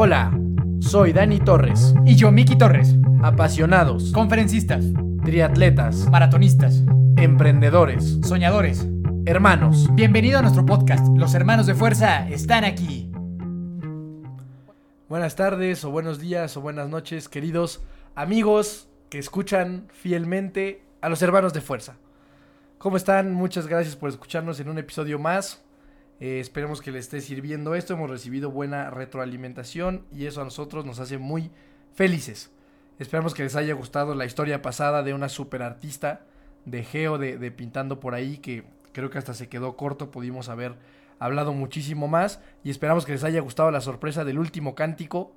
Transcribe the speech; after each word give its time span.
Hola, 0.00 0.30
soy 0.78 1.12
Dani 1.12 1.40
Torres. 1.40 1.92
Y 2.06 2.14
yo, 2.14 2.30
Miki 2.30 2.56
Torres. 2.56 2.94
Apasionados, 3.20 4.12
Conferencistas, 4.12 4.84
triatletas, 5.24 6.08
maratonistas, 6.08 6.84
emprendedores, 7.16 8.20
soñadores. 8.22 8.86
hermanos. 9.26 9.88
Bienvenido 9.96 10.38
a 10.38 10.42
nuestro 10.42 10.64
podcast. 10.64 11.04
Los 11.16 11.34
hermanos 11.34 11.66
de 11.66 11.74
fuerza 11.74 12.28
están 12.28 12.62
aquí. 12.62 13.10
Buenas 15.08 15.34
tardes 15.34 15.82
o 15.82 15.90
buenos 15.90 16.20
días 16.20 16.56
o 16.56 16.60
buenas 16.60 16.88
noches, 16.88 17.28
queridos 17.28 17.82
amigos 18.14 18.88
que 19.10 19.18
escuchan 19.18 19.88
fielmente 19.92 20.80
a 21.00 21.08
los 21.08 21.22
hermanos 21.22 21.52
de 21.54 21.60
fuerza. 21.60 21.96
¿Cómo 22.78 22.96
están? 22.96 23.34
Muchas 23.34 23.66
gracias 23.66 23.96
por 23.96 24.10
escucharnos 24.10 24.60
en 24.60 24.68
un 24.68 24.78
episodio 24.78 25.18
más. 25.18 25.60
Eh, 26.20 26.40
esperemos 26.40 26.82
que 26.82 26.90
les 26.90 27.04
esté 27.04 27.20
sirviendo 27.20 27.74
esto. 27.74 27.94
Hemos 27.94 28.10
recibido 28.10 28.50
buena 28.50 28.90
retroalimentación 28.90 30.04
y 30.12 30.26
eso 30.26 30.40
a 30.40 30.44
nosotros 30.44 30.84
nos 30.84 30.98
hace 31.00 31.18
muy 31.18 31.50
felices. 31.94 32.50
Esperamos 32.98 33.34
que 33.34 33.44
les 33.44 33.54
haya 33.54 33.74
gustado 33.74 34.14
la 34.14 34.24
historia 34.24 34.62
pasada 34.62 35.02
de 35.02 35.14
una 35.14 35.28
super 35.28 35.62
artista 35.62 36.22
de 36.64 36.82
Geo 36.82 37.18
de, 37.18 37.38
de 37.38 37.50
Pintando 37.50 38.00
por 38.00 38.14
ahí 38.14 38.38
que 38.38 38.64
creo 38.92 39.10
que 39.10 39.18
hasta 39.18 39.34
se 39.34 39.48
quedó 39.48 39.76
corto. 39.76 40.10
Pudimos 40.10 40.48
haber 40.48 40.74
hablado 41.18 41.52
muchísimo 41.52 42.08
más 42.08 42.40
y 42.64 42.70
esperamos 42.70 43.06
que 43.06 43.12
les 43.12 43.24
haya 43.24 43.40
gustado 43.40 43.70
la 43.70 43.80
sorpresa 43.80 44.24
del 44.24 44.38
último 44.38 44.74
cántico 44.74 45.32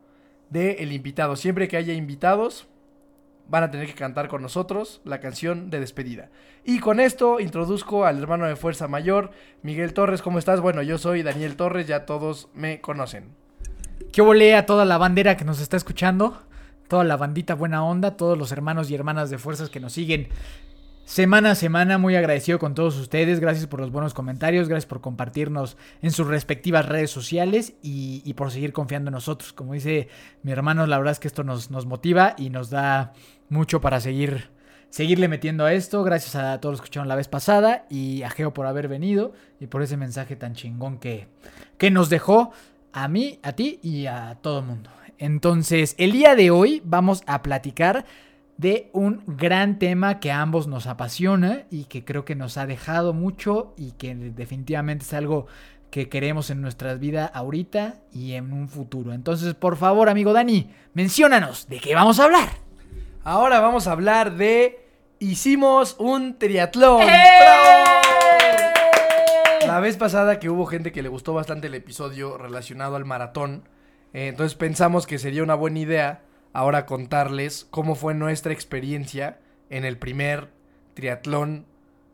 del 0.49 0.91
invitado. 0.91 1.35
Siempre 1.35 1.67
que 1.67 1.77
haya 1.77 1.93
invitados, 1.93 2.67
van 3.47 3.63
a 3.63 3.71
tener 3.71 3.87
que 3.87 3.93
cantar 3.93 4.27
con 4.27 4.41
nosotros 4.41 5.01
la 5.03 5.19
canción 5.19 5.69
de 5.69 5.79
despedida. 5.79 6.29
Y 6.63 6.79
con 6.79 6.99
esto 6.99 7.39
introduzco 7.39 8.05
al 8.05 8.19
hermano 8.19 8.45
de 8.45 8.55
Fuerza 8.55 8.87
Mayor, 8.87 9.31
Miguel 9.61 9.93
Torres. 9.93 10.21
¿Cómo 10.21 10.39
estás? 10.39 10.61
Bueno, 10.61 10.81
yo 10.81 10.97
soy 10.97 11.23
Daniel 11.23 11.55
Torres, 11.55 11.87
ya 11.87 12.05
todos 12.05 12.49
me 12.53 12.81
conocen. 12.81 13.35
¿Qué 14.11 14.21
volé 14.21 14.55
a 14.55 14.65
toda 14.65 14.85
la 14.85 14.97
bandera 14.97 15.37
que 15.37 15.45
nos 15.45 15.61
está 15.61 15.77
escuchando? 15.77 16.41
Toda 16.87 17.03
la 17.03 17.17
bandita 17.17 17.55
buena 17.55 17.83
onda, 17.83 18.17
todos 18.17 18.37
los 18.37 18.51
hermanos 18.51 18.89
y 18.91 18.95
hermanas 18.95 19.29
de 19.29 19.37
fuerzas 19.37 19.69
que 19.69 19.79
nos 19.79 19.93
siguen 19.93 20.27
semana 21.05 21.51
a 21.51 21.55
semana. 21.55 21.97
Muy 21.97 22.15
agradecido 22.15 22.59
con 22.59 22.73
todos 22.73 22.97
ustedes. 22.97 23.39
Gracias 23.39 23.67
por 23.67 23.79
los 23.79 23.91
buenos 23.91 24.13
comentarios. 24.13 24.67
Gracias 24.67 24.87
por 24.87 25.01
compartirnos 25.01 25.77
en 26.01 26.11
sus 26.11 26.27
respectivas 26.27 26.87
redes 26.87 27.11
sociales 27.11 27.73
y, 27.81 28.33
por 28.33 28.51
seguir 28.51 28.73
confiando 28.73 29.09
en 29.09 29.13
nosotros. 29.13 29.53
Como 29.53 29.73
dice 29.73 30.07
mi 30.43 30.51
hermano, 30.51 30.85
la 30.87 30.97
verdad 30.97 31.13
es 31.13 31.19
que 31.19 31.27
esto 31.27 31.43
nos, 31.43 31.71
nos 31.71 31.85
motiva 31.85 32.35
y 32.37 32.49
nos 32.49 32.69
da 32.69 33.13
mucho 33.49 33.81
para 33.81 33.99
seguir, 33.99 34.49
seguirle 34.89 35.27
metiendo 35.27 35.65
a 35.65 35.73
esto. 35.73 36.03
Gracias 36.03 36.35
a 36.35 36.59
todos 36.59 36.73
los 36.73 36.81
que 36.81 36.85
escucharon 36.85 37.07
la 37.07 37.15
vez 37.15 37.27
pasada 37.27 37.85
y 37.89 38.23
a 38.23 38.29
Geo 38.29 38.53
por 38.53 38.65
haber 38.65 38.87
venido 38.87 39.33
y 39.59 39.67
por 39.67 39.81
ese 39.81 39.97
mensaje 39.97 40.35
tan 40.35 40.55
chingón 40.55 40.97
que, 40.97 41.27
que 41.77 41.91
nos 41.91 42.09
dejó 42.09 42.51
a 42.93 43.07
mí, 43.07 43.39
a 43.43 43.53
ti 43.53 43.79
y 43.81 44.05
a 44.05 44.37
todo 44.41 44.59
el 44.59 44.65
mundo. 44.65 44.89
Entonces, 45.17 45.93
el 45.99 46.13
día 46.13 46.35
de 46.35 46.49
hoy 46.49 46.81
vamos 46.83 47.21
a 47.27 47.43
platicar 47.43 48.05
de 48.61 48.91
un 48.93 49.23
gran 49.25 49.79
tema 49.79 50.19
que 50.19 50.31
a 50.31 50.39
ambos 50.39 50.67
nos 50.67 50.85
apasiona 50.85 51.63
y 51.71 51.85
que 51.85 52.05
creo 52.05 52.25
que 52.25 52.35
nos 52.35 52.57
ha 52.57 52.67
dejado 52.67 53.11
mucho 53.11 53.73
y 53.75 53.93
que 53.93 54.13
definitivamente 54.13 55.03
es 55.03 55.13
algo 55.13 55.47
que 55.89 56.09
queremos 56.09 56.51
en 56.51 56.61
nuestras 56.61 56.99
vidas 56.99 57.31
ahorita 57.33 57.95
y 58.13 58.33
en 58.33 58.53
un 58.53 58.69
futuro. 58.69 59.13
Entonces, 59.13 59.55
por 59.55 59.77
favor, 59.77 60.09
amigo 60.09 60.31
Dani, 60.31 60.69
menciónanos 60.93 61.67
de 61.69 61.79
qué 61.79 61.95
vamos 61.95 62.19
a 62.19 62.25
hablar. 62.25 62.49
Ahora 63.23 63.59
vamos 63.61 63.87
a 63.87 63.93
hablar 63.93 64.35
de 64.35 64.87
Hicimos 65.17 65.95
un 65.97 66.37
triatlón. 66.37 67.03
¡Bravo! 67.05 67.91
La 69.65 69.79
vez 69.79 69.97
pasada 69.97 70.39
que 70.39 70.51
hubo 70.51 70.67
gente 70.67 70.91
que 70.91 71.01
le 71.01 71.09
gustó 71.09 71.33
bastante 71.33 71.65
el 71.65 71.73
episodio 71.73 72.37
relacionado 72.37 72.95
al 72.95 73.05
maratón, 73.05 73.67
eh, 74.13 74.27
entonces 74.27 74.55
pensamos 74.55 75.07
que 75.07 75.17
sería 75.17 75.41
una 75.41 75.55
buena 75.55 75.79
idea 75.79 76.21
ahora 76.53 76.85
contarles 76.85 77.67
cómo 77.69 77.95
fue 77.95 78.13
nuestra 78.13 78.53
experiencia 78.53 79.39
en 79.69 79.85
el 79.85 79.97
primer 79.97 80.49
triatlón 80.93 81.65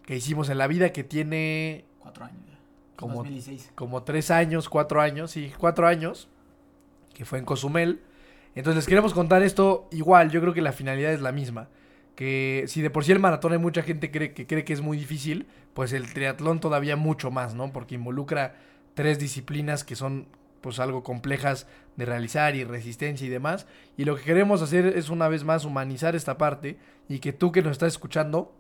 que 0.05 0.15
hicimos 0.15 0.49
en 0.49 0.57
la 0.57 0.67
vida 0.67 0.91
que 0.91 1.03
tiene 1.03 1.85
Cuatro 1.99 2.25
años 2.25 2.41
ya. 2.47 2.57
Como- 2.95 3.15
2016. 3.15 3.71
como 3.75 4.03
tres 4.03 4.31
años, 4.31 4.69
cuatro 4.69 5.01
años, 5.01 5.31
sí, 5.31 5.51
cuatro 5.57 5.87
años, 5.87 6.29
que 7.13 7.25
fue 7.25 7.39
en 7.39 7.45
Cozumel. 7.45 8.01
Entonces 8.55 8.77
les 8.77 8.87
queremos 8.87 9.13
contar 9.13 9.43
esto 9.43 9.87
igual, 9.91 10.31
yo 10.31 10.41
creo 10.41 10.53
que 10.53 10.61
la 10.61 10.71
finalidad 10.71 11.11
es 11.13 11.21
la 11.21 11.31
misma. 11.31 11.67
Que 12.15 12.63
si 12.67 12.81
de 12.81 12.89
por 12.89 13.03
sí 13.05 13.11
el 13.11 13.19
maratón 13.19 13.51
hay 13.53 13.59
mucha 13.59 13.83
gente 13.83 14.09
cree, 14.09 14.33
que 14.33 14.47
cree 14.47 14.63
que 14.65 14.73
es 14.73 14.81
muy 14.81 14.97
difícil, 14.97 15.45
pues 15.75 15.93
el 15.93 16.11
triatlón 16.11 16.59
todavía 16.59 16.95
mucho 16.95 17.29
más, 17.29 17.53
¿no? 17.53 17.71
Porque 17.71 17.93
involucra 17.95 18.55
tres 18.95 19.19
disciplinas 19.19 19.83
que 19.83 19.95
son 19.95 20.27
pues 20.61 20.79
algo 20.79 21.03
complejas 21.03 21.67
de 21.97 22.05
realizar 22.05 22.55
y 22.55 22.63
resistencia 22.63 23.27
y 23.27 23.29
demás. 23.29 23.67
Y 23.97 24.05
lo 24.05 24.15
que 24.15 24.23
queremos 24.23 24.61
hacer 24.61 24.85
es 24.85 25.09
una 25.09 25.27
vez 25.27 25.43
más 25.43 25.65
humanizar 25.65 26.15
esta 26.15 26.37
parte 26.37 26.77
y 27.09 27.19
que 27.19 27.33
tú 27.33 27.51
que 27.51 27.61
nos 27.61 27.73
estás 27.73 27.93
escuchando, 27.93 28.55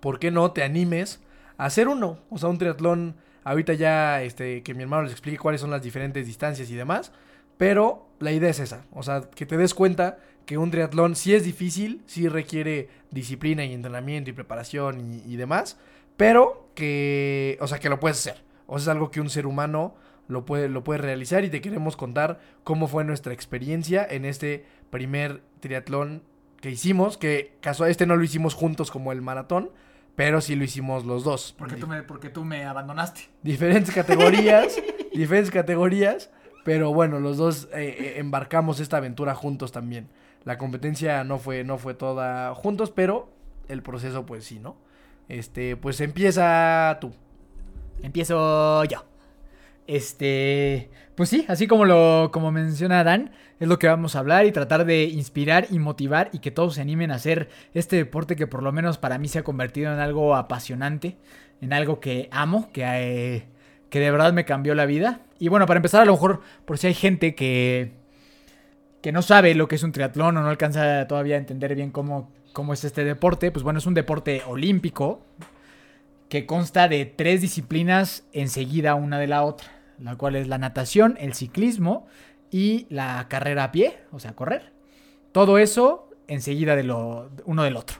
¿por 0.00 0.18
qué 0.18 0.30
no 0.30 0.50
te 0.52 0.62
animes 0.62 1.20
a 1.56 1.64
hacer 1.64 1.88
uno? 1.88 2.18
O 2.28 2.36
sea, 2.36 2.50
un 2.50 2.58
triatlón 2.58 3.16
Ahorita 3.46 3.74
ya 3.74 4.24
este, 4.24 4.64
que 4.64 4.74
mi 4.74 4.82
hermano 4.82 5.04
les 5.04 5.12
explique 5.12 5.38
cuáles 5.38 5.60
son 5.60 5.70
las 5.70 5.80
diferentes 5.80 6.26
distancias 6.26 6.68
y 6.68 6.74
demás. 6.74 7.12
Pero 7.56 8.08
la 8.18 8.32
idea 8.32 8.50
es 8.50 8.58
esa. 8.58 8.86
O 8.92 9.04
sea, 9.04 9.20
que 9.20 9.46
te 9.46 9.56
des 9.56 9.72
cuenta 9.72 10.18
que 10.46 10.58
un 10.58 10.72
triatlón 10.72 11.14
sí 11.14 11.32
es 11.32 11.44
difícil, 11.44 12.02
sí 12.06 12.28
requiere 12.28 12.88
disciplina 13.12 13.64
y 13.64 13.72
entrenamiento 13.72 14.30
y 14.30 14.32
preparación 14.32 15.00
y, 15.00 15.32
y 15.32 15.36
demás. 15.36 15.78
Pero 16.16 16.70
que, 16.74 17.56
o 17.60 17.68
sea, 17.68 17.78
que 17.78 17.88
lo 17.88 18.00
puedes 18.00 18.18
hacer. 18.18 18.42
O 18.66 18.80
sea, 18.80 18.82
es 18.82 18.96
algo 18.96 19.12
que 19.12 19.20
un 19.20 19.30
ser 19.30 19.46
humano 19.46 19.94
lo 20.28 20.44
puede, 20.44 20.68
lo 20.68 20.84
puede 20.84 20.98
realizar 20.98 21.44
y 21.44 21.50
te 21.50 21.60
queremos 21.60 21.96
contar 21.96 22.40
cómo 22.64 22.88
fue 22.88 23.04
nuestra 23.04 23.32
experiencia 23.32 24.06
en 24.08 24.24
este 24.24 24.64
primer 24.90 25.42
triatlón 25.60 26.22
que 26.60 26.70
hicimos. 26.70 27.16
Que 27.16 27.56
caso 27.60 27.86
este 27.86 28.06
no 28.06 28.16
lo 28.16 28.24
hicimos 28.24 28.54
juntos 28.54 28.90
como 28.90 29.12
el 29.12 29.22
maratón, 29.22 29.70
pero 30.16 30.40
sí 30.40 30.56
lo 30.56 30.64
hicimos 30.64 31.04
los 31.04 31.24
dos. 31.24 31.54
Porque 31.58 31.76
tú 31.76 31.86
me, 31.86 32.02
porque 32.02 32.28
tú 32.28 32.44
me 32.44 32.64
abandonaste. 32.64 33.22
diferentes 33.42 33.94
categorías, 33.94 34.76
diferentes 35.14 35.50
categorías, 35.50 36.30
pero 36.64 36.92
bueno, 36.92 37.20
los 37.20 37.36
dos 37.36 37.68
eh, 37.72 37.96
eh, 37.98 38.14
embarcamos 38.16 38.80
esta 38.80 38.96
aventura 38.96 39.34
juntos 39.34 39.70
también. 39.70 40.08
La 40.44 40.58
competencia 40.58 41.24
no 41.24 41.38
fue, 41.38 41.64
no 41.64 41.78
fue 41.78 41.94
toda 41.94 42.54
juntos, 42.54 42.90
pero 42.90 43.28
el 43.68 43.82
proceso 43.82 44.26
pues 44.26 44.44
sí, 44.44 44.58
¿no? 44.58 44.76
Este, 45.28 45.76
pues 45.76 46.00
empieza 46.00 46.98
tú. 47.00 47.12
Empiezo 48.02 48.84
yo. 48.84 49.04
Este, 49.86 50.90
pues 51.14 51.28
sí, 51.28 51.44
así 51.48 51.66
como 51.66 51.84
lo 51.84 52.30
como 52.32 52.50
menciona 52.50 53.04
Dan, 53.04 53.30
es 53.60 53.68
lo 53.68 53.78
que 53.78 53.86
vamos 53.86 54.16
a 54.16 54.18
hablar 54.18 54.46
y 54.46 54.52
tratar 54.52 54.84
de 54.84 55.04
inspirar 55.04 55.66
y 55.70 55.78
motivar 55.78 56.28
y 56.32 56.40
que 56.40 56.50
todos 56.50 56.74
se 56.74 56.80
animen 56.80 57.10
a 57.10 57.16
hacer 57.16 57.48
este 57.72 57.96
deporte 57.96 58.36
que 58.36 58.46
por 58.46 58.62
lo 58.62 58.72
menos 58.72 58.98
para 58.98 59.18
mí 59.18 59.28
se 59.28 59.38
ha 59.38 59.44
convertido 59.44 59.92
en 59.92 60.00
algo 60.00 60.36
apasionante, 60.36 61.16
en 61.60 61.72
algo 61.72 62.00
que 62.00 62.28
amo, 62.32 62.70
que 62.72 62.82
eh, 62.84 63.44
que 63.90 64.00
de 64.00 64.10
verdad 64.10 64.32
me 64.32 64.44
cambió 64.44 64.74
la 64.74 64.86
vida. 64.86 65.20
Y 65.38 65.48
bueno, 65.48 65.66
para 65.66 65.78
empezar 65.78 66.02
a 66.02 66.04
lo 66.04 66.12
mejor 66.12 66.40
por 66.64 66.78
si 66.78 66.88
hay 66.88 66.94
gente 66.94 67.34
que 67.34 67.92
que 69.02 69.12
no 69.12 69.22
sabe 69.22 69.54
lo 69.54 69.68
que 69.68 69.76
es 69.76 69.82
un 69.84 69.92
triatlón 69.92 70.36
o 70.36 70.42
no 70.42 70.48
alcanza 70.48 71.06
todavía 71.06 71.36
a 71.36 71.38
entender 71.38 71.74
bien 71.74 71.90
cómo 71.92 72.30
cómo 72.52 72.72
es 72.72 72.84
este 72.84 73.04
deporte, 73.04 73.50
pues 73.52 73.62
bueno, 73.62 73.78
es 73.78 73.86
un 73.86 73.94
deporte 73.94 74.42
olímpico 74.46 75.20
que 76.28 76.46
consta 76.46 76.88
de 76.88 77.04
tres 77.04 77.40
disciplinas 77.40 78.24
enseguida 78.32 78.94
una 78.94 79.18
de 79.18 79.26
la 79.26 79.44
otra, 79.44 79.68
la 79.98 80.16
cual 80.16 80.36
es 80.36 80.48
la 80.48 80.58
natación, 80.58 81.16
el 81.20 81.34
ciclismo 81.34 82.06
y 82.50 82.86
la 82.90 83.26
carrera 83.28 83.64
a 83.64 83.72
pie, 83.72 83.98
o 84.12 84.20
sea, 84.20 84.32
correr. 84.32 84.72
Todo 85.32 85.58
eso 85.58 86.08
enseguida 86.28 86.76
de 86.76 86.84
lo 86.84 87.30
uno 87.44 87.62
del 87.62 87.76
otro. 87.76 87.98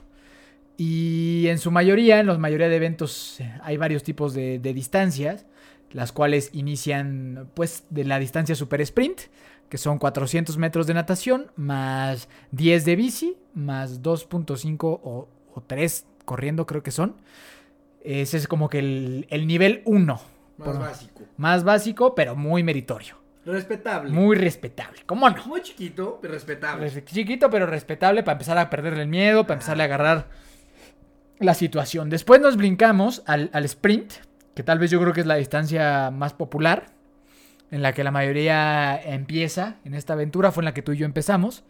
Y 0.77 1.47
en 1.47 1.57
su 1.57 1.71
mayoría, 1.71 2.19
en 2.19 2.27
la 2.27 2.37
mayoría 2.37 2.69
de 2.69 2.75
eventos, 2.75 3.39
eh, 3.39 3.51
hay 3.63 3.77
varios 3.77 4.03
tipos 4.03 4.33
de, 4.33 4.59
distancias, 4.59 5.45
las 5.91 6.11
cuales 6.11 6.51
inician 6.53 7.49
pues 7.55 7.85
de 7.89 8.05
la 8.05 8.19
distancia 8.19 8.53
super 8.53 8.81
sprint, 8.81 9.21
que 9.69 9.77
son 9.77 9.97
400 9.97 10.57
metros 10.57 10.85
de 10.85 10.93
natación, 10.93 11.51
más 11.55 12.29
10 12.51 12.85
de 12.85 12.95
bici, 12.95 13.37
más 13.53 14.03
2.5 14.03 14.77
o, 14.83 15.27
o 15.53 15.61
3 15.61 16.05
corriendo 16.25 16.67
creo 16.67 16.83
que 16.83 16.91
son. 16.91 17.15
Ese 18.03 18.37
es 18.37 18.47
como 18.47 18.69
que 18.69 18.79
el, 18.79 19.27
el 19.29 19.47
nivel 19.47 19.81
1. 19.85 20.36
Por- 20.65 20.79
básico. 20.79 21.21
Más 21.37 21.63
básico, 21.63 22.15
pero 22.15 22.35
muy 22.35 22.63
meritorio. 22.63 23.15
Respetable. 23.45 24.11
Muy 24.11 24.35
respetable. 24.35 25.03
¿Cómo 25.05 25.29
no? 25.29 25.45
muy 25.45 25.61
chiquito, 25.61 26.19
pero 26.21 26.33
respetable. 26.33 26.89
Res- 26.89 27.05
Chiquito, 27.05 27.49
pero 27.49 27.65
respetable 27.65 28.21
para 28.23 28.33
empezar 28.33 28.57
a 28.57 28.69
perderle 28.69 29.03
el 29.03 29.07
miedo, 29.07 29.43
para 29.43 29.53
empezarle 29.55 29.83
a 29.83 29.85
agarrar 29.85 30.27
la 31.39 31.53
situación. 31.53 32.09
Después 32.09 32.41
nos 32.41 32.57
brincamos 32.57 33.23
al, 33.25 33.49
al 33.53 33.63
sprint, 33.65 34.13
que 34.55 34.63
tal 34.63 34.79
vez 34.79 34.91
yo 34.91 34.99
creo 34.99 35.13
que 35.13 35.21
es 35.21 35.27
la 35.27 35.35
distancia 35.35 36.11
más 36.11 36.33
popular, 36.33 36.87
en 37.71 37.81
la 37.81 37.93
que 37.93 38.03
la 38.03 38.11
mayoría 38.11 38.99
empieza 39.01 39.75
en 39.85 39.93
esta 39.93 40.13
aventura, 40.13 40.51
fue 40.51 40.61
en 40.61 40.65
la 40.65 40.73
que 40.73 40.81
tú 40.81 40.91
y 40.93 40.97
yo 40.97 41.05
empezamos, 41.05 41.63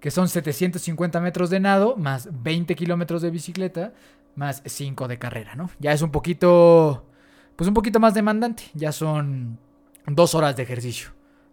que 0.00 0.10
son 0.10 0.28
750 0.28 1.20
metros 1.20 1.48
de 1.48 1.60
nado, 1.60 1.96
más 1.96 2.28
20 2.42 2.74
kilómetros 2.74 3.22
de 3.22 3.30
bicicleta, 3.30 3.92
más 4.36 4.62
5 4.66 5.06
de 5.08 5.18
carrera, 5.18 5.54
¿no? 5.54 5.70
Ya 5.78 5.92
es 5.92 6.02
un 6.02 6.10
poquito, 6.10 7.06
pues 7.56 7.68
un 7.68 7.74
poquito 7.74 8.00
más 8.00 8.14
demandante, 8.14 8.64
ya 8.74 8.92
son 8.92 9.58
dos 10.06 10.34
horas 10.34 10.56
de 10.56 10.62
ejercicio, 10.64 11.10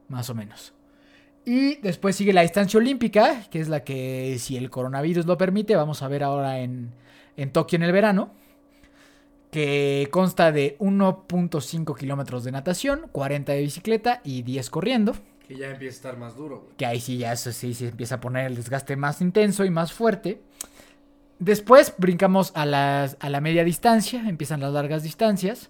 más 0.10 0.30
o 0.30 0.36
menos. 0.36 0.74
Y 1.46 1.76
después 1.78 2.16
sigue 2.16 2.34
la 2.34 2.42
distancia 2.42 2.80
olímpica, 2.80 3.44
que 3.50 3.60
es 3.60 3.68
la 3.70 3.84
que, 3.84 4.38
si 4.40 4.58
el 4.58 4.70
coronavirus 4.70 5.26
lo 5.26 5.38
permite, 5.38 5.76
vamos 5.76 6.04
a 6.04 6.08
ver 6.08 6.24
ahora 6.24 6.60
en, 6.60 6.92
en 7.36 7.52
Tokio 7.52 7.78
en 7.78 7.84
el 7.84 7.92
verano. 7.92 8.32
Que 9.52 10.08
consta 10.12 10.52
de 10.54 10.78
1.5 10.80 11.98
kilómetros 11.98 12.46
de 12.46 12.52
natación, 12.54 13.08
40 13.12 13.52
de 13.52 13.62
bicicleta 13.62 14.22
y 14.24 14.44
10 14.44 14.70
corriendo. 14.70 15.14
Que 15.46 15.58
ya 15.58 15.70
empieza 15.72 15.96
a 15.96 15.98
estar 15.98 16.18
más 16.18 16.38
duro, 16.38 16.62
güey. 16.62 16.76
Que 16.78 16.86
ahí 16.86 17.02
sí 17.02 17.18
ya 17.18 17.34
eso 17.34 17.52
sí 17.52 17.74
se 17.74 17.90
empieza 17.90 18.16
a 18.16 18.22
poner 18.22 18.46
el 18.46 18.56
desgaste 18.56 18.96
más 18.96 19.20
intenso 19.20 19.66
y 19.66 19.70
más 19.70 19.92
fuerte. 19.92 20.42
Después 21.40 21.94
brincamos 21.98 22.52
a, 22.56 22.66
las- 22.66 23.18
a 23.20 23.30
la 23.30 23.42
media 23.42 23.66
distancia, 23.66 24.24
empiezan 24.30 24.62
las 24.62 24.72
largas 24.72 25.04
distancias. 25.04 25.70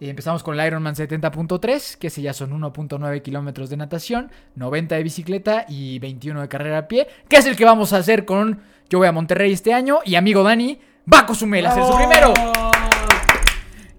Y 0.00 0.08
empezamos 0.08 0.44
con 0.44 0.58
el 0.58 0.64
Ironman 0.64 0.94
70.3, 0.94 1.98
que 1.98 2.06
ese 2.06 2.22
ya 2.22 2.32
son 2.32 2.50
1.9 2.52 3.20
kilómetros 3.20 3.68
de 3.68 3.76
natación, 3.76 4.30
90 4.54 4.94
de 4.94 5.02
bicicleta 5.02 5.66
y 5.68 5.98
21 5.98 6.40
de 6.40 6.48
carrera 6.48 6.78
a 6.78 6.88
pie, 6.88 7.08
que 7.28 7.36
es 7.36 7.46
el 7.46 7.56
que 7.56 7.64
vamos 7.64 7.92
a 7.92 7.96
hacer 7.96 8.24
con 8.24 8.62
Yo 8.88 8.98
voy 8.98 9.08
a 9.08 9.12
Monterrey 9.12 9.52
este 9.52 9.74
año 9.74 9.98
y 10.04 10.14
amigo 10.14 10.44
Dani 10.44 10.78
va 11.12 11.20
a 11.20 11.26
Cozumel 11.26 11.66
a 11.66 11.70
hacer 11.70 11.84
su 11.84 11.96
primero. 11.96 12.32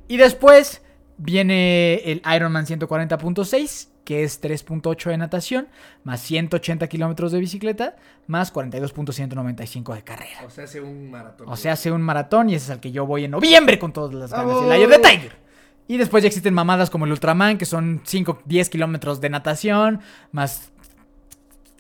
Y 0.08 0.16
después 0.16 0.82
viene 1.18 1.96
el 2.06 2.22
Ironman 2.34 2.66
140.6, 2.66 3.90
que 4.06 4.24
es 4.24 4.42
3.8 4.42 5.10
de 5.10 5.18
natación, 5.18 5.68
más 6.06 6.22
180 6.22 6.88
kilómetros 6.88 7.34
de 7.34 7.40
bicicleta, 7.40 7.98
más 8.26 8.54
42.195 8.54 9.96
de 9.96 10.04
carrera. 10.04 10.46
O 10.46 10.50
sea, 10.50 10.64
hace 10.64 10.80
un 10.80 11.12
maratón. 11.12 11.50
O 11.50 11.58
sea, 11.58 11.74
hace 11.74 11.92
un 11.92 12.02
maratón 12.02 12.50
y 12.50 12.56
ese 12.56 12.66
es 12.66 12.72
al 12.72 12.80
que 12.80 12.94
yo 12.94 13.06
voy 13.06 13.26
en 13.26 13.32
noviembre 13.32 13.78
con 13.78 13.92
todas 13.92 14.14
las 14.14 14.32
ganas. 14.32 14.48
¡Vamos! 14.48 14.64
El 14.64 14.72
Eye 14.72 14.86
of 14.86 14.92
the 14.94 15.00
Tiger. 15.00 15.49
Y 15.90 15.98
después 15.98 16.22
ya 16.22 16.28
existen 16.28 16.54
mamadas 16.54 16.92
como 16.92 17.06
el 17.06 17.12
Ultraman, 17.12 17.58
que 17.58 17.66
son 17.66 18.02
5, 18.04 18.44
10 18.46 18.70
kilómetros 18.70 19.22
de 19.22 19.30
natación, 19.32 20.02
más 20.32 20.72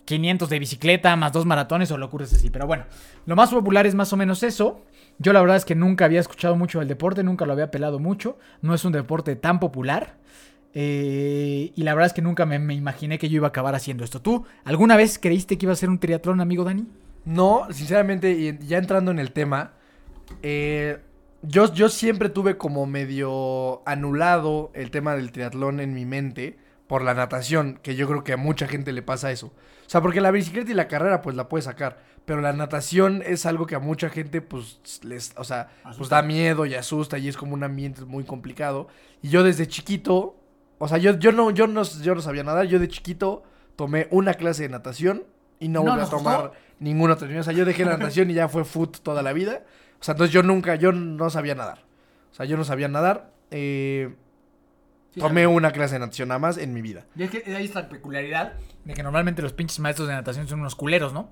500 0.05 0.49
de 0.49 0.57
bicicleta, 0.57 1.15
más 1.15 1.31
dos 1.31 1.45
maratones 1.45 1.91
o 1.91 1.97
locuras 1.99 2.33
así. 2.33 2.49
Pero 2.49 2.65
bueno, 2.65 2.85
lo 3.27 3.35
más 3.35 3.51
popular 3.51 3.85
es 3.85 3.93
más 3.93 4.11
o 4.11 4.17
menos 4.17 4.41
eso. 4.41 4.83
Yo 5.19 5.31
la 5.31 5.41
verdad 5.41 5.57
es 5.57 5.63
que 5.63 5.75
nunca 5.75 6.05
había 6.05 6.19
escuchado 6.19 6.55
mucho 6.55 6.79
del 6.79 6.87
deporte, 6.87 7.21
nunca 7.21 7.45
lo 7.45 7.53
había 7.53 7.69
pelado 7.69 7.99
mucho. 7.99 8.39
No 8.63 8.73
es 8.73 8.83
un 8.83 8.93
deporte 8.93 9.35
tan 9.35 9.59
popular. 9.59 10.17
Eh, 10.73 11.71
y 11.75 11.83
la 11.83 11.93
verdad 11.93 12.07
es 12.07 12.13
que 12.13 12.23
nunca 12.23 12.47
me, 12.47 12.57
me 12.57 12.73
imaginé 12.73 13.19
que 13.19 13.29
yo 13.29 13.35
iba 13.35 13.45
a 13.45 13.49
acabar 13.49 13.75
haciendo 13.75 14.03
esto. 14.03 14.23
¿Tú 14.23 14.43
alguna 14.63 14.97
vez 14.97 15.19
creíste 15.19 15.59
que 15.59 15.67
iba 15.67 15.73
a 15.73 15.75
ser 15.75 15.89
un 15.89 15.99
triatlón, 15.99 16.41
amigo 16.41 16.63
Dani? 16.63 16.87
No, 17.25 17.67
sinceramente, 17.69 18.57
ya 18.65 18.79
entrando 18.79 19.11
en 19.11 19.19
el 19.19 19.33
tema, 19.33 19.73
eh, 20.41 20.97
yo, 21.41 21.73
yo 21.73 21.89
siempre 21.89 22.29
tuve 22.29 22.57
como 22.57 22.85
medio 22.85 23.81
anulado 23.85 24.71
el 24.73 24.91
tema 24.91 25.15
del 25.15 25.31
triatlón 25.31 25.79
en 25.79 25.93
mi 25.93 26.05
mente 26.05 26.57
por 26.87 27.03
la 27.03 27.13
natación, 27.13 27.79
que 27.83 27.95
yo 27.95 28.07
creo 28.07 28.23
que 28.23 28.33
a 28.33 28.37
mucha 28.37 28.67
gente 28.67 28.91
le 28.91 29.01
pasa 29.01 29.31
eso. 29.31 29.47
O 29.47 29.89
sea, 29.89 30.01
porque 30.01 30.21
la 30.21 30.31
bicicleta 30.31 30.71
y 30.71 30.73
la 30.73 30.87
carrera 30.87 31.21
pues 31.21 31.35
la 31.35 31.47
puedes 31.47 31.65
sacar, 31.65 31.99
pero 32.25 32.41
la 32.41 32.51
natación 32.51 33.23
es 33.25 33.45
algo 33.45 33.67
que 33.67 33.75
a 33.75 33.79
mucha 33.79 34.09
gente 34.09 34.41
pues 34.41 34.79
les, 35.03 35.33
o 35.37 35.43
sea, 35.43 35.69
pues 35.97 36.09
da 36.09 36.21
miedo 36.21 36.65
y 36.65 36.75
asusta 36.75 37.17
y 37.17 37.27
es 37.27 37.37
como 37.37 37.53
un 37.53 37.63
ambiente 37.63 38.03
muy 38.05 38.23
complicado. 38.23 38.87
Y 39.21 39.29
yo 39.29 39.43
desde 39.43 39.67
chiquito, 39.67 40.35
o 40.79 40.87
sea, 40.87 40.97
yo, 40.97 41.17
yo, 41.19 41.31
no, 41.31 41.51
yo, 41.51 41.67
no, 41.67 41.83
yo 41.83 42.15
no 42.15 42.21
sabía 42.21 42.43
nadar, 42.43 42.65
yo 42.65 42.79
de 42.79 42.87
chiquito 42.87 43.43
tomé 43.75 44.07
una 44.11 44.33
clase 44.33 44.63
de 44.63 44.69
natación 44.69 45.23
y 45.59 45.67
no 45.67 45.83
¿No 45.83 45.91
volví 45.91 46.03
a 46.03 46.09
tomar 46.09 46.51
ninguna 46.79 47.13
otra. 47.13 47.39
O 47.39 47.43
sea, 47.43 47.53
yo 47.53 47.65
dejé 47.65 47.85
la 47.85 47.97
natación 47.97 48.31
y 48.31 48.33
ya 48.33 48.47
fue 48.47 48.65
foot 48.65 48.99
toda 49.01 49.21
la 49.21 49.33
vida. 49.33 49.63
O 49.99 50.03
sea, 50.03 50.13
entonces 50.13 50.33
yo 50.33 50.43
nunca, 50.43 50.75
yo 50.75 50.91
no 50.91 51.29
sabía 51.29 51.55
nadar. 51.55 51.83
O 52.31 52.35
sea, 52.35 52.45
yo 52.45 52.57
no 52.57 52.63
sabía 52.63 52.87
nadar. 52.87 53.31
Eh, 53.51 54.15
tomé 55.15 55.47
una 55.47 55.71
clase 55.71 55.95
de 55.95 55.99
natación 55.99 56.29
nada 56.29 56.39
más 56.39 56.57
en 56.57 56.73
mi 56.73 56.81
vida. 56.81 57.05
Y 57.15 57.23
es 57.23 57.31
que 57.31 57.43
hay 57.55 57.65
esta 57.65 57.89
peculiaridad 57.89 58.53
de 58.85 58.93
que 58.93 59.03
normalmente 59.03 59.41
los 59.41 59.53
pinches 59.53 59.79
maestros 59.79 60.07
de 60.07 60.13
natación 60.13 60.47
son 60.47 60.61
unos 60.61 60.75
culeros, 60.75 61.13
¿no? 61.13 61.29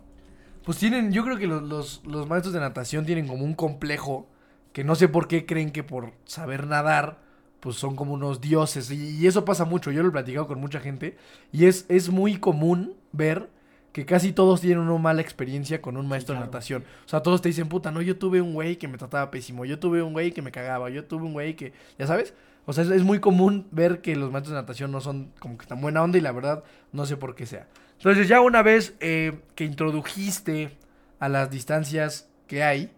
Pues 0.66 0.78
tienen, 0.78 1.14
yo 1.14 1.24
creo 1.24 1.38
que 1.38 1.48
los, 1.48 1.64
los, 1.64 2.02
los 2.06 2.28
maestros 2.28 2.54
de 2.54 2.60
natación 2.60 3.06
tienen 3.06 3.28
como 3.28 3.46
un 3.46 3.54
complejo 3.54 4.28
que 4.74 4.84
no 4.84 4.96
sé 4.96 5.08
por 5.08 5.28
qué 5.28 5.46
creen 5.46 5.72
que 5.72 5.84
por 5.84 6.12
saber 6.26 6.68
nadar, 6.68 7.20
pues 7.62 7.78
son 7.78 7.96
como 7.96 8.14
unos 8.14 8.42
dioses. 8.42 8.92
Y, 8.92 9.18
y 9.18 9.28
eso 9.28 9.46
pasa 9.46 9.64
mucho, 9.64 9.92
yo 9.92 10.04
lo 10.04 10.10
he 10.10 10.12
platicado 10.12 10.48
con 10.48 10.60
mucha 10.60 10.82
gente. 10.82 11.18
Y 11.54 11.66
es, 11.66 11.86
es 11.88 12.10
muy 12.10 12.38
común 12.38 12.96
ver 13.14 13.50
que 13.98 14.06
casi 14.06 14.32
todos 14.32 14.62
tienen 14.62 14.78
una 14.78 14.96
mala 15.00 15.22
experiencia 15.22 15.82
con 15.82 15.98
un 15.98 16.08
maestro 16.08 16.36
claro. 16.36 16.46
de 16.46 16.52
natación. 16.52 16.84
O 17.04 17.10
sea, 17.10 17.22
todos 17.22 17.42
te 17.42 17.50
dicen, 17.50 17.68
puta, 17.68 17.90
no, 17.90 18.00
yo 18.04 18.16
tuve 18.16 18.42
un 18.42 18.54
güey 18.54 18.76
que 18.76 18.88
me 18.88 19.00
trataba 19.00 19.32
pésimo, 19.32 19.66
yo 19.66 19.80
tuve 19.80 20.04
un 20.04 20.14
güey 20.14 20.32
que 20.32 20.44
me 20.44 20.52
cagaba, 20.52 20.92
yo 20.92 21.06
tuve 21.06 21.24
un 21.24 21.34
güey 21.34 21.56
que, 21.56 21.74
ya 21.98 22.06
sabes. 22.06 22.36
O 22.68 22.74
sea, 22.74 22.84
es, 22.84 22.92
es 22.92 23.02
muy 23.02 23.20
común 23.20 23.66
ver 23.72 24.02
que 24.02 24.16
los 24.16 24.32
maestros 24.32 24.54
de 24.54 24.62
natación 24.62 24.92
no 24.92 25.02
son 25.02 25.32
como 25.40 25.58
que 25.58 25.66
tan 25.66 25.82
buena 25.82 26.04
onda 26.04 26.20
y 26.20 26.22
la 26.22 26.32
verdad 26.32 26.64
no 26.92 27.08
sé 27.08 27.18
por 27.18 27.34
qué 27.34 27.48
sea. 27.48 27.66
Entonces 27.98 28.28
ya 28.28 28.40
una 28.40 28.62
vez 28.62 28.94
eh, 29.00 29.40
que 29.56 29.66
introdujiste 29.66 30.78
a 31.18 31.28
las 31.28 31.50
distancias 31.50 32.30
que 32.46 32.62
hay, 32.62 32.92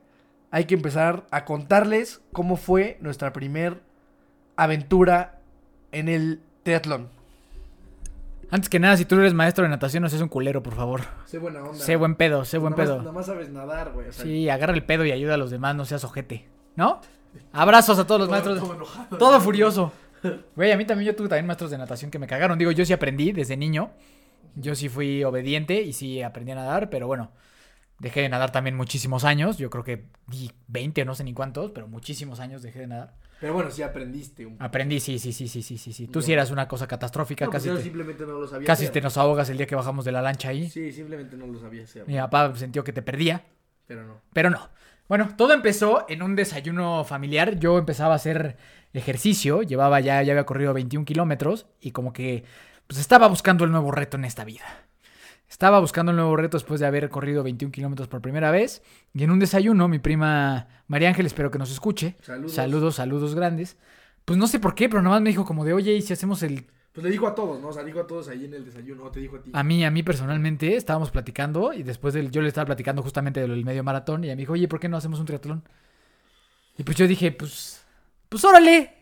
hay 0.51 0.65
que 0.65 0.75
empezar 0.75 1.27
a 1.31 1.45
contarles 1.45 2.19
cómo 2.33 2.57
fue 2.57 2.97
nuestra 2.99 3.31
primer 3.31 3.81
aventura 4.57 5.39
en 5.93 6.09
el 6.09 6.41
triatlón. 6.63 7.19
Antes 8.51 8.69
que 8.69 8.79
nada, 8.79 8.97
si 8.97 9.05
tú 9.05 9.15
eres 9.19 9.33
maestro 9.33 9.63
de 9.63 9.69
natación, 9.69 10.01
no 10.03 10.09
seas 10.09 10.21
un 10.21 10.27
culero, 10.29 10.63
por 10.63 10.73
favor. 10.75 11.01
Sé 11.25 11.37
buena 11.37 11.61
onda. 11.63 11.77
Sé 11.77 11.95
buen 11.95 12.15
pedo, 12.15 12.45
sé 12.45 12.57
buen 12.57 12.73
pedo. 12.73 12.97
Nada 12.97 13.11
más 13.11 13.27
sabes 13.27 13.49
nadar, 13.49 13.91
güey. 13.93 14.07
o 14.09 14.11
sea, 14.11 14.23
Sí, 14.25 14.49
agarra 14.49 14.73
el 14.73 14.83
pedo 14.83 15.05
y 15.05 15.11
ayuda 15.11 15.35
a 15.35 15.37
los 15.37 15.51
demás, 15.51 15.75
no 15.75 15.85
seas 15.85 16.03
ojete. 16.03 16.47
¿No? 16.75 16.99
Abrazos 17.53 17.99
a 17.99 18.07
todos 18.07 18.21
los 18.21 18.27
todo- 18.27 18.31
maestros. 18.35 18.59
todo 18.59 18.73
enojado. 18.75 19.17
Todo 19.17 19.41
furioso. 19.41 19.91
Güey, 20.55 20.71
a 20.71 20.77
mí 20.77 20.85
también 20.85 21.07
yo 21.11 21.15
tuve 21.15 21.29
también 21.29 21.45
maestros 21.45 21.69
de 21.71 21.77
natación 21.77 22.09
que 22.11 22.17
me 22.19 22.25
cagaron. 22.27 22.57
Digo, 22.57 22.71
yo 22.71 22.83
sí 22.85 22.91
aprendí 22.93 23.31
desde 23.31 23.55
niño. 23.55 23.91
Yo 24.55 24.73
sí 24.75 24.89
fui 24.89 25.23
obediente 25.23 25.81
y 25.81 25.93
sí 25.93 26.21
aprendí 26.23 26.51
a 26.51 26.55
nadar, 26.55 26.89
pero 26.89 27.05
bueno, 27.07 27.31
dejé 27.99 28.21
de 28.21 28.29
nadar 28.29 28.51
también 28.51 28.75
muchísimos 28.75 29.23
años. 29.25 29.57
Yo 29.57 29.69
creo 29.69 29.83
que 29.83 30.05
di 30.27 30.51
20 30.67 31.03
o 31.03 31.05
no 31.05 31.13
sé 31.15 31.23
ni 31.23 31.33
cuántos, 31.33 31.71
pero 31.71 31.87
muchísimos 31.87 32.39
años 32.39 32.61
dejé 32.63 32.79
de 32.79 32.87
nadar. 32.87 33.13
Pero 33.39 33.53
bueno, 33.53 33.71
sí 33.71 33.81
aprendiste 33.81 34.45
un 34.45 34.57
Aprendí, 34.59 35.00
sí, 35.00 35.18
sí, 35.18 35.31
sí, 35.31 35.47
sí, 35.47 35.62
sí, 35.62 35.77
sí. 35.77 35.94
sí. 35.94 36.07
Tú 36.07 36.21
sí 36.21 36.33
eras 36.33 36.51
una 36.51 36.68
cosa 36.68 36.88
catastrófica, 36.88 37.45
No, 37.45 37.51
pues 37.51 37.63
casi, 37.63 37.69
yo 37.69 37.77
te, 37.77 37.83
simplemente 37.83 38.25
no 38.25 38.33
lo 38.39 38.47
sabía 38.47 38.68
casi 38.68 38.83
hacer. 38.83 38.94
te 38.94 39.01
nos 39.01 39.18
ahogas 39.18 39.50
el 39.50 39.57
día 39.57 39.65
que 39.65 39.75
bajamos 39.75 40.03
de 40.06 40.12
la 40.12 40.21
lancha 40.21 40.50
ahí. 40.50 40.69
Sí, 40.69 40.91
simplemente 40.91 41.38
no 41.38 41.47
lo 41.47 41.59
sabía 41.59 41.83
hacer. 41.83 42.06
Mi 42.07 42.18
papá 42.18 42.53
sintió 42.56 42.83
que 42.83 42.91
te 42.91 43.01
perdía. 43.01 43.44
Pero 43.88 44.03
no. 44.03 44.21
Pero 44.33 44.50
no. 44.50 44.69
Bueno, 45.07 45.30
todo 45.38 45.53
empezó 45.53 46.06
en 46.07 46.21
un 46.21 46.36
desayuno 46.36 47.03
familiar. 47.03 47.57
Yo 47.57 47.77
empezaba 47.77 48.13
a 48.13 48.18
hacer 48.18 48.57
ejercicio, 48.94 49.63
llevaba 49.63 50.00
ya, 50.00 50.21
ya 50.21 50.33
había 50.33 50.45
corrido 50.45 50.74
21 50.74 51.06
kilómetros 51.06 51.65
y 51.80 51.92
como 51.92 52.13
que 52.13 52.44
pues 52.88 53.00
estaba 53.00 53.27
buscando 53.27 53.65
el 53.65 53.71
nuevo 53.71 53.92
reto 53.92 54.18
en 54.18 54.25
esta 54.25 54.44
vida. 54.44 54.66
Estaba 55.49 55.79
buscando 55.79 56.11
el 56.11 56.18
nuevo 56.18 56.35
reto 56.35 56.57
después 56.57 56.79
de 56.79 56.85
haber 56.85 57.09
corrido 57.09 57.44
21 57.44 57.71
kilómetros 57.71 58.07
por 58.07 58.21
primera 58.21 58.51
vez. 58.51 58.83
Y 59.13 59.23
en 59.23 59.31
un 59.31 59.39
desayuno, 59.39 59.87
mi 59.87 59.97
prima 59.99 60.68
María 60.87 61.09
Ángel, 61.09 61.25
espero 61.25 61.49
que 61.49 61.57
nos 61.57 61.71
escuche. 61.71 62.15
Saludos. 62.21 62.53
Saludos, 62.53 62.95
saludos 62.95 63.35
grandes. 63.35 63.77
Pues 64.25 64.37
no 64.37 64.45
sé 64.47 64.59
por 64.59 64.75
qué, 64.75 64.89
pero 64.89 65.01
nomás 65.01 65.21
me 65.21 65.29
dijo 65.31 65.45
como 65.45 65.65
de, 65.65 65.73
oye, 65.73 65.94
¿y 65.94 66.01
si 66.03 66.13
hacemos 66.13 66.44
el 66.44 66.68
Pues 66.94 67.03
le 67.03 67.09
dijo 67.09 67.27
a 67.27 67.33
todos, 67.33 67.59
¿no? 67.59 67.69
O 67.69 67.73
sea, 67.73 67.83
dijo 67.83 67.99
a 67.99 68.06
todos 68.06 68.27
ahí 68.27 68.45
en 68.45 68.53
el 68.53 68.63
desayuno. 68.63 69.06
O 69.06 69.11
te 69.11 69.19
dijo 69.19 69.37
a 69.37 69.41
ti. 69.41 69.49
A 69.51 69.63
mí, 69.63 69.83
a 69.83 69.89
mí 69.89 70.03
personalmente, 70.03 70.75
estábamos 70.75 71.09
platicando 71.09 71.73
y 71.73 71.81
después 71.81 72.13
del, 72.13 72.29
yo 72.29 72.44
le 72.44 72.47
estaba 72.47 72.68
platicando 72.68 73.01
justamente 73.01 73.41
del 73.41 73.65
medio 73.65 73.83
maratón 73.83 74.23
y 74.23 74.27
ella 74.27 74.35
me 74.35 74.41
dijo, 74.41 74.53
oye, 74.53 74.68
¿por 74.68 74.79
qué 74.79 74.87
no 74.87 74.97
hacemos 74.97 75.19
un 75.19 75.25
triatlón? 75.25 75.63
Y 76.77 76.83
pues 76.83 76.95
yo 76.95 77.07
dije, 77.07 77.31
pues, 77.31 77.83
pues 78.29 78.45
órale, 78.45 78.94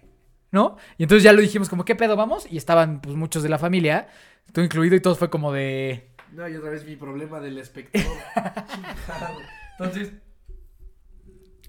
¿no? 0.51 0.77
Y 0.97 1.03
entonces 1.03 1.23
ya 1.23 1.33
lo 1.33 1.41
dijimos 1.41 1.67
como, 1.67 1.83
¿qué 1.83 1.95
pedo 1.95 2.15
vamos? 2.15 2.47
Y 2.49 2.57
estaban 2.57 3.01
pues 3.01 3.15
muchos 3.15 3.43
de 3.43 3.49
la 3.49 3.59
familia, 3.59 4.07
tú 4.53 4.61
incluido 4.61 4.95
y 4.95 5.01
todo 5.01 5.15
fue 5.15 5.29
como 5.29 5.51
de... 5.51 6.09
No, 6.33 6.47
y 6.47 6.55
otra 6.55 6.71
vez 6.71 6.85
mi 6.85 6.95
problema 6.95 7.39
del 7.39 7.57
espectador. 7.57 8.11
Entonces, 9.79 10.13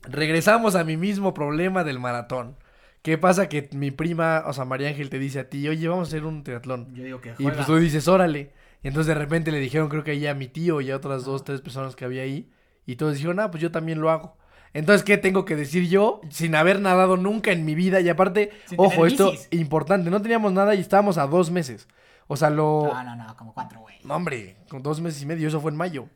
regresamos 0.02 0.74
a 0.74 0.84
mi 0.84 0.96
mismo 0.96 1.34
problema 1.34 1.84
del 1.84 1.98
maratón. 1.98 2.56
¿Qué 3.02 3.16
pasa? 3.16 3.48
Que 3.48 3.68
mi 3.72 3.90
prima, 3.90 4.42
o 4.46 4.52
sea, 4.52 4.64
María 4.64 4.88
Ángel 4.88 5.10
te 5.10 5.18
dice 5.18 5.40
a 5.40 5.48
ti, 5.48 5.68
oye, 5.68 5.88
vamos 5.88 6.08
a 6.08 6.10
hacer 6.10 6.24
un 6.24 6.42
triatlón. 6.42 6.94
Yo 6.94 7.04
digo 7.04 7.20
que 7.20 7.34
Y 7.38 7.44
pues 7.44 7.66
tú 7.66 7.76
dices, 7.76 8.08
órale. 8.08 8.52
Y 8.82 8.88
entonces 8.88 9.06
de 9.08 9.14
repente 9.14 9.50
le 9.50 9.60
dijeron, 9.60 9.88
creo 9.88 10.04
que 10.04 10.12
ahí 10.12 10.26
a 10.26 10.34
mi 10.34 10.48
tío 10.48 10.80
y 10.80 10.90
a 10.90 10.96
otras 10.96 11.24
dos, 11.24 11.44
tres 11.44 11.60
personas 11.60 11.96
que 11.96 12.04
había 12.04 12.22
ahí. 12.22 12.50
Y 12.86 12.96
todos 12.96 13.14
dijeron, 13.14 13.40
ah, 13.40 13.50
pues 13.50 13.62
yo 13.62 13.70
también 13.70 14.00
lo 14.00 14.10
hago. 14.10 14.36
Entonces, 14.74 15.02
¿qué 15.04 15.16
tengo 15.16 15.44
que 15.44 15.56
decir 15.56 15.88
yo? 15.88 16.20
Sin 16.30 16.54
haber 16.54 16.80
nadado 16.80 17.16
nunca 17.16 17.52
en 17.52 17.64
mi 17.64 17.74
vida. 17.74 18.00
Y 18.00 18.08
aparte, 18.08 18.50
Sin 18.66 18.78
ojo, 18.78 18.90
tener 18.90 19.06
esto 19.06 19.30
bicis. 19.30 19.48
importante, 19.52 20.10
no 20.10 20.20
teníamos 20.20 20.52
nada 20.52 20.74
y 20.74 20.80
estábamos 20.80 21.18
a 21.18 21.26
dos 21.26 21.50
meses. 21.50 21.88
O 22.28 22.36
sea, 22.36 22.50
lo... 22.50 22.90
No, 22.92 23.04
no, 23.04 23.16
no, 23.16 23.36
como 23.36 23.52
cuatro, 23.52 23.80
güey. 23.80 23.96
No, 24.04 24.14
hombre, 24.14 24.58
con 24.70 24.82
dos 24.82 25.00
meses 25.00 25.20
y 25.22 25.26
medio, 25.26 25.48
eso 25.48 25.60
fue 25.60 25.70
en 25.70 25.76
mayo. 25.76 26.08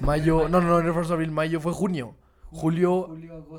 Mayo, 0.00 0.48
no, 0.48 0.60
no, 0.60 0.68
no, 0.68 0.82
no 0.82 0.94
fue 0.94 1.14
abril, 1.14 1.30
mayo, 1.30 1.60
fue 1.60 1.72
junio. 1.72 2.16
Julio, 2.50 3.08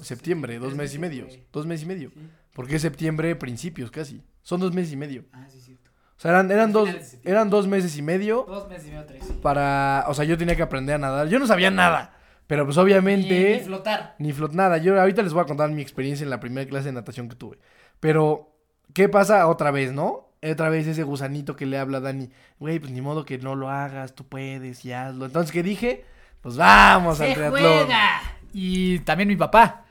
septiembre, 0.01 0.59
dos 0.59 0.75
meses 0.75 0.95
y 0.95 0.99
medio. 0.99 1.27
Dos 1.51 1.65
meses 1.65 1.83
y 1.83 1.87
medio. 1.87 2.11
Porque 2.53 2.75
es 2.75 2.81
septiembre, 2.81 3.35
principios 3.35 3.89
casi. 3.89 4.23
Son 4.43 4.59
dos 4.59 4.73
meses 4.73 4.93
y 4.93 4.97
medio. 4.97 5.25
Ah, 5.33 5.47
sí, 5.49 5.59
cierto. 5.59 5.89
O 6.15 6.19
sea, 6.19 6.31
eran, 6.31 6.51
eran, 6.51 6.71
dos, 6.71 6.89
eran 7.23 7.49
dos 7.49 7.67
meses 7.67 7.97
y 7.97 8.01
medio 8.01 8.45
Dos 8.47 8.69
meses 8.69 8.87
y 8.87 8.91
medio, 8.91 9.05
tres. 9.05 9.23
para... 9.41 10.05
O 10.07 10.13
sea, 10.13 10.25
yo 10.25 10.37
tenía 10.37 10.55
que 10.55 10.61
aprender 10.61 10.95
a 10.95 10.99
nadar. 10.99 11.27
Yo 11.27 11.39
no 11.39 11.47
sabía 11.47 11.71
nada. 11.71 12.15
Pero 12.45 12.65
pues 12.65 12.77
obviamente... 12.77 13.61
flotar. 13.65 14.15
Ni 14.19 14.31
flot 14.31 14.53
nada. 14.53 14.77
Yo 14.77 14.99
ahorita 14.99 15.23
les 15.23 15.33
voy 15.33 15.41
a 15.41 15.45
contar 15.45 15.71
mi 15.71 15.81
experiencia 15.81 16.23
en 16.23 16.29
la 16.29 16.39
primera 16.39 16.69
clase 16.69 16.87
de 16.87 16.93
natación 16.93 17.29
que 17.29 17.35
tuve. 17.35 17.57
Pero, 17.99 18.55
¿qué 18.93 19.09
pasa 19.09 19.47
otra 19.47 19.71
vez, 19.71 19.91
no? 19.91 20.22
Otra 20.51 20.69
vez 20.69 20.87
ese 20.87 21.03
gusanito 21.03 21.55
que 21.55 21.65
le 21.65 21.77
habla 21.77 21.99
a 21.99 22.01
Dani, 22.01 22.29
güey, 22.59 22.79
pues 22.79 22.91
ni 22.91 23.01
modo 23.01 23.23
que 23.25 23.37
no 23.37 23.55
lo 23.55 23.69
hagas, 23.69 24.13
tú 24.15 24.25
puedes 24.27 24.83
y 24.85 24.91
hazlo. 24.91 25.25
Entonces, 25.25 25.51
¿qué 25.51 25.63
dije? 25.63 26.05
Pues 26.41 26.57
vamos 26.57 27.21
al 27.21 27.27
¡Se 27.29 27.33
triatlón. 27.35 27.61
juega! 27.61 28.21
Y 28.53 28.99
también 28.99 29.27
mi 29.29 29.35
papá. 29.35 29.85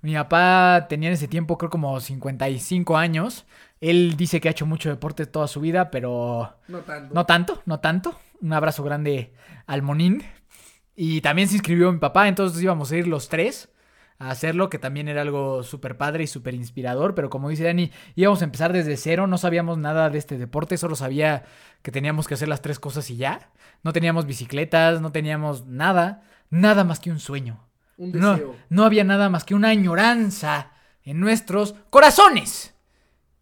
Mi 0.00 0.14
papá 0.14 0.86
tenía 0.88 1.08
en 1.08 1.14
ese 1.14 1.28
tiempo 1.28 1.58
creo 1.58 1.70
como 1.70 1.98
55 2.00 2.96
años. 2.96 3.46
Él 3.80 4.16
dice 4.16 4.40
que 4.40 4.48
ha 4.48 4.50
hecho 4.52 4.66
mucho 4.66 4.88
deporte 4.88 5.26
toda 5.26 5.46
su 5.48 5.60
vida, 5.60 5.90
pero 5.90 6.56
No 6.68 6.78
tanto. 6.80 7.14
no 7.14 7.26
tanto, 7.26 7.62
no 7.66 7.80
tanto. 7.80 8.18
Un 8.40 8.52
abrazo 8.52 8.82
grande 8.84 9.32
al 9.66 9.82
Monín. 9.82 10.22
Y 10.94 11.20
también 11.20 11.48
se 11.48 11.54
inscribió 11.54 11.92
mi 11.92 11.98
papá, 11.98 12.26
entonces 12.28 12.60
íbamos 12.62 12.90
a 12.90 12.96
ir 12.96 13.06
los 13.06 13.28
tres 13.28 13.68
a 14.18 14.30
hacerlo, 14.30 14.68
que 14.68 14.78
también 14.78 15.06
era 15.08 15.22
algo 15.22 15.62
súper 15.62 15.96
padre 15.96 16.24
y 16.24 16.26
súper 16.26 16.54
inspirador. 16.54 17.14
Pero 17.14 17.30
como 17.30 17.48
dice 17.48 17.64
Dani, 17.64 17.90
íbamos 18.16 18.40
a 18.42 18.44
empezar 18.44 18.72
desde 18.72 18.96
cero, 18.96 19.26
no 19.26 19.38
sabíamos 19.38 19.78
nada 19.78 20.10
de 20.10 20.18
este 20.18 20.38
deporte, 20.38 20.76
solo 20.76 20.96
sabía 20.96 21.44
que 21.82 21.92
teníamos 21.92 22.26
que 22.26 22.34
hacer 22.34 22.48
las 22.48 22.62
tres 22.62 22.78
cosas 22.80 23.08
y 23.10 23.16
ya. 23.16 23.50
No 23.84 23.92
teníamos 23.92 24.26
bicicletas, 24.26 25.00
no 25.00 25.12
teníamos 25.12 25.66
nada, 25.66 26.22
nada 26.50 26.82
más 26.84 26.98
que 27.00 27.10
un 27.10 27.20
sueño. 27.20 27.64
Un 27.96 28.12
No, 28.12 28.32
deseo. 28.32 28.56
no 28.68 28.84
había 28.84 29.04
nada 29.04 29.28
más 29.28 29.44
que 29.44 29.54
una 29.54 29.68
añoranza 29.68 30.72
en 31.04 31.20
nuestros 31.20 31.74
corazones. 31.90 32.74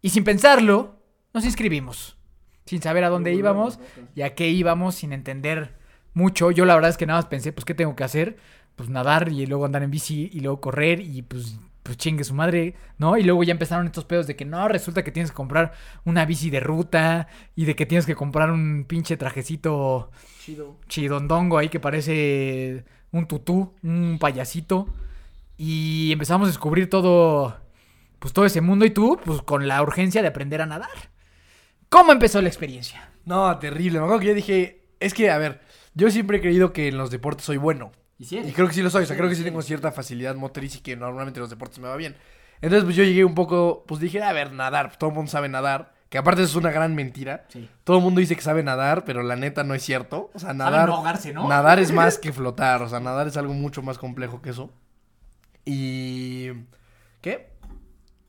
Y 0.01 0.09
sin 0.09 0.23
pensarlo, 0.23 1.01
nos 1.33 1.43
inscribimos. 1.45 2.17
Sin 2.65 2.81
saber 2.81 3.03
a 3.03 3.09
dónde 3.09 3.33
íbamos 3.33 3.79
y 4.13 4.21
a 4.23 4.35
qué 4.35 4.49
íbamos, 4.49 4.95
sin 4.95 5.13
entender 5.13 5.75
mucho. 6.13 6.51
Yo 6.51 6.65
la 6.65 6.75
verdad 6.75 6.89
es 6.91 6.97
que 6.97 7.05
nada 7.05 7.19
más 7.19 7.25
pensé, 7.27 7.51
pues, 7.53 7.63
¿qué 7.65 7.73
tengo 7.73 7.95
que 7.95 8.03
hacer? 8.03 8.37
Pues 8.77 8.89
nadar 8.89 9.29
y 9.29 9.45
luego 9.45 9.65
andar 9.65 9.83
en 9.83 9.91
bici 9.91 10.29
y 10.31 10.39
luego 10.39 10.61
correr 10.61 11.01
y 11.01 11.21
pues, 11.23 11.57
pues 11.83 11.97
chingue 11.97 12.23
su 12.23 12.33
madre, 12.33 12.75
¿no? 12.97 13.17
Y 13.17 13.23
luego 13.23 13.43
ya 13.43 13.51
empezaron 13.51 13.87
estos 13.87 14.05
pedos 14.05 14.27
de 14.27 14.37
que 14.37 14.45
no, 14.45 14.69
resulta 14.69 15.03
que 15.03 15.11
tienes 15.11 15.31
que 15.31 15.35
comprar 15.35 15.73
una 16.05 16.23
bici 16.23 16.49
de 16.49 16.61
ruta 16.61 17.27
y 17.55 17.65
de 17.65 17.75
que 17.75 17.85
tienes 17.85 18.05
que 18.05 18.15
comprar 18.15 18.51
un 18.51 18.85
pinche 18.87 19.17
trajecito 19.17 20.11
Chido. 20.39 20.77
chidondongo 20.87 21.57
ahí 21.57 21.67
que 21.67 21.81
parece 21.81 22.85
un 23.11 23.27
tutú, 23.27 23.73
un 23.83 24.17
payasito. 24.19 24.87
Y 25.57 26.11
empezamos 26.11 26.45
a 26.47 26.51
descubrir 26.51 26.89
todo, 26.89 27.57
pues 28.19 28.31
todo 28.31 28.45
ese 28.45 28.61
mundo 28.61 28.85
y 28.85 28.91
tú, 28.91 29.19
pues 29.25 29.41
con 29.41 29.67
la 29.67 29.81
urgencia 29.81 30.21
de 30.21 30.27
aprender 30.27 30.61
a 30.61 30.67
nadar. 30.67 31.09
¿Cómo 31.89 32.11
empezó 32.11 32.41
la 32.41 32.49
experiencia? 32.49 33.09
No, 33.25 33.57
terrible. 33.57 33.99
Me 33.99 34.05
acuerdo 34.05 34.19
que 34.21 34.27
yo 34.27 34.33
dije, 34.33 34.83
es 34.99 35.13
que, 35.13 35.31
a 35.31 35.37
ver, 35.37 35.61
yo 35.95 36.11
siempre 36.11 36.37
he 36.37 36.41
creído 36.41 36.73
que 36.73 36.89
en 36.89 36.97
los 36.97 37.09
deportes 37.09 37.45
soy 37.45 37.57
bueno. 37.57 37.91
Y 38.19 38.51
creo 38.51 38.67
que 38.67 38.73
sí 38.73 38.81
lo 38.81 38.89
soy, 38.89 39.03
o 39.03 39.05
sea, 39.05 39.15
creo 39.15 39.29
que 39.29 39.35
sí 39.35 39.43
tengo 39.43 39.61
cierta 39.61 39.91
facilidad 39.91 40.35
motriz 40.35 40.75
y 40.77 40.79
que 40.79 40.95
normalmente 40.95 41.39
en 41.39 41.41
los 41.41 41.49
deportes 41.49 41.79
me 41.79 41.87
va 41.87 41.95
bien. 41.95 42.15
Entonces, 42.61 42.83
pues 42.83 42.95
yo 42.95 43.03
llegué 43.03 43.23
un 43.23 43.35
poco, 43.35 43.83
pues 43.87 44.01
dije, 44.01 44.23
a 44.23 44.33
ver, 44.33 44.51
nadar, 44.51 44.97
todo 44.97 45.11
el 45.11 45.15
mundo 45.15 45.29
sabe 45.29 45.49
nadar, 45.49 45.93
que 46.09 46.17
aparte 46.17 46.41
es 46.41 46.55
una 46.55 46.71
gran 46.71 46.95
mentira. 46.95 47.45
Sí. 47.49 47.69
Todo 47.83 47.97
el 47.97 48.03
mundo 48.03 48.19
dice 48.19 48.35
que 48.35 48.41
sabe 48.41 48.63
nadar, 48.63 49.03
pero 49.05 49.21
la 49.21 49.35
neta 49.35 49.63
no 49.63 49.75
es 49.75 49.83
cierto. 49.83 50.31
O 50.33 50.39
sea, 50.39 50.53
nadar, 50.53 50.87
no 50.89 50.95
ahogarse, 50.95 51.31
¿no? 51.31 51.47
nadar 51.47 51.79
es 51.79 51.91
más 51.93 52.17
que 52.17 52.33
flotar, 52.33 52.81
o 52.81 52.89
sea, 52.89 52.99
nadar 52.99 53.27
es 53.27 53.37
algo 53.37 53.53
mucho 53.53 53.83
más 53.83 53.97
complejo 53.97 54.41
que 54.41 54.49
eso. 54.49 54.71
Y... 55.65 56.49
¿Qué? 57.21 57.49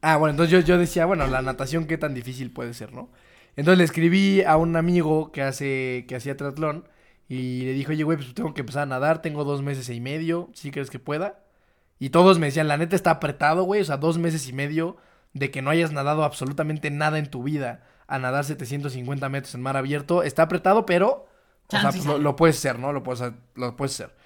Ah, 0.03 0.17
bueno, 0.17 0.33
entonces 0.33 0.53
yo, 0.53 0.61
yo 0.61 0.79
decía, 0.79 1.07
bueno, 1.07 1.27
la 1.27 1.41
natación 1.41 1.87
qué 1.87 1.97
tan 1.97 2.15
difícil 2.15 2.51
puede 2.51 2.75
ser, 2.75 2.93
¿no? 2.93 3.11
Entonces 3.57 3.79
le 3.79 3.85
escribí 3.85 4.43
a 4.43 4.57
un 4.57 4.77
amigo 4.77 5.33
que 5.33 5.43
hace, 5.43 6.05
que 6.09 6.15
hacía 6.15 6.37
triatlón 6.37 6.85
y 7.29 7.63
le 7.63 7.73
dije, 7.73 7.93
oye, 7.93 8.05
güey, 8.05 8.17
pues 8.17 8.33
tengo 8.33 8.55
que 8.55 8.61
empezar 8.63 8.85
a 8.85 8.87
nadar, 8.87 9.21
tengo 9.21 9.45
dos 9.45 9.63
meses 9.63 9.89
y 9.91 10.01
medio, 10.01 10.49
si 10.55 10.71
crees 10.71 10.89
que 10.89 10.99
pueda? 10.99 11.41
Y 11.99 12.11
todos 12.11 12.39
me 12.39 12.47
decían, 12.47 12.69
la 12.69 12.77
neta 12.77 12.97
está 12.97 13.11
apretado, 13.11 13.65
güey, 13.65 13.83
o 13.83 13.85
sea, 13.85 13.99
dos 13.99 14.19
meses 14.19 14.49
y 14.49 14.53
medio 14.53 14.97
de 15.35 15.51
que 15.51 15.61
no 15.61 15.71
hayas 15.71 15.93
nadado 15.93 16.25
absolutamente 16.25 16.91
nada 16.91 17.19
en 17.19 17.27
tu 17.27 17.43
vida 17.43 17.85
a 18.07 18.19
nadar 18.19 18.45
750 18.45 19.29
metros 19.29 19.55
en 19.55 19.61
mar 19.61 19.77
abierto, 19.77 20.23
está 20.23 20.45
apretado, 20.45 20.87
pero, 20.87 21.09
o 21.11 21.71
sea, 21.71 21.83
Chance 21.83 21.99
pues, 21.99 22.09
lo, 22.09 22.19
lo 22.19 22.37
puedes 22.37 22.57
hacer, 22.57 22.79
¿no? 22.79 22.93
Lo 22.93 23.03
puedes, 23.03 23.33
lo 23.55 23.77
puedes 23.77 24.01
hacer. 24.01 24.17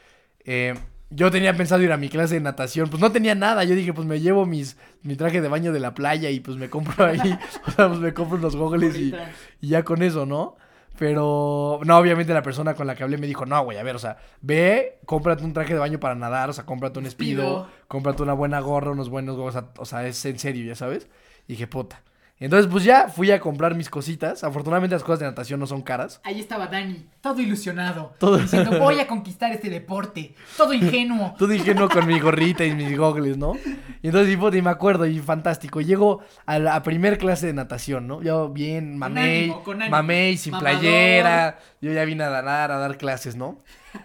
Eh, 0.45 0.75
yo 1.11 1.31
tenía 1.33 1.55
pensado 1.57 1.83
ir 1.83 1.91
a 1.91 1.97
mi 1.97 2.09
clase 2.09 2.35
de 2.35 2.41
natación, 2.41 2.89
pues 2.89 3.01
no 3.01 3.11
tenía 3.11 3.35
nada, 3.35 3.65
yo 3.65 3.75
dije, 3.75 3.93
pues 3.93 4.07
me 4.07 4.21
llevo 4.21 4.47
mis, 4.47 4.77
mi 5.03 5.17
traje 5.17 5.41
de 5.41 5.49
baño 5.49 5.73
de 5.73 5.81
la 5.81 5.95
playa 5.95 6.31
y 6.31 6.39
pues 6.39 6.57
me 6.57 6.71
compro 6.71 7.05
ahí, 7.05 7.39
o 7.67 7.71
sea, 7.73 7.89
pues 7.89 7.99
me 7.99 8.15
compro 8.15 8.39
unos 8.39 8.55
goggles 8.55 8.97
y, 8.97 9.13
y 9.61 9.69
ya 9.69 9.83
con 9.83 10.03
eso, 10.03 10.25
¿no? 10.25 10.57
Pero, 11.03 11.81
no, 11.85 11.99
obviamente 11.99 12.33
la 12.33 12.45
persona 12.45 12.75
con 12.75 12.87
la 12.87 12.95
que 12.95 13.03
hablé 13.03 13.19
me 13.19 13.27
dijo, 13.27 13.45
no, 13.45 13.61
güey, 13.65 13.77
a 13.77 13.83
ver, 13.83 13.97
o 13.97 13.99
sea, 13.99 14.19
ve, 14.41 15.01
cómprate 15.05 15.43
un 15.43 15.53
traje 15.53 15.73
de 15.73 15.81
baño 15.81 15.99
para 15.99 16.15
nadar, 16.15 16.49
o 16.49 16.53
sea, 16.53 16.65
cómprate 16.65 17.01
un 17.01 17.07
espido, 17.07 17.67
cómprate 17.89 18.23
una 18.23 18.35
buena 18.35 18.61
gorra, 18.61 18.93
unos 18.93 19.09
buenos 19.09 19.37
o 19.37 19.51
sea, 19.51 19.65
o 19.79 19.85
sea, 19.85 20.07
es 20.07 20.25
en 20.27 20.39
serio, 20.39 20.65
ya 20.65 20.77
sabes. 20.77 21.09
Y 21.49 21.55
dije, 21.55 21.67
puta. 21.67 22.05
Entonces, 22.45 22.71
pues 22.71 22.83
ya 22.85 23.09
fui 23.09 23.31
a 23.31 23.39
comprar 23.41 23.75
mis 23.75 23.89
cositas. 23.89 24.43
Afortunadamente 24.43 24.95
las 24.97 25.03
cosas 25.05 25.21
de 25.21 25.27
natación 25.27 25.61
no 25.61 25.67
son 25.67 25.83
caras. 25.83 26.21
Ahí 26.25 26.41
estaba 26.41 26.67
Dani, 26.67 27.07
todo 27.21 27.41
ilusionado, 27.41 28.15
Todo- 28.19 28.37
diciendo 28.39 28.79
voy 28.81 28.99
a 29.01 29.07
conquistar 29.07 29.53
este 29.53 29.71
deporte, 29.71 30.35
todo 30.57 30.73
ingenuo. 30.73 31.35
Todo 31.39 31.53
ingenuo 31.55 31.89
con 31.89 32.07
mi 32.07 32.19
gorrita 32.19 32.65
y 32.65 32.75
mis 32.75 32.97
goggles, 32.99 33.37
¿no? 33.39 33.55
Y 34.03 34.09
entonces, 34.09 34.33
y, 34.35 34.37
puta, 34.37 34.57
y 34.57 34.63
me 34.63 34.71
acuerdo, 34.71 35.07
y 35.07 35.19
fantástico. 35.21 35.81
Llego 35.81 36.21
a 36.47 36.59
la 36.59 36.83
primer 36.83 37.19
clase 37.19 37.47
de 37.47 37.53
natación, 37.53 38.07
¿no? 38.09 38.23
Yo 38.23 38.49
bien, 38.49 38.99
mamey, 38.99 39.55
mamey, 39.91 40.37
sin 40.37 40.53
Mamador. 40.53 40.81
playera. 40.81 41.59
Yo 41.81 41.93
ya 41.93 42.05
vine 42.05 42.25
a 42.25 42.31
nadar, 42.31 42.73
a 42.73 42.79
dar 42.79 42.99
clases, 42.99 43.37
¿no? 43.37 43.61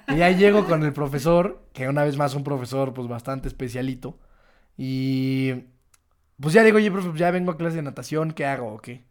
Y 0.07 0.17
ya 0.17 0.29
llego 0.31 0.65
con 0.65 0.83
el 0.83 0.93
profesor, 0.93 1.63
que 1.73 1.87
una 1.87 2.03
vez 2.03 2.17
más 2.17 2.35
un 2.35 2.43
profesor, 2.43 2.93
pues 2.93 3.07
bastante 3.07 3.47
especialito. 3.47 4.17
Y 4.77 5.53
pues 6.39 6.53
ya 6.53 6.63
digo, 6.63 6.77
oye, 6.77 6.91
profe, 6.91 7.09
pues 7.09 7.19
ya 7.19 7.31
vengo 7.31 7.51
a 7.51 7.57
clase 7.57 7.77
de 7.77 7.81
natación, 7.81 8.31
¿qué 8.31 8.45
hago 8.45 8.73
o 8.73 8.79
qué? 8.79 9.03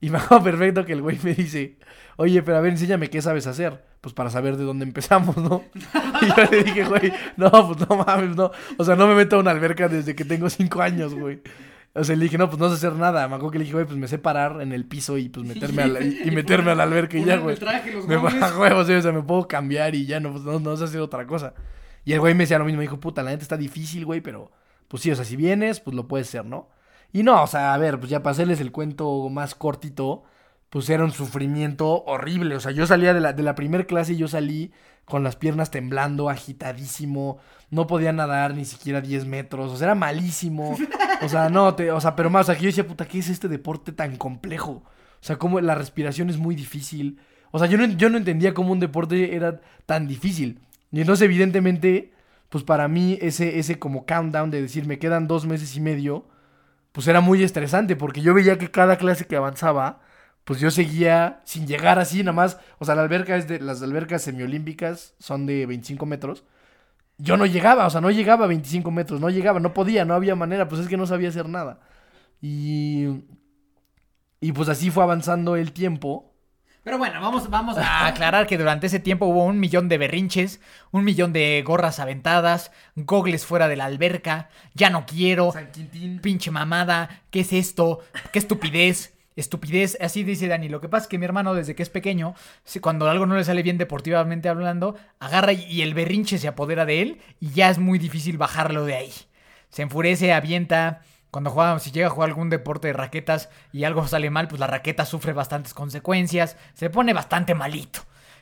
Y 0.00 0.10
me 0.10 0.18
acuerdo 0.18 0.44
perfecto 0.50 0.84
que 0.84 0.92
el 0.92 1.02
güey 1.02 1.18
me 1.22 1.34
dice, 1.34 1.76
oye, 2.16 2.42
pero 2.42 2.58
a 2.58 2.60
ver, 2.60 2.72
enséñame 2.72 3.10
qué 3.10 3.20
sabes 3.22 3.46
hacer. 3.46 3.84
Pues 4.00 4.14
para 4.14 4.30
saber 4.30 4.56
de 4.56 4.62
dónde 4.62 4.84
empezamos, 4.84 5.36
¿no? 5.36 5.64
Y 6.22 6.26
yo 6.26 6.50
le 6.50 6.64
dije, 6.64 6.84
güey, 6.84 7.12
no, 7.36 7.50
pues 7.50 7.88
no 7.88 7.96
mames, 7.96 8.36
no. 8.36 8.50
O 8.76 8.84
sea, 8.84 8.96
no 8.96 9.06
me 9.06 9.14
meto 9.14 9.36
a 9.36 9.40
una 9.40 9.50
alberca 9.50 9.88
desde 9.88 10.14
que 10.14 10.24
tengo 10.24 10.48
cinco 10.50 10.82
años, 10.82 11.14
güey. 11.14 11.40
O 11.94 12.04
sea, 12.04 12.14
le 12.14 12.24
dije, 12.24 12.38
no, 12.38 12.48
pues 12.48 12.60
no 12.60 12.68
sé 12.68 12.74
hacer 12.74 12.92
nada. 12.98 13.26
Me 13.26 13.34
acuerdo 13.34 13.52
que 13.52 13.58
le 13.58 13.64
dije, 13.64 13.74
güey, 13.74 13.86
pues 13.86 13.98
me 13.98 14.06
sé 14.06 14.18
parar 14.18 14.60
en 14.60 14.72
el 14.72 14.84
piso 14.84 15.18
y 15.18 15.28
pues 15.28 15.46
meterme 15.46 15.82
a 15.82 15.86
la, 15.88 16.00
y, 16.00 16.22
y 16.24 16.30
meterme 16.30 16.70
a 16.70 16.74
la 16.76 16.84
alberca 16.84 17.18
y 17.18 17.24
ya, 17.24 17.36
güey. 17.38 17.56
Me 18.06 18.16
baja 18.16 18.58
huevos, 18.60 18.88
o 18.88 19.02
sea, 19.02 19.12
me 19.12 19.22
puedo 19.22 19.48
cambiar 19.48 19.94
y 19.94 20.06
ya 20.06 20.20
no, 20.20 20.32
pues, 20.32 20.44
no, 20.44 20.60
no 20.60 20.76
sé 20.76 20.84
hacer 20.84 21.00
otra 21.00 21.26
cosa. 21.26 21.54
Y 22.04 22.12
el 22.12 22.20
güey 22.20 22.34
me 22.34 22.44
decía 22.44 22.58
lo 22.58 22.64
mismo, 22.64 22.78
me 22.78 22.84
dijo, 22.84 23.00
puta, 23.00 23.22
la 23.22 23.30
neta 23.30 23.42
está 23.42 23.56
difícil, 23.56 24.04
güey, 24.04 24.20
pero 24.20 24.50
pues 24.88 25.02
sí, 25.02 25.10
o 25.10 25.16
sea, 25.16 25.24
si 25.24 25.36
vienes, 25.36 25.80
pues 25.80 25.94
lo 25.94 26.08
puedes 26.08 26.28
hacer, 26.28 26.44
¿no? 26.44 26.68
Y 27.12 27.22
no, 27.22 27.42
o 27.42 27.46
sea, 27.46 27.74
a 27.74 27.78
ver, 27.78 27.98
pues 27.98 28.10
ya 28.10 28.22
para 28.22 28.32
hacerles 28.32 28.60
el 28.60 28.72
cuento 28.72 29.28
más 29.28 29.54
cortito, 29.54 30.24
pues 30.70 30.88
era 30.90 31.04
un 31.04 31.12
sufrimiento 31.12 32.04
horrible. 32.04 32.56
O 32.56 32.60
sea, 32.60 32.72
yo 32.72 32.86
salía 32.86 33.14
de 33.14 33.20
la, 33.20 33.32
de 33.32 33.42
la 33.42 33.54
primer 33.54 33.86
clase 33.86 34.12
y 34.12 34.16
yo 34.16 34.28
salí 34.28 34.72
con 35.04 35.24
las 35.24 35.36
piernas 35.36 35.70
temblando, 35.70 36.28
agitadísimo, 36.28 37.38
no 37.70 37.86
podía 37.86 38.12
nadar 38.12 38.54
ni 38.54 38.64
siquiera 38.64 39.00
10 39.00 39.24
metros, 39.24 39.72
o 39.72 39.76
sea, 39.76 39.86
era 39.86 39.94
malísimo. 39.94 40.76
O 41.22 41.28
sea, 41.28 41.48
no, 41.48 41.74
te, 41.74 41.90
o 41.90 42.00
sea, 42.00 42.14
pero 42.14 42.30
más, 42.30 42.44
o 42.44 42.46
sea, 42.46 42.56
que 42.56 42.62
yo 42.62 42.68
decía, 42.68 42.86
puta, 42.86 43.06
¿qué 43.06 43.18
es 43.18 43.28
este 43.28 43.48
deporte 43.48 43.92
tan 43.92 44.16
complejo? 44.16 44.84
O 45.20 45.22
sea, 45.24 45.36
como 45.36 45.60
la 45.60 45.74
respiración 45.74 46.30
es 46.30 46.36
muy 46.36 46.54
difícil. 46.54 47.18
O 47.50 47.58
sea, 47.58 47.66
yo 47.66 47.78
no, 47.78 47.86
yo 47.86 48.10
no 48.10 48.18
entendía 48.18 48.54
cómo 48.54 48.72
un 48.72 48.80
deporte 48.80 49.34
era 49.34 49.60
tan 49.86 50.06
difícil. 50.06 50.60
Y 50.92 51.00
entonces, 51.00 51.24
evidentemente, 51.24 52.12
pues 52.48 52.64
para 52.64 52.88
mí 52.88 53.18
ese, 53.20 53.58
ese 53.58 53.78
como 53.78 54.06
countdown 54.06 54.50
de 54.50 54.62
decir, 54.62 54.86
me 54.86 54.98
quedan 54.98 55.28
dos 55.28 55.46
meses 55.46 55.76
y 55.76 55.80
medio, 55.80 56.26
pues 56.92 57.06
era 57.08 57.20
muy 57.20 57.42
estresante, 57.42 57.96
porque 57.96 58.22
yo 58.22 58.34
veía 58.34 58.58
que 58.58 58.70
cada 58.70 58.96
clase 58.96 59.26
que 59.26 59.36
avanzaba, 59.36 60.00
pues 60.44 60.60
yo 60.60 60.70
seguía 60.70 61.42
sin 61.44 61.66
llegar 61.66 61.98
así, 61.98 62.20
nada 62.20 62.32
más. 62.32 62.58
O 62.78 62.86
sea, 62.86 62.94
la 62.94 63.02
alberca 63.02 63.36
es 63.36 63.46
de, 63.48 63.60
las 63.60 63.82
albercas 63.82 64.22
semiolímpicas 64.22 65.14
son 65.18 65.44
de 65.46 65.66
25 65.66 66.06
metros. 66.06 66.44
Yo 67.18 67.36
no 67.36 67.46
llegaba, 67.46 67.86
o 67.86 67.90
sea, 67.90 68.00
no 68.00 68.10
llegaba 68.10 68.46
a 68.46 68.48
25 68.48 68.90
metros, 68.90 69.20
no 69.20 69.28
llegaba, 69.30 69.60
no 69.60 69.74
podía, 69.74 70.04
no 70.04 70.14
había 70.14 70.36
manera, 70.36 70.68
pues 70.68 70.80
es 70.82 70.88
que 70.88 70.96
no 70.96 71.06
sabía 71.06 71.28
hacer 71.28 71.48
nada. 71.48 71.80
Y. 72.40 73.24
Y 74.40 74.52
pues 74.52 74.68
así 74.68 74.90
fue 74.90 75.02
avanzando 75.02 75.56
el 75.56 75.72
tiempo. 75.72 76.27
Pero 76.88 76.96
bueno, 76.96 77.20
vamos, 77.20 77.50
vamos 77.50 77.76
a 77.76 78.06
aclarar 78.06 78.46
que 78.46 78.56
durante 78.56 78.86
ese 78.86 78.98
tiempo 78.98 79.26
hubo 79.26 79.44
un 79.44 79.60
millón 79.60 79.90
de 79.90 79.98
berrinches, 79.98 80.58
un 80.90 81.04
millón 81.04 81.34
de 81.34 81.62
gorras 81.62 82.00
aventadas, 82.00 82.72
gogles 82.96 83.44
fuera 83.44 83.68
de 83.68 83.76
la 83.76 83.84
alberca, 83.84 84.48
ya 84.72 84.88
no 84.88 85.04
quiero, 85.04 85.52
San 85.52 85.70
Quintín. 85.70 86.18
pinche 86.20 86.50
mamada, 86.50 87.24
¿qué 87.30 87.40
es 87.40 87.52
esto? 87.52 88.00
¿Qué 88.32 88.38
estupidez? 88.38 89.12
Estupidez, 89.36 89.98
así 90.00 90.24
dice 90.24 90.48
Dani. 90.48 90.70
Lo 90.70 90.80
que 90.80 90.88
pasa 90.88 91.02
es 91.02 91.08
que 91.08 91.18
mi 91.18 91.26
hermano, 91.26 91.52
desde 91.52 91.74
que 91.74 91.82
es 91.82 91.90
pequeño, 91.90 92.34
cuando 92.80 93.10
algo 93.10 93.26
no 93.26 93.36
le 93.36 93.44
sale 93.44 93.62
bien 93.62 93.76
deportivamente 93.76 94.48
hablando, 94.48 94.96
agarra 95.20 95.52
y 95.52 95.82
el 95.82 95.92
berrinche 95.92 96.38
se 96.38 96.48
apodera 96.48 96.86
de 96.86 97.02
él 97.02 97.20
y 97.38 97.50
ya 97.50 97.68
es 97.68 97.76
muy 97.76 97.98
difícil 97.98 98.38
bajarlo 98.38 98.86
de 98.86 98.94
ahí. 98.94 99.12
Se 99.68 99.82
enfurece, 99.82 100.32
avienta. 100.32 101.02
Cuando 101.30 101.50
juega, 101.50 101.78
si 101.78 101.90
llega 101.90 102.06
a 102.06 102.10
jugar 102.10 102.30
algún 102.30 102.48
deporte 102.48 102.88
de 102.88 102.94
raquetas 102.94 103.50
y 103.72 103.84
algo 103.84 104.06
sale 104.06 104.30
mal, 104.30 104.48
pues 104.48 104.60
la 104.60 104.66
raqueta 104.66 105.04
sufre 105.04 105.32
bastantes 105.32 105.74
consecuencias. 105.74 106.56
Se 106.74 106.88
pone 106.88 107.12
bastante 107.12 107.54
malito. 107.54 108.00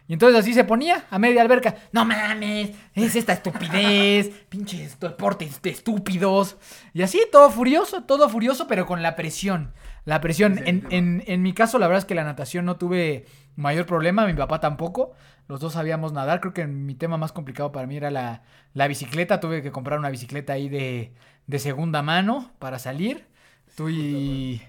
Y 0.09 0.13
entonces 0.13 0.39
así 0.39 0.55
se 0.55 0.63
ponía 0.63 1.05
a 1.11 1.19
media 1.19 1.43
alberca. 1.43 1.75
No 1.91 2.05
mames, 2.05 2.71
es 2.95 3.17
esta 3.17 3.33
estupidez, 3.33 4.29
pinches 4.49 5.01
deportes 5.01 5.61
de 5.63 5.71
estúpidos. 5.71 6.57
Y 6.95 7.03
así 7.03 7.21
todo 7.33 7.51
furioso, 7.51 8.05
todo 8.05 8.29
furioso, 8.29 8.69
pero 8.69 8.87
con 8.87 9.03
la 9.03 9.17
presión. 9.17 9.73
La 10.07 10.23
presión. 10.23 10.57
Es 10.57 10.67
En, 10.67 10.87
en, 10.91 11.23
en 11.27 11.43
mi 11.43 11.53
caso, 11.53 11.79
la 11.79 11.87
verdad 11.87 11.99
es 11.99 12.05
que 12.07 12.15
la 12.15 12.25
natación 12.25 12.65
no 12.65 12.77
tuve 12.77 13.27
mayor 13.57 13.85
problema, 13.85 14.27
mi 14.27 14.33
papá 14.33 14.59
tampoco. 14.61 15.13
Los 15.49 15.61
dos 15.61 15.75
sabíamos 15.75 16.13
nadar. 16.15 16.41
Creo 16.41 16.55
que 16.55 16.67
mi 16.67 16.95
tema 16.95 17.19
más 17.19 17.33
complicado 17.33 17.71
para 17.73 17.87
mí 17.87 17.99
era 17.99 18.11
la, 18.11 18.43
la 18.73 18.89
bicicleta. 18.89 19.39
Tuve 19.39 19.63
que 19.63 19.71
comprar 19.71 19.99
una 19.99 20.09
bicicleta 20.09 20.55
ahí 20.55 20.71
de, 20.71 21.13
de 21.47 21.59
segunda 21.59 22.01
mano 22.03 22.51
para 22.59 22.79
salir. 22.79 23.27
Tú 23.77 23.91
y, 23.91 24.63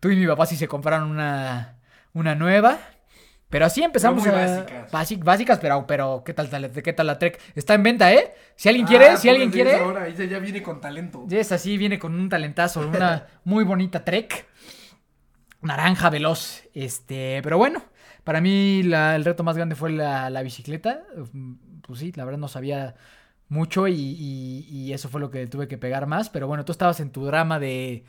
tú 0.00 0.08
y 0.08 0.16
mi 0.16 0.26
papá 0.26 0.46
sí 0.46 0.56
se 0.56 0.66
compraron 0.68 1.10
una, 1.10 1.76
una 2.14 2.34
nueva. 2.34 2.78
Pero 3.50 3.66
así 3.66 3.84
empezamos 3.84 4.26
muy 4.26 4.34
a... 4.34 4.66
básicas. 4.90 5.24
básicas, 5.24 5.58
pero, 5.60 5.86
pero 5.86 6.24
¿qué 6.24 6.34
tal, 6.34 6.50
tal- 6.50 6.72
qué 6.72 6.92
tal 6.92 7.06
la 7.06 7.20
Trek? 7.20 7.40
Está 7.54 7.74
en 7.74 7.84
venta, 7.84 8.12
¿eh? 8.12 8.32
Si 8.56 8.68
alguien 8.68 8.86
quiere, 8.86 9.10
Ah, 9.10 9.16
si 9.16 9.28
alguien 9.28 9.52
quiere... 9.52 9.76
Ahora, 9.76 10.08
ella 10.08 10.24
ya 10.24 10.38
viene 10.40 10.60
con 10.60 10.80
talento. 10.80 11.24
Yes, 11.28 11.52
así 11.52 11.78
viene 11.78 12.00
con 12.00 12.14
un 12.18 12.28
talentazo, 12.28 12.80
una 12.80 13.26
muy 13.44 13.62
bonita 13.62 14.04
Trek. 14.04 14.46
Naranja 15.64 16.10
veloz. 16.10 16.62
Este, 16.74 17.40
pero 17.42 17.58
bueno, 17.58 17.82
para 18.24 18.40
mí 18.40 18.80
el 18.80 19.24
reto 19.24 19.44
más 19.44 19.56
grande 19.56 19.74
fue 19.74 19.90
la, 19.90 20.42
bicicleta. 20.42 21.02
Pues 21.82 21.98
sí, 22.00 22.12
la 22.14 22.24
verdad 22.24 22.38
no 22.38 22.48
sabía 22.48 22.94
mucho 23.48 23.88
y, 23.88 23.94
y- 23.94 24.92
eso 24.92 25.08
fue 25.08 25.20
lo 25.20 25.30
que 25.30 25.46
tuve 25.46 25.68
que 25.68 25.78
pegar 25.78 26.06
más. 26.06 26.30
Pero 26.30 26.46
bueno, 26.46 26.64
tú 26.64 26.72
estabas 26.72 27.00
en 27.00 27.10
tu 27.10 27.24
drama 27.26 27.58
de, 27.58 28.04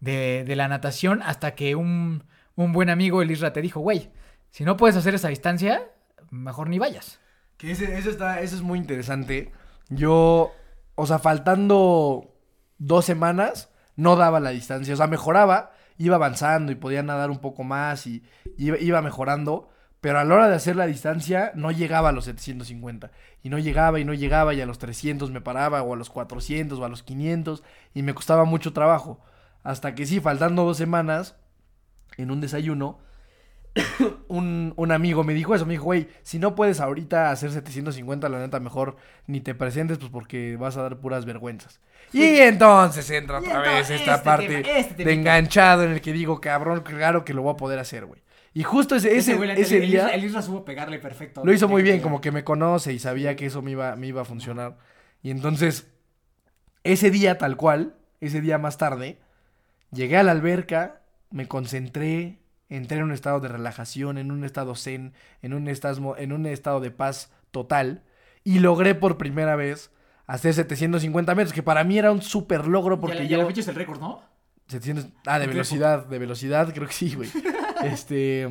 de, 0.00 0.44
de 0.46 0.56
la 0.56 0.68
natación 0.68 1.22
hasta 1.22 1.54
que 1.54 1.74
un, 1.74 2.24
un 2.56 2.72
buen 2.72 2.90
amigo, 2.90 3.22
el 3.22 3.30
Isra, 3.30 3.52
te 3.52 3.62
dijo, 3.62 3.80
güey, 3.80 4.10
si 4.50 4.64
no 4.64 4.76
puedes 4.76 4.96
hacer 4.96 5.14
esa 5.14 5.28
distancia, 5.28 5.82
mejor 6.30 6.68
ni 6.68 6.78
vayas. 6.78 7.20
Que 7.56 7.72
ese, 7.72 7.98
eso, 7.98 8.10
está, 8.10 8.40
eso 8.40 8.56
es 8.56 8.62
muy 8.62 8.78
interesante. 8.78 9.52
Yo, 9.88 10.52
o 10.94 11.06
sea, 11.06 11.18
faltando 11.18 12.34
dos 12.78 13.04
semanas, 13.04 13.70
no 13.96 14.16
daba 14.16 14.40
la 14.40 14.50
distancia. 14.50 14.94
O 14.94 14.96
sea, 14.96 15.06
mejoraba, 15.08 15.72
iba 15.98 16.16
avanzando 16.16 16.72
y 16.72 16.76
podía 16.76 17.02
nadar 17.02 17.30
un 17.30 17.38
poco 17.38 17.64
más 17.64 18.06
y 18.06 18.22
iba, 18.56 18.78
iba 18.78 19.02
mejorando. 19.02 19.70
Pero 20.00 20.20
a 20.20 20.24
la 20.24 20.34
hora 20.34 20.48
de 20.48 20.54
hacer 20.54 20.76
la 20.76 20.86
distancia, 20.86 21.50
no 21.56 21.72
llegaba 21.72 22.10
a 22.10 22.12
los 22.12 22.24
750. 22.24 23.10
Y 23.42 23.48
no 23.48 23.58
llegaba 23.58 23.98
y 23.98 24.04
no 24.04 24.14
llegaba 24.14 24.54
y 24.54 24.60
a 24.60 24.66
los 24.66 24.78
300 24.78 25.30
me 25.32 25.40
paraba 25.40 25.82
o 25.82 25.92
a 25.92 25.96
los 25.96 26.08
400 26.08 26.78
o 26.78 26.84
a 26.84 26.88
los 26.88 27.02
500 27.02 27.64
y 27.94 28.02
me 28.02 28.14
costaba 28.14 28.44
mucho 28.44 28.72
trabajo. 28.72 29.20
Hasta 29.64 29.94
que 29.96 30.06
sí, 30.06 30.20
faltando 30.20 30.64
dos 30.64 30.76
semanas, 30.76 31.34
en 32.16 32.30
un 32.30 32.40
desayuno, 32.40 33.00
un, 34.28 34.72
un 34.76 34.92
amigo 34.92 35.24
me 35.24 35.34
dijo 35.34 35.54
eso, 35.54 35.66
me 35.66 35.74
dijo, 35.74 35.84
güey, 35.84 36.08
si 36.22 36.38
no 36.38 36.54
puedes 36.54 36.80
ahorita 36.80 37.30
hacer 37.30 37.50
750, 37.50 38.28
la 38.28 38.38
neta, 38.38 38.60
mejor 38.60 38.96
ni 39.26 39.40
te 39.40 39.54
presentes, 39.54 39.98
pues 39.98 40.10
porque 40.10 40.56
vas 40.56 40.76
a 40.76 40.82
dar 40.82 40.98
puras 40.98 41.24
vergüenzas. 41.24 41.80
Y 42.12 42.22
entonces 42.38 43.08
entra 43.10 43.40
Y 43.40 43.46
otra 43.46 43.60
vez 43.60 43.90
esta 43.90 44.14
este 44.14 44.24
parte 44.24 44.46
tema, 44.46 44.78
este 44.78 45.04
de 45.04 45.12
enganchado 45.12 45.84
en 45.84 45.92
el 45.92 46.00
que 46.00 46.12
digo, 46.12 46.40
cabrón, 46.40 46.80
claro 46.80 47.24
que 47.24 47.34
lo 47.34 47.42
voy 47.42 47.52
a 47.52 47.56
poder 47.56 47.78
hacer, 47.78 48.06
güey. 48.06 48.22
Y 48.54 48.62
justo 48.62 48.96
ese, 48.96 49.16
ese, 49.16 49.34
ese 49.60 49.76
el 49.76 49.90
día 49.90 50.08
el 50.08 50.24
Isra 50.24 50.42
supo 50.42 50.64
pegarle 50.64 50.98
perfecto. 50.98 51.42
lo 51.44 51.52
hizo 51.52 51.68
muy 51.68 51.82
bien, 51.82 52.00
como 52.00 52.20
que 52.20 52.32
me 52.32 52.44
conoce 52.44 52.92
y 52.92 52.98
sabía 52.98 53.36
que 53.36 53.46
eso 53.46 53.62
me 53.62 53.72
iba, 53.72 53.94
me 53.94 54.06
iba 54.08 54.22
a 54.22 54.24
funcionar. 54.24 54.78
Y 55.22 55.30
entonces, 55.30 55.86
ese 56.82 57.10
día 57.10 57.38
tal 57.38 57.56
cual, 57.56 57.94
ese 58.20 58.40
día 58.40 58.58
más 58.58 58.78
tarde, 58.78 59.18
llegué 59.92 60.16
a 60.16 60.22
la 60.22 60.32
alberca, 60.32 61.02
me 61.30 61.46
concentré, 61.46 62.38
entré 62.68 62.98
en 62.98 63.04
un 63.04 63.12
estado 63.12 63.40
de 63.40 63.48
relajación, 63.48 64.18
en 64.18 64.30
un 64.30 64.44
estado 64.44 64.74
zen, 64.74 65.12
en 65.42 65.54
un 65.54 65.68
estado, 65.68 66.16
en 66.18 66.32
un 66.32 66.46
estado 66.46 66.80
de 66.80 66.90
paz 66.90 67.32
total, 67.50 68.02
y 68.44 68.58
logré 68.60 68.94
por 68.94 69.16
primera 69.18 69.56
vez 69.56 69.90
hacer 70.26 70.52
750 70.54 71.34
metros, 71.34 71.52
que 71.54 71.62
para 71.62 71.84
mí 71.84 71.98
era 71.98 72.12
un 72.12 72.20
súper 72.22 72.66
logro 72.66 73.00
porque 73.00 73.16
la- 73.18 73.22
ya 73.24 73.28
yo... 73.36 73.38
la 73.38 73.46
fecha 73.46 73.60
es 73.60 73.68
el 73.68 73.74
récord, 73.74 74.00
¿no? 74.00 74.22
700, 74.68 75.08
ah, 75.26 75.38
de 75.38 75.44
¿En 75.44 75.50
qué 75.50 75.54
velocidad, 75.54 76.06
de 76.06 76.18
velocidad, 76.18 76.72
creo 76.74 76.86
que 76.86 76.92
sí, 76.92 77.14
güey. 77.14 77.30
este. 77.84 78.48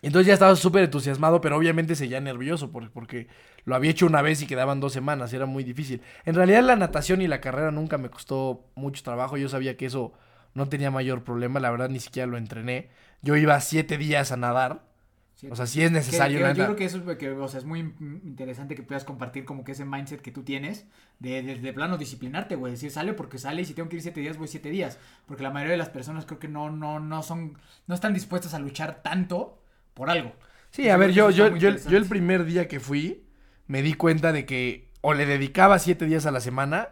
Entonces 0.00 0.28
ya 0.28 0.34
estaba 0.34 0.54
súper 0.54 0.84
entusiasmado, 0.84 1.40
pero 1.40 1.56
obviamente 1.56 1.96
seguía 1.96 2.20
nervioso 2.20 2.70
por- 2.70 2.90
porque 2.92 3.26
lo 3.64 3.74
había 3.74 3.90
hecho 3.90 4.06
una 4.06 4.22
vez 4.22 4.40
y 4.42 4.46
quedaban 4.46 4.78
dos 4.80 4.92
semanas, 4.92 5.32
era 5.32 5.44
muy 5.44 5.64
difícil. 5.64 6.00
En 6.24 6.34
realidad 6.36 6.62
la 6.62 6.76
natación 6.76 7.20
y 7.20 7.26
la 7.26 7.40
carrera 7.40 7.72
nunca 7.72 7.98
me 7.98 8.08
costó 8.08 8.64
mucho 8.76 9.02
trabajo, 9.02 9.36
yo 9.36 9.48
sabía 9.48 9.76
que 9.76 9.86
eso 9.86 10.12
no 10.54 10.68
tenía 10.68 10.90
mayor 10.92 11.24
problema, 11.24 11.58
la 11.60 11.70
verdad 11.70 11.90
ni 11.90 11.98
siquiera 11.98 12.26
lo 12.28 12.38
entrené. 12.38 12.88
Yo 13.22 13.36
iba 13.36 13.60
siete 13.60 13.98
días 13.98 14.32
a 14.32 14.36
nadar, 14.36 14.84
o 15.50 15.54
sea, 15.54 15.66
si 15.66 15.82
es 15.82 15.92
necesario, 15.92 16.38
Que- 16.38 16.54
yo 16.54 16.64
creo 16.64 16.76
que 16.76 16.84
eso 16.84 16.98
es, 16.98 17.04
lo 17.04 17.16
que, 17.16 17.30
o 17.30 17.48
sea, 17.48 17.58
es 17.58 17.64
muy 17.64 17.78
in- 17.80 18.20
interesante 18.24 18.74
que 18.74 18.82
puedas 18.82 19.04
compartir 19.04 19.44
como 19.44 19.62
que 19.64 19.72
ese 19.72 19.84
mindset 19.84 20.20
que 20.20 20.32
tú 20.32 20.42
tienes 20.42 20.86
de, 21.20 21.42
de, 21.42 21.54
de 21.60 21.72
plano 21.72 21.96
disciplinarte, 21.96 22.56
güey. 22.56 22.72
Decir, 22.72 22.90
sale 22.90 23.12
porque 23.12 23.38
sale 23.38 23.62
y 23.62 23.64
si 23.64 23.74
tengo 23.74 23.88
que 23.88 23.96
ir 23.96 24.02
siete 24.02 24.20
días, 24.20 24.36
voy 24.36 24.48
siete 24.48 24.68
días. 24.70 24.98
Porque 25.26 25.44
la 25.44 25.50
mayoría 25.50 25.72
de 25.72 25.78
las 25.78 25.90
personas 25.90 26.26
creo 26.26 26.40
que 26.40 26.48
no, 26.48 26.70
no, 26.70 26.98
no 26.98 27.22
son, 27.22 27.56
no 27.86 27.94
están 27.94 28.14
dispuestas 28.14 28.54
a 28.54 28.58
luchar 28.58 29.00
tanto 29.02 29.62
por 29.94 30.10
algo. 30.10 30.32
Sí, 30.70 30.88
a 30.88 30.96
ver, 30.96 31.12
yo, 31.12 31.30
yo, 31.30 31.56
yo, 31.56 31.76
yo 31.76 31.98
el 31.98 32.06
primer 32.06 32.44
día 32.44 32.66
que 32.66 32.80
fui, 32.80 33.24
me 33.68 33.82
di 33.82 33.94
cuenta 33.94 34.32
de 34.32 34.44
que 34.44 34.88
o 35.02 35.14
le 35.14 35.24
dedicaba 35.24 35.78
siete 35.78 36.04
días 36.06 36.26
a 36.26 36.30
la 36.32 36.40
semana 36.40 36.88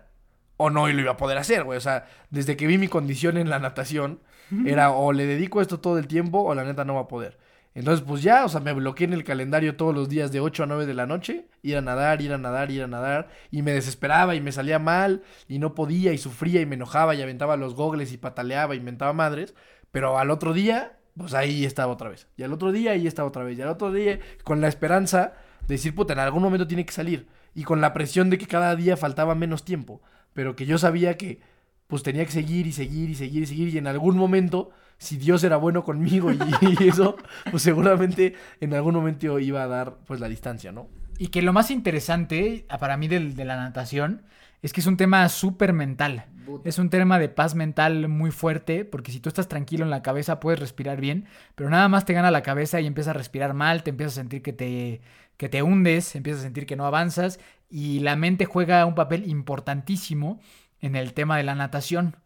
o 0.56 0.70
no 0.70 0.88
y 0.88 0.92
lo 0.92 1.00
iba 1.00 1.12
a 1.12 1.16
poder 1.16 1.36
hacer, 1.38 1.64
güey. 1.64 1.76
O 1.76 1.80
sea, 1.80 2.06
desde 2.30 2.56
que 2.56 2.66
vi 2.68 2.78
mi 2.78 2.86
condición 2.88 3.36
en 3.36 3.50
la 3.50 3.58
natación, 3.58 4.20
era 4.66 4.90
o 4.90 5.12
le 5.12 5.26
dedico 5.26 5.60
esto 5.60 5.80
todo 5.80 5.98
el 5.98 6.06
tiempo 6.06 6.40
o 6.40 6.54
la 6.54 6.64
neta 6.64 6.84
no 6.84 6.94
va 6.94 7.02
a 7.02 7.08
poder. 7.08 7.38
Entonces, 7.76 8.02
pues 8.08 8.22
ya, 8.22 8.46
o 8.46 8.48
sea, 8.48 8.60
me 8.60 8.72
bloqueé 8.72 9.06
en 9.06 9.12
el 9.12 9.22
calendario 9.22 9.76
todos 9.76 9.94
los 9.94 10.08
días 10.08 10.32
de 10.32 10.40
8 10.40 10.62
a 10.62 10.66
9 10.66 10.86
de 10.86 10.94
la 10.94 11.06
noche, 11.06 11.46
ir 11.60 11.76
a 11.76 11.82
nadar, 11.82 12.22
ir 12.22 12.32
a 12.32 12.38
nadar, 12.38 12.70
ir 12.70 12.82
a 12.82 12.86
nadar, 12.86 13.28
y 13.50 13.60
me 13.60 13.72
desesperaba 13.72 14.34
y 14.34 14.40
me 14.40 14.50
salía 14.50 14.78
mal, 14.78 15.22
y 15.46 15.58
no 15.58 15.74
podía, 15.74 16.14
y 16.14 16.18
sufría, 16.18 16.62
y 16.62 16.66
me 16.66 16.76
enojaba, 16.76 17.14
y 17.14 17.20
aventaba 17.20 17.58
los 17.58 17.74
gogles, 17.74 18.14
y 18.14 18.16
pataleaba, 18.16 18.74
y 18.74 18.78
inventaba 18.78 19.12
madres, 19.12 19.54
pero 19.92 20.18
al 20.18 20.30
otro 20.30 20.54
día, 20.54 20.96
pues 21.18 21.34
ahí 21.34 21.66
estaba 21.66 21.92
otra 21.92 22.08
vez, 22.08 22.28
y 22.38 22.44
al 22.44 22.54
otro 22.54 22.72
día 22.72 22.92
ahí 22.92 23.06
estaba 23.06 23.28
otra 23.28 23.44
vez, 23.44 23.58
y 23.58 23.62
al 23.62 23.68
otro 23.68 23.92
día, 23.92 24.20
con 24.42 24.62
la 24.62 24.68
esperanza 24.68 25.34
de 25.68 25.74
decir, 25.74 25.94
puta, 25.94 26.14
en 26.14 26.20
algún 26.20 26.42
momento 26.42 26.66
tiene 26.66 26.86
que 26.86 26.94
salir, 26.94 27.26
y 27.54 27.64
con 27.64 27.82
la 27.82 27.92
presión 27.92 28.30
de 28.30 28.38
que 28.38 28.46
cada 28.46 28.74
día 28.74 28.96
faltaba 28.96 29.34
menos 29.34 29.66
tiempo, 29.66 30.00
pero 30.32 30.56
que 30.56 30.64
yo 30.64 30.78
sabía 30.78 31.18
que, 31.18 31.40
pues 31.86 32.02
tenía 32.02 32.24
que 32.24 32.32
seguir, 32.32 32.66
y 32.66 32.72
seguir, 32.72 33.10
y 33.10 33.14
seguir, 33.14 33.42
y 33.42 33.46
seguir, 33.46 33.68
y 33.74 33.78
en 33.78 33.86
algún 33.86 34.16
momento 34.16 34.70
si 34.98 35.16
Dios 35.18 35.44
era 35.44 35.56
bueno 35.56 35.84
conmigo 35.84 36.32
y, 36.32 36.38
y 36.80 36.88
eso, 36.88 37.16
pues 37.50 37.62
seguramente 37.62 38.34
en 38.60 38.74
algún 38.74 38.94
momento 38.94 39.38
iba 39.38 39.62
a 39.62 39.66
dar 39.66 39.96
pues 40.06 40.20
la 40.20 40.28
distancia, 40.28 40.72
¿no? 40.72 40.88
Y 41.18 41.28
que 41.28 41.42
lo 41.42 41.52
más 41.52 41.70
interesante 41.70 42.66
ah, 42.68 42.78
para 42.78 42.96
mí 42.96 43.08
del- 43.08 43.36
de, 43.36 43.44
la 43.44 43.56
natación 43.56 44.22
es 44.62 44.72
que 44.72 44.80
es 44.80 44.86
un 44.86 44.96
tema 44.96 45.28
súper 45.28 45.72
mental. 45.72 46.26
Es 46.64 46.78
un 46.78 46.90
tema 46.90 47.18
de 47.18 47.28
paz 47.28 47.56
mental 47.56 48.06
muy 48.08 48.30
fuerte, 48.30 48.84
porque 48.84 49.10
si 49.10 49.18
tú 49.18 49.28
estás 49.28 49.48
tranquilo 49.48 49.84
en 49.84 49.90
la 49.90 50.02
cabeza 50.02 50.38
puedes 50.38 50.60
respirar 50.60 51.00
bien, 51.00 51.24
pero 51.56 51.68
nada 51.70 51.88
más 51.88 52.04
te 52.04 52.12
gana 52.12 52.30
la 52.30 52.42
cabeza 52.42 52.80
y 52.80 52.86
empiezas 52.86 53.10
a 53.10 53.18
respirar 53.18 53.52
mal, 53.52 53.82
te 53.82 53.90
empiezas 53.90 54.12
a 54.14 54.20
sentir 54.20 54.42
que 54.42 54.52
te, 54.52 55.00
que 55.38 55.48
te 55.48 55.62
hundes, 55.62 56.14
empiezas 56.14 56.40
a 56.42 56.44
sentir 56.44 56.64
que 56.66 56.76
no 56.76 56.86
avanzas 56.86 57.40
y 57.68 57.98
la 57.98 58.14
mente 58.14 58.44
juega 58.44 58.86
un 58.86 58.94
papel 58.94 59.28
importantísimo 59.28 60.40
en 60.86 60.96
el 60.96 61.12
tema 61.12 61.36
de 61.36 61.42
la 61.42 61.54
natación. 61.54 62.16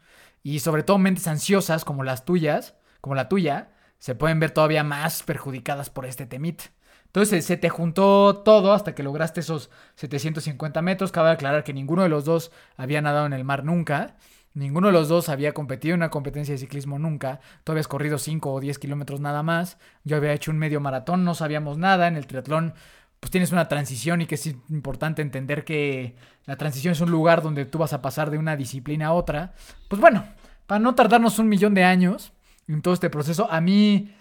Y 0.42 0.60
sobre 0.60 0.82
todo 0.82 0.98
mentes 0.98 1.26
ansiosas 1.26 1.84
como 1.84 2.04
las 2.04 2.24
tuyas, 2.24 2.74
como 3.00 3.14
la 3.14 3.28
tuya, 3.28 3.72
se 3.98 4.14
pueden 4.14 4.40
ver 4.40 4.52
todavía 4.52 4.84
más 4.84 5.22
perjudicadas 5.22 5.90
por 5.90 6.06
este 6.06 6.26
temit. 6.26 6.62
Entonces 7.06 7.44
se 7.44 7.56
te 7.56 7.68
juntó 7.68 8.42
todo 8.44 8.72
hasta 8.72 8.94
que 8.94 9.02
lograste 9.02 9.40
esos 9.40 9.70
750 9.96 10.80
metros. 10.80 11.10
Cabe 11.10 11.30
aclarar 11.30 11.64
que 11.64 11.74
ninguno 11.74 12.04
de 12.04 12.08
los 12.08 12.24
dos 12.24 12.52
había 12.76 13.02
nadado 13.02 13.26
en 13.26 13.32
el 13.32 13.44
mar 13.44 13.64
nunca. 13.64 14.16
Ninguno 14.54 14.88
de 14.88 14.92
los 14.92 15.08
dos 15.08 15.28
había 15.28 15.52
competido 15.52 15.94
en 15.94 16.00
una 16.00 16.10
competencia 16.10 16.54
de 16.54 16.58
ciclismo 16.58 16.98
nunca. 16.98 17.40
Tú 17.62 17.72
habías 17.72 17.88
corrido 17.88 18.18
5 18.18 18.52
o 18.52 18.60
10 18.60 18.78
kilómetros 18.78 19.20
nada 19.20 19.42
más. 19.42 19.78
Yo 20.04 20.16
había 20.16 20.32
hecho 20.32 20.50
un 20.50 20.58
medio 20.58 20.80
maratón, 20.80 21.24
no 21.24 21.34
sabíamos 21.34 21.78
nada. 21.78 22.08
En 22.08 22.16
el 22.16 22.26
triatlón, 22.26 22.74
pues 23.20 23.30
tienes 23.30 23.52
una 23.52 23.68
transición 23.68 24.22
y 24.22 24.26
que 24.26 24.34
es 24.34 24.46
importante 24.70 25.22
entender 25.22 25.64
que 25.64 26.16
la 26.46 26.56
transición 26.56 26.92
es 26.92 27.00
un 27.00 27.10
lugar 27.10 27.42
donde 27.42 27.66
tú 27.66 27.78
vas 27.78 27.92
a 27.92 28.02
pasar 28.02 28.30
de 28.30 28.38
una 28.38 28.56
disciplina 28.56 29.08
a 29.08 29.12
otra. 29.12 29.54
Pues 29.88 30.00
bueno, 30.00 30.24
para 30.66 30.78
no 30.78 30.94
tardarnos 30.94 31.38
un 31.38 31.48
millón 31.48 31.74
de 31.74 31.84
años 31.84 32.32
en 32.66 32.80
todo 32.82 32.94
este 32.94 33.10
proceso, 33.10 33.46
a 33.50 33.60
mí 33.60 34.14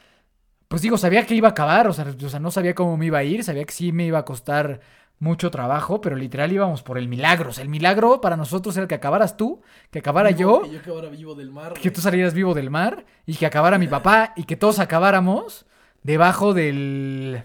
pues 0.69 0.83
digo, 0.83 0.97
sabía 0.99 1.25
que 1.25 1.33
iba 1.33 1.47
a 1.47 1.51
acabar, 1.51 1.87
o 1.87 1.93
sea, 1.93 2.05
o 2.23 2.29
sea, 2.29 2.39
no 2.39 2.51
sabía 2.51 2.75
cómo 2.75 2.95
me 2.95 3.07
iba 3.07 3.17
a 3.17 3.23
ir, 3.23 3.43
sabía 3.43 3.65
que 3.65 3.73
sí 3.73 3.91
me 3.91 4.05
iba 4.05 4.19
a 4.19 4.25
costar 4.25 4.81
mucho 5.17 5.49
trabajo, 5.49 5.99
pero 5.99 6.15
literal 6.15 6.51
íbamos 6.51 6.83
por 6.83 6.99
el 6.99 7.07
milagro. 7.07 7.49
O 7.49 7.53
sea, 7.53 7.63
el 7.63 7.69
milagro 7.69 8.21
para 8.21 8.37
nosotros 8.37 8.77
era 8.77 8.87
que 8.87 8.95
acabaras 8.95 9.35
tú, 9.35 9.61
que 9.89 9.99
acabara 9.99 10.29
yo, 10.29 10.61
Que 10.61 10.79
yo 10.85 10.93
ahora 10.93 11.09
vivo 11.09 11.33
del 11.33 11.49
mar. 11.49 11.73
que 11.73 11.89
tú 11.89 12.01
salieras 12.01 12.35
vivo 12.35 12.53
del 12.53 12.69
mar 12.69 13.05
y 13.25 13.35
que 13.35 13.47
acabara 13.47 13.79
mi 13.79 13.87
papá 13.87 14.33
y 14.35 14.43
que 14.43 14.55
todos 14.55 14.77
acabáramos 14.77 15.65
debajo 16.03 16.53
del, 16.53 17.43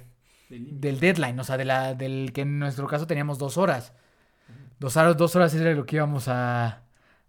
del 0.58 1.00
deadline, 1.00 1.38
o 1.40 1.44
sea, 1.44 1.56
de 1.56 1.64
la, 1.64 1.94
del 1.94 2.32
que 2.32 2.42
en 2.42 2.58
nuestro 2.58 2.86
caso 2.86 3.06
teníamos 3.06 3.38
dos 3.38 3.56
horas. 3.56 3.92
Dos 4.78 4.96
horas, 4.96 5.16
dos 5.16 5.34
horas 5.36 5.54
era 5.54 5.72
lo 5.72 5.86
que 5.86 5.96
íbamos 5.96 6.28
a, 6.28 6.82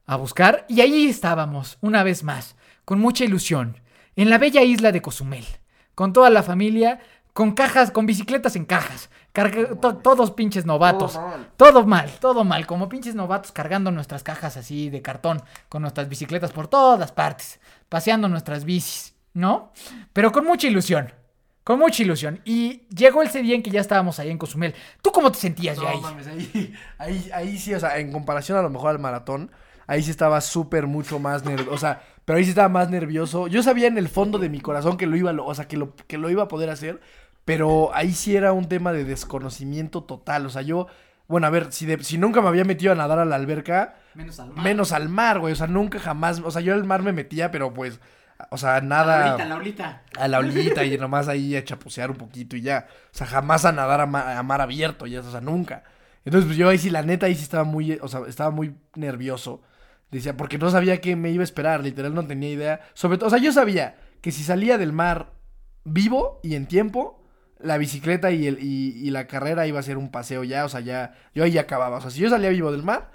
a 0.05 0.15
buscar. 0.15 0.65
Y 0.67 0.81
ahí 0.81 1.07
estábamos, 1.07 1.77
una 1.81 2.03
vez 2.03 2.23
más, 2.23 2.55
con 2.83 2.99
mucha 2.99 3.23
ilusión, 3.23 3.79
en 4.15 4.29
la 4.29 4.37
bella 4.37 4.61
isla 4.63 4.91
de 4.91 5.01
Cozumel, 5.01 5.45
con 5.93 6.11
toda 6.13 6.29
la 6.29 6.43
familia, 6.43 6.99
con 7.33 7.51
cajas, 7.53 7.91
con 7.91 8.05
bicicletas 8.05 8.55
en 8.55 8.65
cajas. 8.65 9.09
Carga- 9.33 9.77
to- 9.79 9.97
todos 9.97 10.31
pinches 10.31 10.65
novatos. 10.65 11.13
Todo 11.13 11.21
mal. 11.27 11.49
Todo 11.57 11.85
mal, 11.85 12.11
todo 12.19 12.43
mal, 12.45 12.65
como 12.65 12.87
pinches 12.89 13.13
novatos 13.15 13.51
cargando 13.51 13.91
nuestras 13.91 14.23
cajas 14.23 14.55
así 14.57 14.89
de 14.89 15.01
cartón, 15.01 15.41
con 15.67 15.81
nuestras 15.81 16.07
bicicletas 16.07 16.51
por 16.51 16.67
todas 16.67 17.11
partes, 17.11 17.59
paseando 17.89 18.29
nuestras 18.29 18.63
bicis, 18.63 19.13
¿no? 19.33 19.73
Pero 20.13 20.31
con 20.31 20.45
mucha 20.45 20.67
ilusión, 20.67 21.11
con 21.65 21.79
mucha 21.79 22.01
ilusión. 22.03 22.39
Y 22.45 22.83
llegó 22.95 23.21
ese 23.21 23.41
día 23.41 23.55
en 23.55 23.61
que 23.63 23.71
ya 23.71 23.81
estábamos 23.81 24.19
ahí 24.19 24.29
en 24.29 24.37
Cozumel. 24.37 24.73
¿Tú 25.01 25.11
cómo 25.11 25.29
te 25.33 25.39
sentías 25.39 25.75
ya 25.77 25.83
No 25.83 25.89
ahí? 25.89 25.99
mames, 26.01 26.27
ahí, 26.27 26.73
ahí, 26.97 27.29
ahí 27.33 27.57
sí, 27.57 27.73
o 27.73 27.79
sea, 27.81 27.97
en 27.99 28.13
comparación 28.13 28.57
a 28.57 28.61
lo 28.61 28.69
mejor 28.69 28.91
al 28.91 28.99
maratón, 28.99 29.51
ahí 29.87 30.01
sí 30.01 30.11
estaba 30.11 30.39
súper 30.39 30.87
mucho 30.87 31.19
más 31.19 31.43
nervioso, 31.43 31.71
o 31.73 31.77
sea, 31.77 32.01
pero 32.23 32.37
ahí 32.37 32.43
sí 32.45 32.51
estaba 32.51 32.69
más 32.69 32.89
nervioso. 32.89 33.47
Yo 33.47 33.61
sabía 33.61 33.87
en 33.87 33.97
el 33.97 34.07
fondo 34.07 34.39
de 34.39 34.47
mi 34.49 34.61
corazón 34.61 34.95
que 34.97 35.07
lo 35.07 35.17
iba, 35.17 35.31
o 35.31 35.53
sea, 35.55 35.67
que 35.67 35.75
lo, 35.77 35.95
que 36.07 36.17
lo 36.17 36.29
iba 36.29 36.43
a 36.43 36.47
poder 36.47 36.69
hacer, 36.69 37.01
pero 37.45 37.91
ahí 37.93 38.13
sí 38.13 38.35
era 38.35 38.53
un 38.53 38.69
tema 38.69 38.93
de 38.93 39.03
desconocimiento 39.03 40.03
total, 40.03 40.45
o 40.45 40.49
sea, 40.49 40.61
yo, 40.61 40.87
bueno, 41.27 41.47
a 41.47 41.49
ver, 41.49 41.71
si, 41.71 41.85
de- 41.85 42.03
si 42.03 42.17
nunca 42.17 42.41
me 42.41 42.47
había 42.47 42.63
metido 42.63 42.91
a 42.91 42.95
nadar 42.95 43.19
a 43.19 43.25
la 43.25 43.35
alberca, 43.35 43.95
Menos 44.13 44.39
al 44.39 44.53
menos 44.53 44.91
al 44.91 45.09
mar, 45.09 45.39
güey, 45.39 45.53
o 45.53 45.55
sea, 45.55 45.67
nunca 45.67 45.99
jamás, 45.99 46.39
o 46.43 46.49
sea, 46.51 46.61
yo 46.61 46.73
al 46.73 46.83
mar 46.85 47.01
me 47.03 47.11
metía, 47.11 47.51
pero 47.51 47.73
pues, 47.73 47.99
o 48.51 48.57
sea, 48.57 48.81
nada 48.81 49.37
Laurita. 49.45 50.01
a 50.17 50.27
la 50.27 50.39
orillita 50.39 50.83
y 50.83 50.97
nomás 50.97 51.27
ahí 51.27 51.55
a 51.55 51.63
chapucear 51.63 52.11
un 52.11 52.17
poquito 52.17 52.55
y 52.55 52.61
ya. 52.61 52.87
O 53.13 53.17
sea, 53.17 53.27
jamás 53.27 53.65
a 53.65 53.71
nadar 53.71 54.01
a, 54.01 54.05
ma- 54.05 54.37
a 54.37 54.43
mar 54.43 54.61
abierto, 54.61 55.07
ya, 55.07 55.21
o 55.21 55.31
sea, 55.31 55.41
nunca. 55.41 55.83
Entonces, 56.25 56.47
pues 56.47 56.57
yo 56.57 56.67
ahí 56.69 56.77
sí, 56.77 56.89
la 56.89 57.01
neta, 57.03 57.27
ahí 57.27 57.35
sí 57.35 57.43
estaba 57.43 57.63
muy, 57.63 57.93
o 58.01 58.07
sea, 58.07 58.21
estaba 58.27 58.51
muy 58.51 58.75
nervioso. 58.95 59.61
Decía, 60.11 60.37
porque 60.37 60.57
no 60.57 60.69
sabía 60.69 61.01
qué 61.01 61.15
me 61.15 61.31
iba 61.31 61.41
a 61.41 61.43
esperar, 61.43 61.81
literal 61.83 62.13
no 62.13 62.25
tenía 62.25 62.49
idea. 62.51 62.81
Sobre 62.93 63.17
todo, 63.17 63.27
o 63.27 63.29
sea, 63.29 63.39
yo 63.39 63.51
sabía 63.51 63.95
que 64.21 64.31
si 64.31 64.43
salía 64.43 64.77
del 64.77 64.91
mar 64.93 65.31
vivo 65.83 66.39
y 66.43 66.55
en 66.55 66.65
tiempo, 66.67 67.23
la 67.59 67.77
bicicleta 67.77 68.31
y, 68.31 68.47
el, 68.47 68.59
y, 68.61 68.97
y 69.07 69.11
la 69.11 69.27
carrera 69.27 69.67
iba 69.67 69.79
a 69.79 69.83
ser 69.83 69.97
un 69.97 70.09
paseo 70.11 70.43
ya, 70.43 70.65
o 70.65 70.69
sea, 70.69 70.79
ya, 70.81 71.13
yo 71.33 71.43
ahí 71.43 71.51
ya 71.51 71.61
acababa. 71.61 71.97
O 71.97 72.01
sea, 72.01 72.11
si 72.11 72.19
yo 72.21 72.29
salía 72.29 72.49
vivo 72.49 72.71
del 72.71 72.83
mar, 72.83 73.11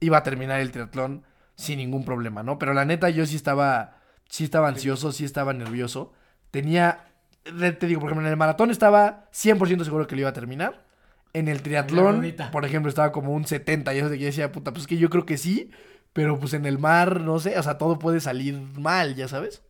iba 0.00 0.18
a 0.18 0.22
terminar 0.22 0.60
el 0.60 0.70
triatlón 0.72 1.24
sin 1.56 1.78
ningún 1.78 2.04
problema, 2.04 2.42
¿no? 2.42 2.58
Pero 2.58 2.74
la 2.74 2.84
neta, 2.84 3.10
yo 3.10 3.26
sí 3.26 3.36
estaba, 3.36 3.95
sí 4.28 4.44
estaba 4.44 4.68
ansioso, 4.68 5.12
sí 5.12 5.24
estaba 5.24 5.52
nervioso. 5.52 6.12
Tenía, 6.50 7.06
te 7.44 7.86
digo, 7.86 8.00
por 8.00 8.10
ejemplo, 8.10 8.26
en 8.26 8.32
el 8.32 8.36
maratón 8.36 8.70
estaba 8.70 9.28
100% 9.32 9.84
seguro 9.84 10.06
que 10.06 10.14
lo 10.16 10.22
iba 10.22 10.30
a 10.30 10.34
terminar. 10.34 10.84
En 11.32 11.48
el 11.48 11.62
triatlón, 11.62 12.34
por 12.50 12.64
ejemplo, 12.64 12.88
estaba 12.88 13.12
como 13.12 13.32
un 13.32 13.46
70. 13.46 13.94
Y 13.94 13.98
eso 13.98 14.08
de 14.08 14.16
que 14.16 14.22
yo 14.22 14.26
decía, 14.26 14.52
puta, 14.52 14.72
pues 14.72 14.82
es 14.82 14.86
que 14.86 14.96
yo 14.96 15.10
creo 15.10 15.26
que 15.26 15.36
sí. 15.36 15.70
Pero 16.12 16.38
pues 16.38 16.54
en 16.54 16.64
el 16.64 16.78
mar, 16.78 17.20
no 17.20 17.38
sé, 17.38 17.58
o 17.58 17.62
sea, 17.62 17.76
todo 17.76 17.98
puede 17.98 18.20
salir 18.20 18.54
mal, 18.78 19.14
ya 19.16 19.28
sabes. 19.28 19.62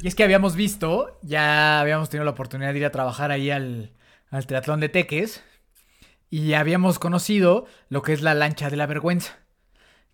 Y 0.00 0.08
es 0.08 0.14
que 0.14 0.24
habíamos 0.24 0.56
visto, 0.56 1.18
ya 1.22 1.78
habíamos 1.78 2.08
tenido 2.08 2.24
la 2.24 2.30
oportunidad 2.30 2.72
de 2.72 2.78
ir 2.78 2.86
a 2.86 2.90
trabajar 2.90 3.30
ahí 3.30 3.50
al, 3.50 3.92
al 4.30 4.46
triatlón 4.46 4.80
de 4.80 4.88
Teques 4.88 5.42
y 6.30 6.54
habíamos 6.54 6.98
conocido 6.98 7.66
lo 7.88 8.02
que 8.02 8.12
es 8.12 8.22
la 8.22 8.34
lancha 8.34 8.70
de 8.70 8.76
la 8.76 8.86
vergüenza, 8.86 9.40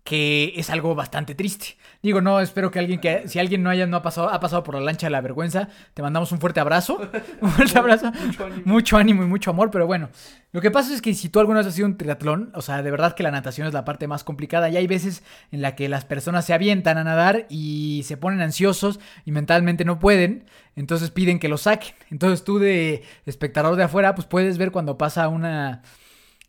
que 0.07 0.53
es 0.55 0.69
algo 0.69 0.95
bastante 0.95 1.35
triste. 1.35 1.75
Digo, 2.01 2.21
no, 2.21 2.39
espero 2.39 2.71
que 2.71 2.79
alguien 2.79 3.01
que, 3.01 3.27
si 3.27 3.39
alguien 3.39 3.61
no 3.61 3.69
haya, 3.69 3.85
no 3.87 3.97
ha 3.97 4.01
pasado, 4.01 4.29
ha 4.29 4.39
pasado 4.39 4.63
por 4.63 4.75
la 4.75 4.79
lancha 4.79 5.07
de 5.07 5.11
la 5.11 5.19
vergüenza, 5.19 5.67
te 5.93 6.01
mandamos 6.01 6.31
un 6.31 6.39
fuerte 6.39 6.61
abrazo, 6.61 6.97
un 7.41 7.51
fuerte 7.51 7.77
abrazo, 7.77 8.13
Mucho 8.13 8.45
ánimo. 8.45 8.61
mucho 8.63 8.97
ánimo 8.97 9.23
y 9.23 9.25
mucho 9.25 9.49
amor, 9.51 9.69
pero 9.69 9.85
bueno, 9.85 10.07
lo 10.53 10.61
que 10.61 10.71
pasa 10.71 10.93
es 10.93 11.01
que 11.01 11.13
si 11.13 11.27
tú 11.27 11.41
alguna 11.41 11.57
vez 11.59 11.67
has 11.67 11.73
sido 11.75 11.87
un 11.87 11.97
triatlón, 11.97 12.51
o 12.55 12.61
sea, 12.61 12.81
de 12.83 12.89
verdad 12.89 13.15
que 13.15 13.23
la 13.23 13.31
natación 13.31 13.67
es 13.67 13.73
la 13.73 13.83
parte 13.83 14.07
más 14.07 14.23
complicada 14.23 14.69
y 14.69 14.77
hay 14.77 14.87
veces 14.87 15.23
en 15.51 15.61
la 15.61 15.75
que 15.75 15.89
las 15.89 16.05
personas 16.05 16.45
se 16.45 16.53
avientan 16.53 16.97
a 16.97 17.03
nadar 17.03 17.45
y 17.49 18.03
se 18.05 18.15
ponen 18.15 18.39
ansiosos 18.39 19.01
y 19.25 19.33
mentalmente 19.33 19.83
no 19.83 19.99
pueden, 19.99 20.45
entonces 20.77 21.11
piden 21.11 21.37
que 21.37 21.49
lo 21.49 21.57
saquen. 21.57 21.95
Entonces 22.11 22.45
tú 22.45 22.59
de 22.59 23.03
espectador 23.25 23.75
de 23.75 23.83
afuera, 23.83 24.15
pues 24.15 24.25
puedes 24.25 24.57
ver 24.57 24.71
cuando 24.71 24.97
pasa 24.97 25.27
una... 25.27 25.81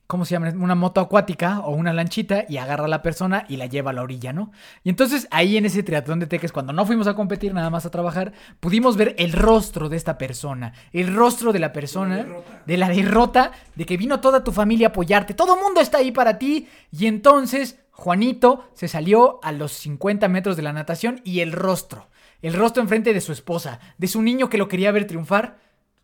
¿Cómo 0.09 0.25
se 0.25 0.31
llama? 0.31 0.49
Una 0.59 0.75
moto 0.75 1.03
acuática 1.03 1.61
o 1.61 1.73
una 1.73 1.92
lanchita 1.92 2.47
y 2.49 2.57
agarra 2.57 2.87
a 2.87 2.88
la 2.88 3.03
persona 3.03 3.44
y 3.47 3.59
la 3.59 3.66
lleva 3.66 3.90
a 3.90 3.92
la 3.92 4.01
orilla, 4.01 4.33
¿no? 4.33 4.53
Y 4.83 4.88
entonces 4.88 5.29
ahí 5.31 5.59
en 5.59 5.66
ese 5.66 5.83
triatlón 5.83 6.18
de 6.18 6.27
Teques, 6.27 6.51
cuando 6.51 6.73
no 6.73 6.87
fuimos 6.87 7.07
a 7.09 7.14
competir, 7.14 7.53
nada 7.53 7.68
más 7.68 7.85
a 7.85 7.90
trabajar, 7.90 8.33
pudimos 8.59 8.97
ver 8.97 9.14
el 9.18 9.35
rostro 9.35 9.90
de 9.90 9.99
esta 9.99 10.16
persona, 10.16 10.73
el 10.94 11.14
rostro 11.14 11.53
de 11.53 11.59
la 11.59 11.75
persona, 11.75 12.27
de 12.64 12.77
la 12.79 12.88
derrota, 12.88 13.53
de 13.75 13.85
que 13.85 13.99
vino 13.99 14.18
toda 14.18 14.42
tu 14.42 14.51
familia 14.51 14.87
a 14.87 14.90
apoyarte, 14.90 15.35
todo 15.35 15.57
el 15.57 15.61
mundo 15.62 15.83
está 15.83 15.99
ahí 15.99 16.11
para 16.11 16.38
ti, 16.38 16.68
y 16.90 17.05
entonces 17.05 17.79
Juanito 17.90 18.71
se 18.73 18.88
salió 18.88 19.40
a 19.42 19.53
los 19.53 19.73
50 19.73 20.27
metros 20.29 20.57
de 20.57 20.62
la 20.62 20.73
natación 20.73 21.21
y 21.23 21.40
el 21.40 21.53
rostro, 21.53 22.09
el 22.40 22.55
rostro 22.55 22.83
enfrente 22.83 23.12
de 23.12 23.21
su 23.21 23.33
esposa, 23.33 23.79
de 23.99 24.07
su 24.07 24.23
niño 24.23 24.49
que 24.49 24.57
lo 24.57 24.68
quería 24.68 24.90
ver 24.90 25.07
triunfar, 25.07 25.59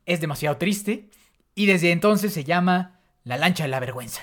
es 0.05 0.21
demasiado 0.21 0.59
triste, 0.59 1.09
y 1.55 1.65
desde 1.65 1.91
entonces 1.91 2.35
se 2.35 2.45
llama 2.45 3.01
la 3.25 3.37
lancha 3.37 3.65
de 3.65 3.69
la 3.71 3.81
vergüenza. 3.81 4.21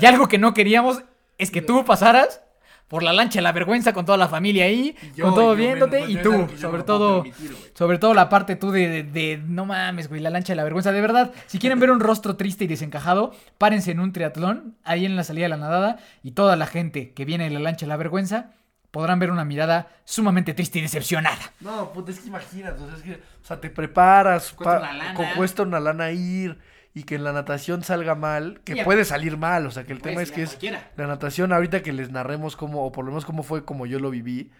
Y 0.00 0.06
algo 0.06 0.28
que 0.28 0.38
no 0.38 0.54
queríamos 0.54 1.02
es 1.38 1.50
que 1.50 1.62
tú 1.62 1.84
pasaras 1.84 2.42
por 2.88 3.02
la 3.02 3.12
lancha 3.12 3.38
de 3.38 3.42
la 3.42 3.52
vergüenza 3.52 3.92
con 3.92 4.06
toda 4.06 4.16
la 4.16 4.28
familia 4.28 4.64
ahí, 4.64 4.96
Yo- 5.14 5.26
con 5.26 5.34
todo 5.34 5.54
viéndote, 5.54 6.00
y 6.08 6.16
tú, 6.22 6.48
sobre 6.56 6.82
todo, 6.84 7.22
permitir, 7.22 7.54
sobre 7.74 7.98
todo 7.98 8.14
la 8.14 8.30
parte 8.30 8.56
tú 8.56 8.70
de, 8.70 8.88
de- 8.88 9.02
de, 9.02 9.42
no 9.46 9.66
mames, 9.66 10.08
güey, 10.08 10.22
la 10.22 10.30
lancha 10.30 10.52
de 10.54 10.56
la 10.56 10.64
vergüenza. 10.64 10.90
De 10.90 11.02
verdad, 11.02 11.30
si 11.46 11.58
quieren 11.58 11.78
ver 11.80 11.90
un 11.90 12.00
rostro 12.00 12.36
triste 12.36 12.64
y 12.64 12.66
desencajado, 12.66 13.34
párense 13.58 13.90
en 13.90 14.00
un 14.00 14.14
triatlón, 14.14 14.76
ahí 14.84 15.04
en 15.04 15.16
la 15.16 15.24
salida 15.24 15.44
de 15.44 15.48
la 15.50 15.56
nadada, 15.58 15.98
y 16.22 16.30
toda 16.30 16.56
la 16.56 16.66
gente 16.66 17.12
que 17.12 17.26
viene 17.26 17.44
de 17.44 17.50
la 17.50 17.60
lancha 17.60 17.84
de 17.84 17.88
la 17.90 17.98
vergüenza 17.98 18.52
podrán 18.90 19.18
ver 19.18 19.30
una 19.30 19.44
mirada 19.44 19.88
sumamente 20.06 20.54
triste 20.54 20.78
y 20.78 20.82
decepcionada. 20.82 21.52
No, 21.60 21.92
puta, 21.92 22.10
es 22.10 22.20
que 22.20 22.28
imagínate, 22.28 22.82
o 22.82 22.86
sea, 22.86 22.96
es 22.96 23.02
que, 23.02 23.12
o 23.12 23.44
sea, 23.46 23.60
te 23.60 23.68
preparas, 23.68 24.50
Cuesta 24.54 24.78
una 24.78 24.92
lana. 24.94 25.34
cuesta 25.36 25.62
una 25.62 25.78
lana 25.78 26.10
ir 26.10 26.58
y 26.98 27.04
que 27.04 27.14
en 27.14 27.22
la 27.22 27.32
natación 27.32 27.84
salga 27.84 28.16
mal, 28.16 28.60
que 28.64 28.82
puede 28.82 29.04
salir 29.04 29.36
mal, 29.36 29.66
o 29.66 29.70
sea, 29.70 29.84
que 29.84 29.92
el 29.92 30.02
tema 30.02 30.20
es 30.20 30.32
que 30.32 30.42
es 30.42 30.50
cualquiera. 30.50 30.90
la 30.96 31.06
natación 31.06 31.52
ahorita 31.52 31.80
que 31.80 31.92
les 31.92 32.10
narremos 32.10 32.56
cómo, 32.56 32.84
o 32.84 32.90
por 32.90 33.04
lo 33.04 33.12
menos 33.12 33.24
cómo 33.24 33.44
fue 33.44 33.64
como 33.64 33.86
yo 33.86 34.00
lo 34.00 34.10
viví, 34.10 34.50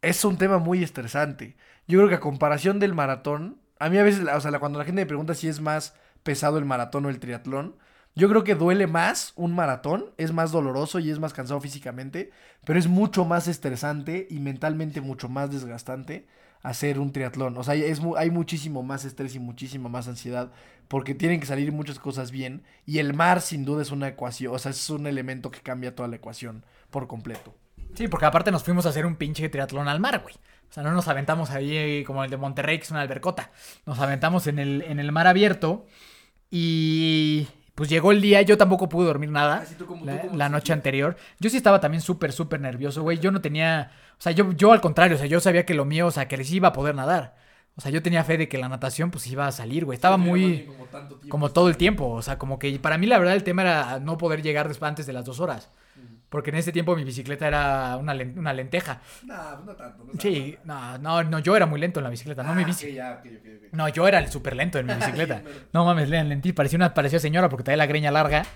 es 0.00 0.24
un 0.24 0.38
tema 0.38 0.56
muy 0.56 0.82
estresante. 0.82 1.54
Yo 1.86 1.98
creo 1.98 2.08
que 2.08 2.14
a 2.14 2.20
comparación 2.20 2.78
del 2.80 2.94
maratón, 2.94 3.58
a 3.78 3.90
mí 3.90 3.98
a 3.98 4.04
veces, 4.04 4.26
o 4.26 4.40
sea, 4.40 4.58
cuando 4.58 4.78
la 4.78 4.86
gente 4.86 5.02
me 5.02 5.06
pregunta 5.06 5.34
si 5.34 5.48
es 5.48 5.60
más 5.60 5.94
pesado 6.22 6.56
el 6.56 6.64
maratón 6.64 7.04
o 7.04 7.10
el 7.10 7.20
triatlón, 7.20 7.76
yo 8.14 8.26
creo 8.30 8.42
que 8.42 8.54
duele 8.54 8.86
más 8.86 9.34
un 9.36 9.54
maratón, 9.54 10.06
es 10.16 10.32
más 10.32 10.50
doloroso 10.50 10.98
y 10.98 11.10
es 11.10 11.18
más 11.18 11.34
cansado 11.34 11.60
físicamente, 11.60 12.30
pero 12.64 12.78
es 12.78 12.88
mucho 12.88 13.26
más 13.26 13.48
estresante 13.48 14.26
y 14.30 14.38
mentalmente 14.38 15.02
mucho 15.02 15.28
más 15.28 15.50
desgastante 15.50 16.26
hacer 16.62 16.98
un 16.98 17.12
triatlón. 17.12 17.56
O 17.56 17.64
sea, 17.64 17.74
es, 17.74 18.00
hay 18.16 18.30
muchísimo 18.30 18.82
más 18.82 19.04
estrés 19.04 19.34
y 19.34 19.38
muchísima 19.38 19.88
más 19.88 20.08
ansiedad 20.08 20.52
porque 20.88 21.14
tienen 21.14 21.40
que 21.40 21.46
salir 21.46 21.72
muchas 21.72 21.98
cosas 21.98 22.30
bien 22.30 22.62
y 22.86 22.98
el 22.98 23.14
mar 23.14 23.40
sin 23.40 23.64
duda 23.64 23.82
es 23.82 23.90
una 23.90 24.08
ecuación, 24.08 24.54
o 24.54 24.58
sea, 24.58 24.70
es 24.70 24.90
un 24.90 25.06
elemento 25.06 25.50
que 25.50 25.60
cambia 25.60 25.94
toda 25.94 26.08
la 26.08 26.16
ecuación 26.16 26.64
por 26.90 27.06
completo. 27.06 27.54
Sí, 27.94 28.08
porque 28.08 28.26
aparte 28.26 28.50
nos 28.50 28.62
fuimos 28.62 28.86
a 28.86 28.90
hacer 28.90 29.06
un 29.06 29.16
pinche 29.16 29.48
triatlón 29.48 29.88
al 29.88 30.00
mar, 30.00 30.20
güey. 30.22 30.34
O 30.34 30.72
sea, 30.72 30.82
no 30.82 30.92
nos 30.92 31.08
aventamos 31.08 31.50
ahí 31.50 31.76
eh, 31.76 32.04
como 32.06 32.24
el 32.24 32.30
de 32.30 32.38
Monterrey, 32.38 32.78
que 32.78 32.84
es 32.84 32.90
una 32.90 33.02
albercota. 33.02 33.50
Nos 33.84 33.98
aventamos 33.98 34.46
en 34.46 34.58
el, 34.58 34.82
en 34.82 34.98
el 34.98 35.12
mar 35.12 35.26
abierto 35.26 35.86
y 36.50 37.46
pues 37.74 37.88
llegó 37.88 38.12
el 38.12 38.20
día, 38.20 38.42
yo 38.42 38.56
tampoco 38.58 38.88
pude 38.88 39.06
dormir 39.06 39.30
nada 39.30 39.64
tú 39.78 39.86
como- 39.86 40.04
la, 40.04 40.20
tú 40.20 40.26
como 40.28 40.38
la 40.38 40.46
si 40.46 40.52
noche 40.52 40.72
anterior. 40.72 41.16
Yo 41.40 41.50
sí 41.50 41.56
estaba 41.56 41.80
también 41.80 42.00
súper, 42.02 42.32
súper 42.32 42.60
nervioso, 42.60 43.02
güey. 43.02 43.18
Yo 43.18 43.30
no 43.30 43.40
tenía, 43.40 43.90
o 44.18 44.20
sea, 44.22 44.32
yo, 44.32 44.52
yo 44.52 44.72
al 44.72 44.80
contrario, 44.80 45.16
o 45.16 45.18
sea, 45.18 45.26
yo 45.26 45.40
sabía 45.40 45.64
que 45.64 45.74
lo 45.74 45.84
mío, 45.84 46.06
o 46.06 46.10
sea, 46.10 46.28
que 46.28 46.36
les 46.36 46.50
iba 46.52 46.68
a 46.68 46.72
poder 46.72 46.94
nadar. 46.94 47.34
O 47.74 47.80
sea, 47.80 47.90
yo 47.90 48.02
tenía 48.02 48.22
fe 48.24 48.36
de 48.36 48.48
que 48.48 48.58
la 48.58 48.68
natación 48.68 49.10
pues 49.10 49.26
iba 49.28 49.46
a 49.46 49.52
salir, 49.52 49.86
güey. 49.86 49.96
Estaba 49.96 50.18
muy... 50.18 50.68
Como 51.30 51.50
todo 51.52 51.68
el 51.68 51.78
tiempo, 51.78 52.08
o 52.10 52.20
sea, 52.20 52.38
como 52.38 52.58
que 52.58 52.78
para 52.78 52.98
mí 52.98 53.06
la 53.06 53.18
verdad 53.18 53.34
el 53.34 53.44
tema 53.44 53.62
era 53.62 53.98
no 54.00 54.18
poder 54.18 54.42
llegar 54.42 54.68
después 54.68 54.88
antes 54.90 55.06
de 55.06 55.14
las 55.14 55.24
dos 55.24 55.40
horas. 55.40 55.70
Porque 56.32 56.48
en 56.48 56.56
ese 56.56 56.72
tiempo 56.72 56.96
mi 56.96 57.04
bicicleta 57.04 57.46
era 57.46 57.98
una, 57.98 58.14
una 58.14 58.54
lenteja. 58.54 59.02
No, 59.26 59.60
no 59.66 59.76
tanto. 59.76 60.02
No 60.02 60.18
Sí, 60.18 60.56
no, 60.64 60.96
no, 60.96 61.22
no, 61.22 61.38
yo 61.40 61.54
era 61.54 61.66
muy 61.66 61.78
lento 61.78 62.00
en 62.00 62.04
la 62.04 62.10
bicicleta, 62.10 62.42
no 62.42 62.54
mi 62.54 62.64
bici. 62.64 62.96
No, 63.72 63.86
yo 63.90 64.08
era 64.08 64.18
el 64.18 64.30
súper 64.30 64.56
lento 64.56 64.78
en 64.78 64.86
mi 64.86 64.94
bicicleta. 64.98 65.42
No 65.74 65.84
mames, 65.84 66.08
lean 66.08 66.30
lentí, 66.30 66.54
parecía 66.54 66.78
una 66.78 66.94
parecía 66.94 67.18
señora 67.18 67.50
porque 67.50 67.64
traía 67.64 67.76
la 67.76 67.84
greña 67.84 68.10
larga. 68.10 68.46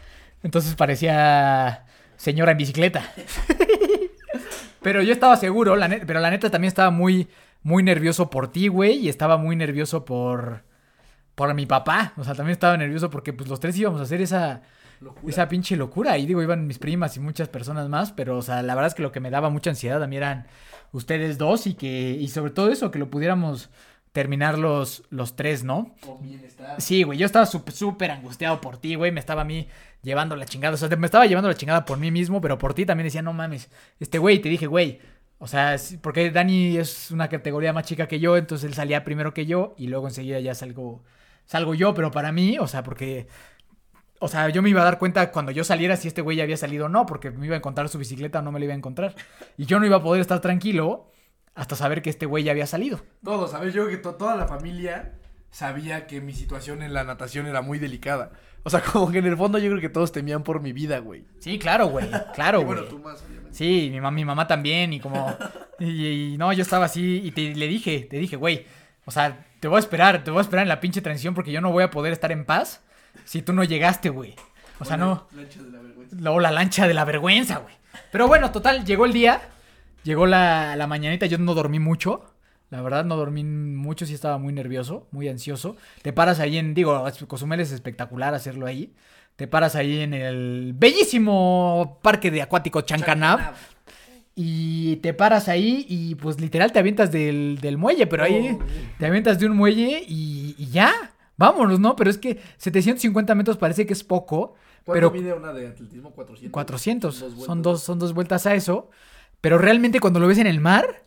Entonces 0.43 0.75
parecía 0.75 1.85
señora 2.17 2.53
en 2.53 2.57
bicicleta. 2.57 3.03
Pero 4.81 5.03
yo 5.03 5.13
estaba 5.13 5.37
seguro, 5.37 5.77
la 5.77 5.89
pero 6.07 6.21
la 6.21 6.31
neta 6.31 6.49
también 6.49 6.69
estaba 6.69 6.91
muy 6.91 7.29
muy 7.63 7.83
nervioso 7.83 8.31
por 8.31 8.51
ti, 8.51 8.69
güey, 8.69 9.01
y 9.01 9.09
estaba 9.11 9.37
muy 9.37 9.55
nervioso 9.55 10.07
por 10.07 10.63
por 11.35 11.53
mi 11.53 11.67
papá, 11.67 12.15
o 12.17 12.25
sea, 12.25 12.35
también 12.35 12.53
estaba 12.53 12.79
nervioso 12.79 13.11
porque 13.11 13.35
pues 13.35 13.51
los 13.51 13.61
tres 13.61 13.77
íbamos 13.77 14.01
a 14.01 14.05
hacer 14.05 14.23
esa 14.23 14.63
esa 15.27 15.49
pinche 15.49 15.77
locura. 15.77 16.19
Y 16.19 16.27
digo, 16.27 16.43
iban 16.43 16.67
mis 16.67 16.79
primas 16.79 17.17
y 17.17 17.21
muchas 17.21 17.49
personas 17.49 17.89
más, 17.89 18.13
pero, 18.13 18.39
o 18.39 18.43
sea, 18.43 18.63
la 18.63 18.75
verdad 18.75 18.89
es 18.89 18.95
que 18.95 19.03
lo 19.03 19.13
que 19.13 19.21
me 19.21 19.31
daba 19.31 19.51
mucha 19.51 19.71
ansiedad 19.71 20.03
a 20.03 20.07
mí 20.07 20.17
eran 20.17 20.47
ustedes 20.93 21.39
dos 21.39 21.67
y 21.67 21.75
que, 21.75 22.13
y 22.13 22.29
sobre 22.29 22.51
todo 22.51 22.71
eso, 22.71 22.91
que 22.91 22.99
lo 22.99 23.11
pudiéramos 23.11 23.71
terminar 24.13 24.59
los, 24.59 25.03
los 25.11 25.37
tres, 25.37 25.63
¿no? 25.63 25.95
Sí, 26.79 27.03
güey, 27.03 27.19
yo 27.19 27.27
estaba 27.27 27.45
súper, 27.45 28.11
angustiado 28.11 28.61
por 28.63 28.79
ti, 28.79 28.95
güey, 28.95 29.13
me 29.13 29.21
estaba 29.21 29.43
a 29.43 29.45
mí 29.45 29.69
llevando 30.03 30.37
la 30.37 30.47
chingada, 30.47 30.75
o 30.75 30.77
sea, 30.79 30.89
me 30.97 31.07
estaba 31.07 31.27
llevando 31.27 31.49
la 31.49 31.55
chingada 31.55 31.85
por 31.85 31.99
mí 31.99 32.11
mismo, 32.11 32.41
pero 32.41 32.57
por 32.57 32.73
ti 32.73 32.87
también 32.87 33.07
decía, 33.07 33.21
no 33.21 33.35
mames, 33.35 33.69
este 34.01 34.19
güey, 34.19 34.39
te 34.39 34.49
dije, 34.49 34.67
güey, 34.67 35.01
o 35.39 35.47
sea, 35.47 35.77
porque 36.01 36.31
Dani 36.31 36.79
es 36.79 37.11
una 37.11 37.29
categoría 37.29 37.75
más 37.75 37.85
chica 37.85 38.09
que 38.09 38.19
yo, 38.19 38.39
entonces 38.39 38.67
él 38.67 38.75
salía 38.75 39.05
primero 39.05 39.35
que 39.35 39.45
yo 39.45 39.75
y 39.77 39.89
luego 39.89 40.09
enseguida 40.09 40.41
ya 40.41 40.55
salgo 40.55 41.05
salgo 41.47 41.75
yo, 41.75 41.95
pero 41.95 42.11
para 42.11 42.33
mí, 42.33 42.59
o 42.59 42.67
sea, 42.67 42.83
porque 42.83 43.29
o 44.19 44.29
sea, 44.29 44.49
yo 44.49 44.63
me 44.63 44.71
iba 44.71 44.81
a 44.81 44.85
dar 44.85 44.99
cuenta 44.99 45.31
cuando 45.31 45.53
yo 45.53 45.65
saliera 45.65 45.97
si 45.97 46.09
este 46.09 46.23
güey 46.23 46.37
ya 46.37 46.43
había 46.45 46.57
salido 46.57 46.87
o 46.87 46.89
no, 46.89 47.07
porque 47.07 47.31
me 47.31 47.47
iba 47.47 47.55
a 47.55 47.59
encontrar 47.59 47.89
su 47.89 47.99
bicicleta 47.99 48.39
o 48.39 48.43
no 48.43 48.53
me 48.53 48.59
la 48.59 48.65
iba 48.67 48.75
a 48.75 48.77
encontrar. 48.77 49.15
Y 49.57 49.67
yo 49.67 49.79
no 49.81 49.87
iba 49.87 49.97
a 49.97 50.03
poder 50.03 50.21
estar 50.21 50.41
tranquilo 50.41 51.11
hasta 51.55 51.77
saber 51.77 52.03
que 52.03 52.11
este 52.11 52.27
güey 52.27 52.45
ya 52.45 52.53
había 52.53 52.67
salido. 52.67 53.01
Todos, 53.25 53.51
¿sabes? 53.51 53.73
Yo 53.75 53.87
creo 53.87 54.03
que 54.03 54.09
toda 54.17 54.37
la 54.37 54.47
familia 54.47 55.13
sabía 55.51 56.07
que 56.07 56.21
mi 56.21 56.33
situación 56.35 56.83
en 56.83 56.93
la 56.93 57.05
natación 57.05 57.47
era 57.47 57.63
muy 57.63 57.79
delicada. 57.79 58.33
O 58.63 58.71
sea, 58.71 58.81
como 58.93 59.11
que 59.11 59.19
en 59.19 59.27
el 59.27 59.37
fondo 59.37 59.59
yo 59.59 59.69
creo 59.71 59.81
que 59.81 59.89
todos 59.89 60.13
temían 60.13 60.43
por 60.43 60.61
mi 60.61 60.73
vida, 60.73 60.99
güey. 60.99 61.25
Sí, 61.39 61.59
claro, 61.59 61.87
güey. 61.89 62.07
Claro, 62.35 62.59
güey. 62.65 62.67
bueno, 62.79 62.83
tú 62.85 62.99
más, 62.99 63.23
obviamente. 63.23 63.55
Sí, 63.57 63.89
mi, 63.93 63.99
mam- 63.99 64.13
mi 64.15 64.25
mamá 64.25 64.47
también, 64.47 64.93
y 64.93 65.01
como. 65.01 65.35
Y, 65.79 66.33
y 66.33 66.39
no, 66.39 66.51
yo 66.55 66.63
estaba 66.63 66.87
así, 66.87 67.21
y 67.23 67.33
te, 67.33 67.55
le 67.55 67.67
dije, 67.69 68.07
te 68.09 68.17
dije, 68.17 68.37
güey, 68.37 68.65
o 69.05 69.11
sea, 69.11 69.45
te 69.61 69.69
voy 69.69 69.77
a 69.77 69.81
esperar, 69.81 70.25
te 70.25 70.31
voy 70.31 70.39
a 70.39 70.41
esperar 70.41 70.63
en 70.63 70.71
la 70.71 70.81
pinche 70.81 71.03
transición 71.03 71.35
porque 71.35 71.53
yo 71.53 71.61
no 71.61 71.71
voy 71.71 71.85
a 71.85 71.91
poder 71.91 72.15
estar 72.15 72.33
en 72.33 72.47
paz 72.47 72.83
si 73.25 73.43
tú 73.43 73.53
no 73.53 73.65
llegaste, 73.65 74.09
güey. 74.11 74.35
O 74.79 74.85
sea, 74.85 74.97
no. 74.97 75.27
Lancha 75.35 75.63
de 75.63 75.71
la 75.71 75.81
vergüenza. 75.81 76.17
Luego 76.21 76.41
la 76.41 76.51
lancha 76.51 76.87
de 76.89 76.95
la 76.95 77.05
vergüenza, 77.05 77.59
güey. 77.59 77.75
Pero 78.13 78.29
bueno, 78.29 78.51
total, 78.53 78.85
llegó 78.85 79.07
el 79.07 79.13
día, 79.13 79.41
llegó 80.05 80.27
la, 80.27 80.77
la 80.77 80.87
mañanita, 80.87 81.27
yo 81.27 81.39
no 81.39 81.55
dormí 81.55 81.79
mucho. 81.79 82.33
La 82.69 82.83
verdad, 82.83 83.05
no 83.05 83.17
dormí 83.17 83.45
mucho, 83.45 84.07
sí 84.07 84.15
estaba 84.15 84.39
muy 84.39 84.53
nervioso, 84.53 85.07
muy 85.13 85.29
ansioso. 85.29 85.77
Te 86.03 86.13
paras 86.13 86.41
ahí 86.41 86.59
en, 86.59 86.75
digo, 86.75 87.05
Cozumel 87.29 87.61
es 87.61 87.71
espectacular 87.73 88.35
hacerlo 88.35 88.67
ahí. 88.67 88.93
Te 89.37 89.47
paras 89.47 89.77
ahí 89.77 90.01
en 90.01 90.15
el 90.15 90.73
bellísimo 90.75 92.01
parque 92.03 92.31
de 92.31 92.43
acuático 92.43 92.81
Chancanab. 92.81 93.55
Y 94.35 94.97
te 94.97 95.15
paras 95.15 95.49
ahí 95.49 95.87
y 95.89 96.15
pues 96.17 96.39
literal 96.41 96.71
te 96.73 96.79
avientas 96.79 97.11
del, 97.11 97.59
del 97.63 97.79
muelle, 97.79 98.07
pero 98.07 98.25
ahí 98.25 98.51
Oh, 98.61 98.65
te 98.99 99.07
avientas 99.07 99.39
de 99.39 99.47
un 99.47 99.57
muelle 99.57 100.05
y, 100.07 100.55
y 100.59 100.67
ya. 100.67 100.93
Vámonos, 101.37 101.79
¿no? 101.81 101.97
Pero 101.97 102.11
es 102.11 102.19
que 102.19 102.41
750 102.59 103.35
metros 103.35 103.57
parece 103.57 103.87
que 103.87 103.93
es 103.93 104.03
poco. 104.05 104.55
¿Cuánto 104.85 104.93
Pero 104.93 105.11
mide 105.11 105.33
una 105.33 105.53
de 105.53 105.69
atletismo? 105.69 106.13
400. 106.13 106.53
400. 106.53 107.21
Dos 107.21 107.31
vueltas. 107.35 107.47
son, 107.47 107.63
dos, 107.63 107.83
son 107.83 107.99
dos 107.99 108.15
vueltas 108.15 108.47
a 108.47 108.55
eso. 108.55 108.91
Pero 109.41 109.59
realmente 109.59 110.01
cuando 110.01 110.21
lo 110.21 110.29
ves 110.29 110.39
en 110.39 110.47
el 110.47 110.61
mar, 110.61 111.03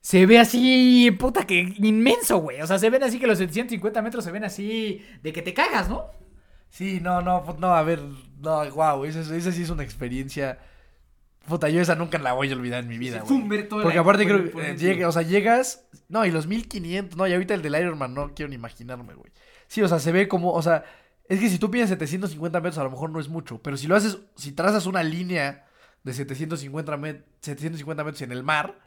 se 0.00 0.26
ve 0.26 0.38
así, 0.38 1.10
puta, 1.18 1.46
que 1.46 1.74
inmenso, 1.78 2.38
güey. 2.38 2.60
O 2.60 2.66
sea, 2.66 2.78
se 2.78 2.90
ven 2.90 3.02
así 3.02 3.18
que 3.18 3.26
los 3.26 3.38
750 3.38 4.02
metros 4.02 4.24
se 4.24 4.30
ven 4.30 4.44
así 4.44 5.02
de 5.22 5.32
que 5.32 5.42
te 5.42 5.54
cagas, 5.54 5.88
¿no? 5.88 6.06
Sí, 6.68 7.00
no, 7.02 7.20
no, 7.22 7.44
no, 7.58 7.74
a 7.74 7.82
ver, 7.82 8.00
no, 8.40 8.70
wow, 8.70 9.04
esa, 9.04 9.20
es- 9.20 9.30
esa 9.30 9.52
sí 9.52 9.62
es 9.62 9.70
una 9.70 9.82
experiencia. 9.82 10.58
Puta, 11.46 11.68
yo 11.68 11.80
esa 11.80 11.96
nunca 11.96 12.18
la 12.18 12.32
voy 12.34 12.50
a 12.50 12.54
olvidar 12.54 12.82
en 12.84 12.88
mi 12.88 12.98
vida, 12.98 13.18
güey. 13.20 13.40
Porque 13.82 13.98
aparte 13.98 14.24
creo 14.26 14.44
que 14.44 14.50
eh, 14.70 14.76
llega- 14.78 15.08
o 15.08 15.12
sea, 15.12 15.22
llegas, 15.22 15.86
no, 16.08 16.24
y 16.24 16.30
los 16.30 16.46
1500, 16.46 17.16
no, 17.18 17.26
y 17.26 17.32
ahorita 17.32 17.54
el 17.54 17.62
del 17.62 17.74
Ironman 17.74 18.14
no 18.14 18.32
quiero 18.34 18.48
ni 18.48 18.54
imaginarme, 18.54 19.14
güey. 19.14 19.32
Sí, 19.72 19.80
o 19.80 19.88
sea, 19.88 19.98
se 19.98 20.12
ve 20.12 20.28
como, 20.28 20.52
o 20.52 20.60
sea, 20.60 20.84
es 21.30 21.40
que 21.40 21.48
si 21.48 21.58
tú 21.58 21.70
piensas 21.70 21.88
750 21.96 22.60
metros 22.60 22.76
a 22.76 22.84
lo 22.84 22.90
mejor 22.90 23.08
no 23.08 23.18
es 23.20 23.28
mucho, 23.30 23.62
pero 23.62 23.78
si 23.78 23.86
lo 23.86 23.96
haces, 23.96 24.18
si 24.36 24.52
trazas 24.52 24.84
una 24.84 25.02
línea 25.02 25.64
de 26.04 26.12
750, 26.12 26.94
met- 26.98 27.22
750 27.40 28.04
metros 28.04 28.20
en 28.20 28.32
el 28.32 28.42
mar, 28.42 28.78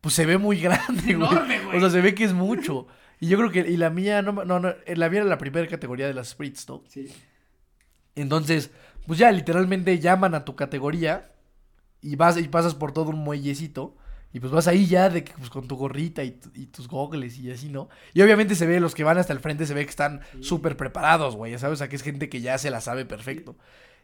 pues 0.00 0.14
se 0.16 0.26
ve 0.26 0.38
muy 0.38 0.58
grande, 0.60 1.14
güey. 1.14 1.30
Enorme, 1.30 1.64
güey. 1.64 1.76
O 1.76 1.80
sea, 1.80 1.90
se 1.90 2.00
ve 2.00 2.12
que 2.16 2.24
es 2.24 2.32
mucho. 2.32 2.88
Y 3.20 3.28
yo 3.28 3.38
creo 3.38 3.52
que, 3.52 3.60
y 3.60 3.76
la 3.76 3.90
mía, 3.90 4.20
no, 4.20 4.32
me- 4.32 4.44
no, 4.44 4.58
no, 4.58 4.70
eh, 4.84 4.96
la 4.96 5.08
mía 5.08 5.20
era 5.20 5.28
la 5.28 5.38
primera 5.38 5.68
categoría 5.68 6.08
de 6.08 6.14
las 6.14 6.30
sprints, 6.30 6.68
¿no? 6.68 6.82
Sí. 6.88 7.06
Entonces, 8.16 8.72
pues 9.06 9.20
ya 9.20 9.30
literalmente 9.30 9.96
llaman 10.00 10.34
a 10.34 10.44
tu 10.44 10.56
categoría 10.56 11.30
y 12.00 12.16
vas 12.16 12.36
y 12.36 12.48
pasas 12.48 12.74
por 12.74 12.90
todo 12.90 13.10
un 13.10 13.18
muellecito 13.20 13.96
y 14.32 14.40
pues 14.40 14.50
vas 14.52 14.66
ahí 14.66 14.86
ya 14.86 15.10
de 15.10 15.24
que 15.24 15.32
pues 15.34 15.50
con 15.50 15.68
tu 15.68 15.76
gorrita 15.76 16.24
y, 16.24 16.38
y 16.54 16.66
tus 16.66 16.88
gogles 16.88 17.38
y 17.38 17.50
así, 17.50 17.68
¿no? 17.68 17.88
Y 18.14 18.22
obviamente 18.22 18.54
se 18.54 18.66
ve 18.66 18.80
los 18.80 18.94
que 18.94 19.04
van 19.04 19.18
hasta 19.18 19.32
el 19.32 19.40
frente 19.40 19.66
se 19.66 19.74
ve 19.74 19.84
que 19.84 19.90
están 19.90 20.22
súper 20.40 20.76
preparados, 20.76 21.36
güey, 21.36 21.52
ya 21.52 21.58
¿sabes? 21.58 21.74
O 21.74 21.78
sea, 21.78 21.88
que 21.88 21.96
es 21.96 22.02
gente 22.02 22.28
que 22.28 22.40
ya 22.40 22.56
se 22.58 22.70
la 22.70 22.80
sabe 22.80 23.04
perfecto. 23.04 23.56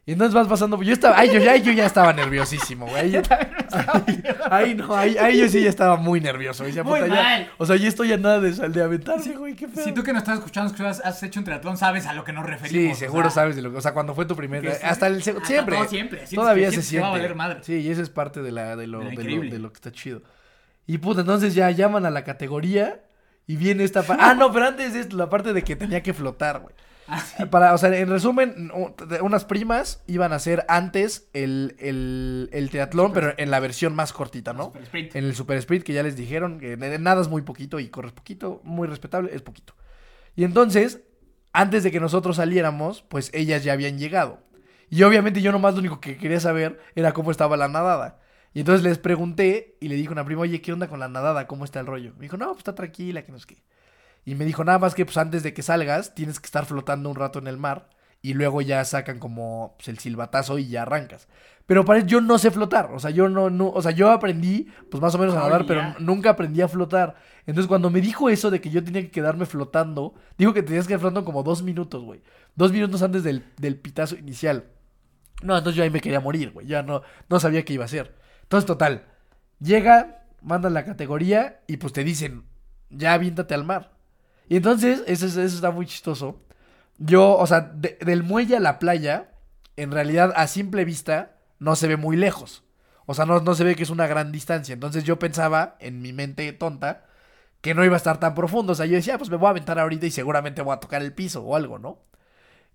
Y 0.09 0.13
entonces 0.13 0.33
vas 0.35 0.49
pasando, 0.49 0.81
yo 0.83 0.95
estaba, 0.95 1.19
ay, 1.19 1.29
yo 1.31 1.39
ya, 1.39 1.55
yo 1.57 1.71
ya 1.71 1.85
estaba 1.85 2.15
nerviosísimo, 2.15 2.87
güey. 2.87 3.15
Ahí, 3.77 4.23
ahí 4.51 4.75
no, 4.75 4.97
ahí, 4.97 5.19
ahí 5.19 5.39
yo 5.39 5.49
sí 5.51 5.63
ya 5.63 5.69
estaba 5.69 5.97
muy 5.97 6.19
nervioso. 6.19 6.65
Decía, 6.65 6.83
Muy 6.83 7.01
puta, 7.01 7.15
ya- 7.15 7.23
mal. 7.23 7.51
o 7.59 7.67
sea, 7.67 7.77
ya 7.77 7.89
estoy 7.89 8.11
a 8.15 8.17
nada 8.17 8.41
de, 8.41 8.55
sal- 8.55 8.73
de 8.73 8.83
aventarse, 8.83 9.35
güey, 9.37 9.55
qué 9.55 9.69
pedo. 9.69 9.85
Si 9.85 9.93
tú 9.93 10.03
que 10.03 10.15
nos 10.15 10.23
estás 10.23 10.39
escuchando 10.39 10.73
que 10.75 10.83
has, 10.87 11.23
hecho 11.23 11.41
un 11.41 11.45
triatlón, 11.45 11.77
sabes 11.77 12.07
a 12.07 12.15
lo 12.15 12.25
que 12.25 12.33
nos 12.33 12.47
Sí, 12.47 12.51
referimos. 12.51 12.97
o 12.97 12.99
seguro 13.01 13.23
sea, 13.25 13.43
sabes 13.43 13.57
de 13.57 13.61
lo 13.61 13.71
que. 13.71 13.77
O 13.77 13.81
sea, 13.83 13.93
cuando 13.93 14.15
fue 14.15 14.25
tu 14.25 14.35
primer. 14.35 14.63
que 14.63 14.73
sí. 14.73 14.81
Hasta 14.83 15.09
el. 15.09 15.17
seg- 15.23 15.37
Hasta 15.37 15.45
siempre. 15.47 15.77
todo 15.77 15.89
siempre, 15.89 16.25
Todavía 16.35 16.71
se 16.71 16.81
sientes 16.83 16.91
que 16.91 17.01
va 17.01 17.07
a 17.09 17.11
siente. 17.11 17.23
valer 17.27 17.35
madre. 17.37 17.59
Sí, 17.63 17.75
y 17.75 17.91
eso 17.91 18.01
es 18.01 18.09
parte 18.09 18.41
de, 18.41 18.51
la, 18.51 18.77
de, 18.77 18.87
lo, 18.87 19.01
De 19.01 19.05
lo 19.05 19.11
de, 19.11 19.17
lo, 19.17 19.21
increíble. 19.21 19.51
de 19.51 19.59
lo 19.59 19.69
que 19.71 19.77
está 19.77 19.93
chido. 19.93 20.23
Y 20.87 20.97
puta, 20.97 21.21
entonces 21.21 21.55
ya 21.55 21.71
llaman 21.71 22.07
a 22.07 22.11
la 22.11 22.25
categoría 22.25 23.03
y 23.47 23.57
viene 23.57 23.85
esta 23.85 24.03
parte. 24.03 24.23
Ah, 24.25 24.33
no, 24.33 24.51
pero 24.53 24.69
antes 24.69 24.95
es 24.95 25.13
la 25.13 25.29
parte 25.29 25.53
de 25.53 25.63
que 25.63 25.77
tenía 25.77 26.03
que 26.03 26.15
flotar, 26.15 26.61
güey. 26.61 26.75
Ah, 27.09 27.21
sí. 27.37 27.47
Para, 27.47 27.75
o 27.75 27.79
sea, 27.79 27.97
en 27.97 28.09
resumen, 28.09 28.71
unas 29.23 29.45
primas 29.45 30.03
iban 30.07 30.33
a 30.33 30.37
hacer 30.37 30.65
antes 30.69 31.29
el, 31.33 31.75
el, 31.79 32.51
el 32.53 32.71
triatlón, 32.71 33.13
pero 33.13 33.33
en 33.37 33.51
la 33.51 33.61
versión 33.61 33.95
más 33.95 34.13
cortita, 34.13 34.53
¿no? 34.53 34.67
Super. 34.67 35.17
En 35.17 35.25
el 35.25 35.35
Super 35.35 35.57
Sprint, 35.59 35.85
que 35.85 35.93
ya 35.95 36.03
les 36.03 36.17
dijeron 36.17 36.61
que 36.61 36.77
nada 36.77 37.21
es 37.21 37.29
muy 37.29 37.43
poquito 37.43 37.81
y 37.81 37.89
corres 37.89 38.13
poquito, 38.13 38.61
muy 38.63 38.87
respetable, 38.87 39.35
es 39.35 39.43
poquito. 39.43 39.75
Y 40.37 40.45
entonces, 40.45 41.01
antes 41.53 41.83
de 41.83 41.91
que 41.91 41.99
nosotros 41.99 42.37
saliéramos, 42.37 43.03
pues 43.03 43.31
ellas 43.35 43.65
ya 43.65 43.73
habían 43.73 43.99
llegado. 43.99 44.41
Y 44.91 45.03
obviamente 45.03 45.43
yo 45.43 45.53
nomás 45.53 45.75
lo 45.75 45.81
único 45.81 46.01
que 46.01 46.17
quería 46.17 46.41
saber 46.41 46.81
era 46.95 47.13
cómo 47.13 47.31
estaba 47.31 47.57
la 47.57 47.69
nadada. 47.69 48.21
Y 48.55 48.61
entonces 48.61 48.83
les 48.83 48.99
pregunté 48.99 49.77
y 49.81 49.89
le 49.89 49.95
dije 49.95 50.09
a 50.09 50.13
una 50.13 50.25
prima, 50.25 50.43
oye, 50.43 50.63
¿qué 50.63 50.73
onda 50.73 50.89
con 50.89 51.01
la 51.01 51.09
nadada? 51.09 51.47
¿Cómo 51.47 51.65
está 51.65 51.81
el 51.81 51.87
rollo? 51.87 52.15
Me 52.17 52.23
dijo, 52.23 52.37
no, 52.37 52.47
pues 52.49 52.59
está 52.59 52.75
tranquila, 52.75 53.23
que 53.23 53.33
no 53.33 53.39
es 53.39 53.47
que. 53.47 53.63
Y 54.29 54.35
me 54.35 54.45
dijo, 54.45 54.63
nada 54.63 54.79
más 54.79 54.95
que 54.95 55.07
pues 55.07 55.17
antes 55.17 55.43
de 55.43 55.55
que 55.55 55.63
salgas, 55.63 56.15
tienes 56.15 56.39
que 56.39 56.45
estar 56.45 56.67
flotando 56.67 57.09
un 57.09 57.17
rato 57.17 57.39
en 57.39 57.47
el 57.47 57.57
mar. 57.57 57.89
Y 58.21 58.35
luego 58.35 58.61
ya 58.61 58.85
sacan 58.85 59.19
como 59.19 59.75
pues, 59.79 59.89
el 59.89 59.99
silbatazo 59.99 60.59
y 60.59 60.69
ya 60.69 60.83
arrancas. 60.83 61.29
Pero 61.65 61.87
para 61.87 62.01
yo 62.01 62.21
no 62.21 62.37
sé 62.37 62.51
flotar. 62.51 62.91
O 62.93 62.99
sea, 62.99 63.11
yo 63.11 63.31
no, 63.31 63.49
no, 63.49 63.71
o 63.71 63.81
sea, 63.81 63.93
yo 63.93 64.11
aprendí, 64.11 64.69
pues 64.91 65.01
más 65.01 65.15
o 65.15 65.19
menos 65.19 65.35
a 65.35 65.39
nadar, 65.39 65.65
pero 65.67 65.95
nunca 65.99 66.29
aprendí 66.29 66.61
a 66.61 66.69
flotar. 66.69 67.15
Entonces, 67.47 67.69
cuando 67.69 67.89
me 67.89 68.03
dijo 68.03 68.29
eso 68.29 68.51
de 68.51 68.61
que 68.61 68.69
yo 68.69 68.85
tenía 68.85 69.01
que 69.01 69.11
quedarme 69.11 69.47
flotando, 69.47 70.15
dijo 70.37 70.53
que 70.53 70.63
tenías 70.63 70.85
que 70.85 70.89
quedar 70.89 71.01
flotando 71.01 71.25
como 71.25 71.43
dos 71.43 71.63
minutos, 71.63 72.05
güey. 72.05 72.21
Dos 72.55 72.71
minutos 72.71 73.01
antes 73.01 73.23
del, 73.23 73.47
del 73.57 73.77
pitazo 73.77 74.15
inicial. 74.15 74.67
No, 75.43 75.57
entonces 75.57 75.75
yo 75.75 75.85
ahí 75.85 75.91
me 75.91 76.03
quería 76.03 76.21
morir, 76.21 76.51
güey. 76.51 76.67
Ya 76.67 76.83
no, 76.83 77.01
no 77.31 77.41
sabía 77.41 77.65
qué 77.65 77.73
iba 77.73 77.85
a 77.85 77.87
hacer. 77.87 78.15
Entonces, 78.43 78.67
total. 78.67 79.07
Llega, 79.59 80.27
mandan 80.43 80.75
la 80.75 80.85
categoría 80.85 81.63
y 81.67 81.79
pues 81.79 81.95
te 81.95 82.05
dicen, 82.05 82.45
ya 82.91 83.15
aviéntate 83.15 83.55
al 83.55 83.65
mar. 83.65 83.97
Y 84.49 84.57
entonces, 84.57 85.03
eso, 85.07 85.27
es- 85.27 85.37
eso 85.37 85.55
está 85.57 85.71
muy 85.71 85.87
chistoso. 85.87 86.41
Yo, 86.99 87.37
o 87.37 87.47
sea, 87.47 87.61
de- 87.61 87.99
del 88.01 88.23
muelle 88.23 88.57
a 88.57 88.61
la 88.61 88.79
playa, 88.79 89.31
en 89.77 89.93
realidad 89.93 90.33
a 90.37 90.47
simple 90.47 90.85
vista, 90.85 91.33
no 91.59 91.77
se 91.77 91.87
ve 91.89 91.97
muy 91.97 92.17
lejos. 92.17 92.65
O 93.07 93.15
sea, 93.15 93.25
no, 93.25 93.41
no 93.41 93.55
se 93.55 93.65
ve 93.65 93.75
que 93.77 93.83
es 93.85 93.91
una 93.91 94.07
gran 94.07 94.33
distancia. 94.33 94.73
Entonces 94.73 95.05
yo 95.05 95.19
pensaba, 95.19 95.77
en 95.81 96.03
mi 96.03 96.13
mente 96.13 96.53
tonta, 96.53 97.05
que 97.61 97.75
no 97.75 97.85
iba 97.85 97.95
a 97.95 97.97
estar 97.97 98.19
tan 98.21 98.35
profundo. 98.35 98.73
O 98.73 98.75
sea, 98.77 98.87
yo 98.87 98.95
decía, 98.97 99.15
"Ah, 99.15 99.19
pues 99.19 99.31
me 99.31 99.37
voy 99.37 99.47
a 99.47 99.51
aventar 99.51 99.79
ahorita 99.79 100.07
y 100.07 100.11
seguramente 100.11 100.63
voy 100.63 100.75
a 100.75 100.81
tocar 100.81 101.03
el 101.03 101.13
piso 101.13 101.43
o 101.43 101.57
algo, 101.57 101.79
¿no? 101.79 101.99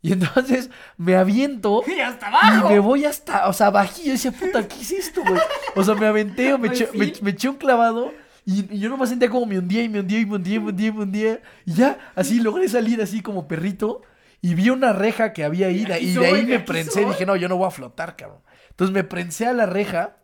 Y 0.01 0.11
entonces 0.11 0.69
me 0.97 1.15
aviento 1.15 1.81
¡Y 1.87 1.99
hasta 2.01 2.25
y 2.29 2.29
abajo! 2.35 2.69
me 2.69 2.79
voy 2.79 3.05
hasta, 3.05 3.47
o 3.47 3.53
sea, 3.53 3.69
bajillo. 3.69 4.07
Yo 4.07 4.11
decía, 4.13 4.31
puta, 4.31 4.67
¿qué 4.67 4.81
es 4.81 4.91
esto, 4.91 5.21
güey? 5.25 5.39
O 5.75 5.83
sea, 5.83 5.95
me 5.95 6.07
aventé, 6.07 6.57
me, 6.57 6.67
eché, 6.73 6.89
me, 6.93 7.05
fin. 7.05 7.13
me 7.23 7.31
eché 7.31 7.47
un 7.49 7.55
clavado. 7.55 8.11
Y, 8.45 8.75
y 8.75 8.79
yo 8.79 8.89
nomás 8.89 9.09
sentía 9.09 9.29
como 9.29 9.45
me 9.45 9.57
hundía 9.57 9.83
y 9.83 9.89
me 9.89 9.99
hundía 9.99 10.19
y 10.19 10.25
me 10.25 10.35
hundía 10.35 10.55
y 10.55 10.59
me 10.59 10.69
hundía 10.69 10.87
y 10.87 10.91
me 10.91 11.01
hundía. 11.03 11.41
Y 11.65 11.73
ya, 11.73 11.97
así 12.15 12.39
logré 12.39 12.67
salir 12.67 13.01
así 13.01 13.21
como 13.21 13.47
perrito. 13.47 14.01
Y 14.41 14.55
vi 14.55 14.69
una 14.69 14.91
reja 14.91 15.31
que 15.31 15.45
había 15.45 15.67
ahí. 15.67 15.85
Y 16.01 16.13
de 16.15 16.25
ahí 16.25 16.45
me 16.45 16.59
prensé. 16.59 17.03
Y 17.03 17.05
dije, 17.05 17.25
no, 17.25 17.35
yo 17.35 17.47
no 17.47 17.55
voy 17.55 17.67
a 17.67 17.71
flotar, 17.71 18.17
cabrón. 18.17 18.41
Entonces 18.71 18.93
me 18.93 19.03
prensé 19.03 19.47
a 19.47 19.53
la 19.53 19.65
reja. 19.65 20.17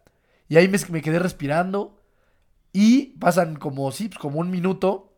Y 0.49 0.58
ahí 0.58 0.67
me, 0.67 0.77
me 0.89 1.01
quedé 1.01 1.19
respirando. 1.19 2.01
Y 2.73 3.17
pasan 3.19 3.55
como, 3.55 3.91
sí, 3.91 4.10
pues 4.10 4.19
como 4.19 4.39
un 4.39 4.51
minuto. 4.51 5.13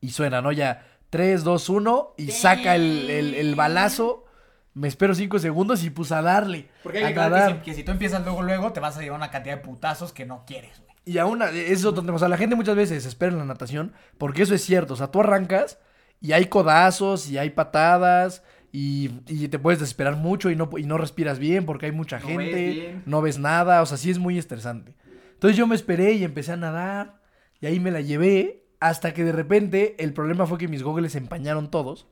Y 0.00 0.10
suena, 0.10 0.40
¿no? 0.40 0.52
Ya 0.52 0.86
3, 1.10 1.42
2, 1.42 1.68
1. 1.68 2.14
Y 2.18 2.30
saca 2.30 2.76
el, 2.76 3.10
el, 3.10 3.34
el 3.34 3.54
balazo. 3.56 4.26
Me 4.74 4.86
espero 4.86 5.16
5 5.16 5.40
segundos 5.40 5.82
y 5.82 5.90
pues 5.90 6.12
a 6.12 6.22
darle. 6.22 6.68
Porque 6.84 7.04
hay 7.04 7.12
a 7.12 7.30
que 7.30 7.30
que 7.30 7.54
si, 7.54 7.60
que 7.64 7.74
si 7.74 7.82
tú 7.82 7.90
empiezas 7.90 8.22
luego, 8.22 8.42
luego, 8.42 8.72
te 8.72 8.78
vas 8.78 8.96
a 8.96 9.00
llevar 9.00 9.18
una 9.18 9.32
cantidad 9.32 9.56
de 9.56 9.62
putazos 9.62 10.12
que 10.12 10.24
no 10.24 10.44
quieres. 10.46 10.80
Y 11.08 11.16
aún, 11.16 11.40
eso 11.40 11.54
es 11.54 11.84
otro 11.86 12.02
tema. 12.02 12.16
O 12.16 12.18
sea, 12.18 12.28
la 12.28 12.36
gente 12.36 12.54
muchas 12.54 12.76
veces 12.76 13.06
espera 13.06 13.32
en 13.32 13.38
la 13.38 13.46
natación, 13.46 13.94
porque 14.18 14.42
eso 14.42 14.54
es 14.54 14.62
cierto. 14.62 14.92
O 14.92 14.96
sea, 14.96 15.06
tú 15.10 15.20
arrancas 15.20 15.78
y 16.20 16.32
hay 16.32 16.46
codazos 16.46 17.30
y 17.30 17.38
hay 17.38 17.48
patadas 17.48 18.42
y, 18.72 19.10
y 19.26 19.48
te 19.48 19.58
puedes 19.58 19.80
desesperar 19.80 20.16
mucho 20.16 20.50
y 20.50 20.56
no, 20.56 20.68
y 20.76 20.82
no 20.82 20.98
respiras 20.98 21.38
bien 21.38 21.64
porque 21.64 21.86
hay 21.86 21.92
mucha 21.92 22.18
No 22.18 22.26
gente, 22.26 22.52
ves 22.52 23.06
no 23.06 23.22
ves 23.22 23.38
nada. 23.38 23.80
O 23.80 23.86
sea, 23.86 23.96
sí 23.96 24.10
es 24.10 24.18
muy 24.18 24.36
estresante. 24.36 24.94
Entonces 25.32 25.56
yo 25.56 25.66
me 25.66 25.76
esperé 25.76 26.12
y 26.12 26.24
empecé 26.24 26.52
a 26.52 26.56
nadar 26.58 27.22
y 27.58 27.64
ahí 27.66 27.80
me 27.80 27.90
la 27.90 28.02
llevé 28.02 28.66
hasta 28.78 29.14
que 29.14 29.24
de 29.24 29.32
repente 29.32 29.96
el 30.00 30.12
problema 30.12 30.44
fue 30.44 30.58
que 30.58 30.68
mis 30.68 30.82
gogles 30.82 31.12
se 31.12 31.18
empañaron 31.18 31.70
todos. 31.70 32.06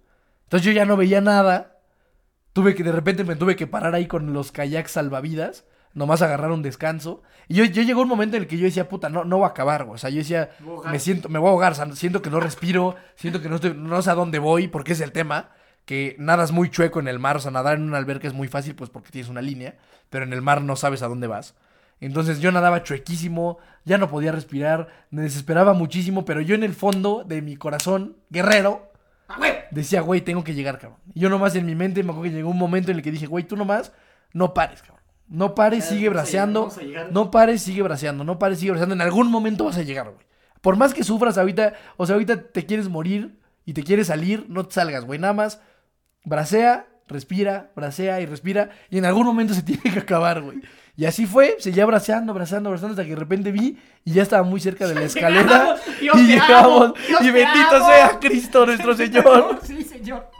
Entonces 0.44 0.64
yo 0.64 0.72
ya 0.72 0.86
no 0.86 0.96
veía 0.96 1.20
nada. 1.20 1.80
Tuve 2.54 2.74
que, 2.74 2.82
de 2.82 2.92
repente 2.92 3.24
me 3.24 3.36
tuve 3.36 3.56
que 3.56 3.66
parar 3.66 3.94
ahí 3.94 4.06
con 4.06 4.32
los 4.32 4.52
kayaks 4.52 4.92
salvavidas. 4.92 5.66
Nomás 5.96 6.20
agarrar 6.20 6.52
un 6.52 6.62
descanso. 6.62 7.22
Y 7.48 7.54
yo, 7.54 7.64
yo 7.64 7.82
llegó 7.82 8.02
un 8.02 8.08
momento 8.08 8.36
en 8.36 8.42
el 8.42 8.48
que 8.48 8.58
yo 8.58 8.66
decía, 8.66 8.88
puta, 8.88 9.08
no, 9.08 9.24
no 9.24 9.38
voy 9.38 9.46
a 9.46 9.48
acabar, 9.48 9.84
güey. 9.84 9.94
O 9.94 9.98
sea, 9.98 10.10
yo 10.10 10.18
decía, 10.18 10.50
Me 10.60 10.66
voy 10.66 10.72
a 10.72 10.76
ahogar. 10.76 10.92
me 10.92 10.98
siento, 11.00 11.28
me 11.30 11.38
voy 11.38 11.48
a 11.48 11.50
ahogar, 11.50 11.72
o 11.72 11.74
sea, 11.74 11.90
siento 11.96 12.20
que 12.20 12.28
no 12.30 12.38
respiro, 12.38 12.94
siento 13.16 13.40
que 13.40 13.48
no 13.48 13.56
estoy, 13.56 13.74
no 13.74 14.00
sé 14.02 14.10
a 14.10 14.14
dónde 14.14 14.38
voy, 14.38 14.68
porque 14.68 14.92
es 14.92 15.00
el 15.00 15.10
tema, 15.10 15.50
que 15.86 16.14
nadas 16.18 16.52
muy 16.52 16.68
chueco 16.70 17.00
en 17.00 17.08
el 17.08 17.18
mar, 17.18 17.36
o 17.38 17.40
sea, 17.40 17.50
nadar 17.50 17.76
en 17.78 17.84
una 17.84 17.96
alberca 17.96 18.28
es 18.28 18.34
muy 18.34 18.46
fácil, 18.46 18.74
pues 18.74 18.90
porque 18.90 19.10
tienes 19.10 19.30
una 19.30 19.40
línea, 19.40 19.76
pero 20.10 20.24
en 20.24 20.34
el 20.34 20.42
mar 20.42 20.60
no 20.60 20.76
sabes 20.76 21.00
a 21.00 21.08
dónde 21.08 21.28
vas. 21.28 21.54
Entonces 21.98 22.40
yo 22.40 22.52
nadaba 22.52 22.82
chuequísimo, 22.82 23.56
ya 23.86 23.96
no 23.96 24.10
podía 24.10 24.32
respirar, 24.32 24.88
me 25.10 25.22
desesperaba 25.22 25.72
muchísimo, 25.72 26.26
pero 26.26 26.42
yo 26.42 26.54
en 26.54 26.62
el 26.62 26.74
fondo 26.74 27.24
de 27.26 27.40
mi 27.40 27.56
corazón, 27.56 28.18
guerrero, 28.28 28.92
¡Ah, 29.28 29.38
decía, 29.70 30.02
güey, 30.02 30.20
tengo 30.20 30.44
que 30.44 30.54
llegar, 30.54 30.78
cabrón. 30.78 31.00
Y 31.14 31.20
yo 31.20 31.30
nomás 31.30 31.54
en 31.54 31.64
mi 31.64 31.74
mente 31.74 32.02
me 32.02 32.10
acuerdo 32.10 32.30
que 32.30 32.36
llegó 32.36 32.50
un 32.50 32.58
momento 32.58 32.90
en 32.90 32.98
el 32.98 33.02
que 33.02 33.10
dije, 33.10 33.26
güey, 33.26 33.44
tú 33.44 33.56
nomás 33.56 33.92
no 34.34 34.52
pares, 34.52 34.82
cabrón. 34.82 34.95
No 35.28 35.54
pares, 35.54 35.84
Ya, 35.84 35.90
sigue 35.96 36.08
braceando. 36.08 36.60
llegar, 36.68 36.70
vamos 36.70 36.78
a 36.78 36.82
llegar. 36.86 37.12
No 37.12 37.30
pares, 37.30 37.62
sigue 37.62 37.82
braceando. 37.82 38.24
No 38.24 38.38
pares, 38.38 38.58
sigue 38.58 38.70
braceando. 38.70 38.94
En 38.94 39.00
algún 39.00 39.30
momento 39.30 39.64
vas 39.64 39.76
a 39.78 39.82
llegar, 39.82 40.06
güey. 40.10 40.24
Por 40.60 40.76
más 40.76 40.94
que 40.94 41.04
sufras 41.04 41.36
ahorita, 41.38 41.74
o 41.96 42.06
sea, 42.06 42.14
ahorita 42.14 42.42
te 42.52 42.64
quieres 42.66 42.88
morir 42.88 43.38
y 43.64 43.72
te 43.72 43.82
quieres 43.82 44.06
salir, 44.08 44.46
no 44.48 44.64
te 44.66 44.74
salgas, 44.74 45.04
güey. 45.04 45.18
Nada 45.18 45.32
más 45.32 45.60
bracea, 46.24 46.86
respira, 47.08 47.70
bracea 47.76 48.20
y 48.20 48.26
respira. 48.26 48.70
Y 48.90 48.98
en 48.98 49.04
algún 49.04 49.26
momento 49.26 49.54
se 49.54 49.62
tiene 49.64 49.82
que 49.82 49.98
acabar, 49.98 50.42
güey. 50.42 50.60
Y 50.98 51.04
así 51.04 51.26
fue, 51.26 51.56
seguía 51.58 51.84
braceando, 51.84 52.32
braceando, 52.32 52.70
braceando, 52.70 52.92
hasta 52.94 53.04
que 53.04 53.10
de 53.10 53.20
repente 53.20 53.52
vi 53.52 53.76
y 54.04 54.12
ya 54.12 54.22
estaba 54.22 54.42
muy 54.44 54.60
cerca 54.60 54.86
de 54.88 54.94
la 54.94 55.02
escalera. 55.04 55.76
Llegamos, 56.00 56.20
y 56.22 56.26
llegamos. 56.26 56.92
y 57.20 57.30
bendito 57.30 57.76
amo. 57.76 57.86
sea 57.86 58.18
Cristo 58.18 58.64
nuestro 58.64 58.94
Señor. 58.96 59.60
Sí, 59.62 59.82
señor. 59.84 60.30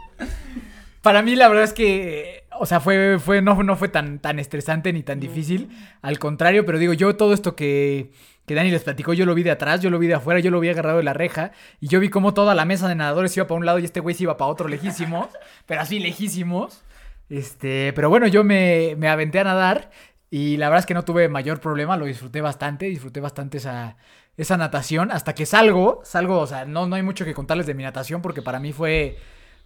Para 1.03 1.22
mí 1.22 1.37
la 1.37 1.49
verdad 1.49 1.64
es 1.64 1.72
que, 1.72 2.36
o 2.59 2.66
sea, 2.66 2.81
fue, 2.81 3.19
fue, 3.19 3.42
no, 3.42 3.62
no 3.62 3.77
fue 3.77 3.88
tan, 3.88 4.19
tan 4.19 4.38
estresante 4.38 4.92
ni 4.92 5.03
tan 5.03 5.21
difícil. 5.21 5.69
Al 6.03 6.19
contrario, 6.19 6.64
pero 6.66 6.79
digo, 6.79 6.92
yo 6.92 7.16
todo 7.16 7.33
esto 7.35 7.57
que, 7.57 8.11
que 8.47 8.55
Dani 8.55 8.71
les 8.71 8.83
platicó, 8.85 9.12
yo 9.12 9.27
lo 9.27 9.35
vi 9.35 9.42
de 9.42 9.51
atrás, 9.51 9.81
yo 9.81 9.90
lo 9.90 9.99
vi 9.99 10.07
de 10.07 10.14
afuera, 10.14 10.40
yo 10.40 10.51
lo 10.51 10.61
vi 10.61 10.69
agarrado 10.69 10.99
de 10.99 11.05
la 11.05 11.12
reja. 11.12 11.53
Y 11.81 11.88
yo 11.88 12.01
vi 12.01 12.09
cómo 12.11 12.35
toda 12.35 12.55
la 12.55 12.64
mesa 12.64 12.88
de 12.88 12.95
nadadores 12.95 13.37
iba 13.37 13.47
para 13.47 13.59
un 13.59 13.66
lado 13.66 13.79
y 13.79 13.85
este 13.85 14.01
güey 14.01 14.14
se 14.14 14.25
iba 14.25 14.37
para 14.37 14.51
otro 14.51 14.69
lejísimos. 14.69 15.29
pero 15.66 15.81
así 15.81 15.99
lejísimos. 15.99 16.83
Este, 17.29 17.92
pero 17.95 18.09
bueno, 18.09 18.27
yo 18.29 18.45
me, 18.45 18.95
me 18.99 19.09
aventé 19.09 19.40
a 19.40 19.45
nadar 19.45 19.90
y 20.31 20.57
la 20.59 20.69
verdad 20.69 20.81
es 20.81 20.87
que 20.87 20.95
no 20.95 21.05
tuve 21.05 21.29
mayor 21.29 21.61
problema, 21.61 21.97
lo 21.97 22.05
disfruté 22.07 22.40
bastante, 22.40 22.87
disfruté 22.87 23.21
bastante 23.21 23.59
esa, 23.59 23.97
esa 24.37 24.57
natación. 24.57 25.11
Hasta 25.11 25.35
que 25.35 25.45
salgo, 25.47 26.01
salgo, 26.05 26.38
o 26.38 26.47
sea, 26.47 26.64
no, 26.64 26.87
no 26.87 26.95
hay 26.97 27.03
mucho 27.03 27.25
que 27.25 27.35
contarles 27.35 27.66
de 27.66 27.75
mi 27.75 27.83
natación 27.83 28.23
porque 28.23 28.42
para 28.42 28.61
mí 28.61 28.73
fue 28.73 29.16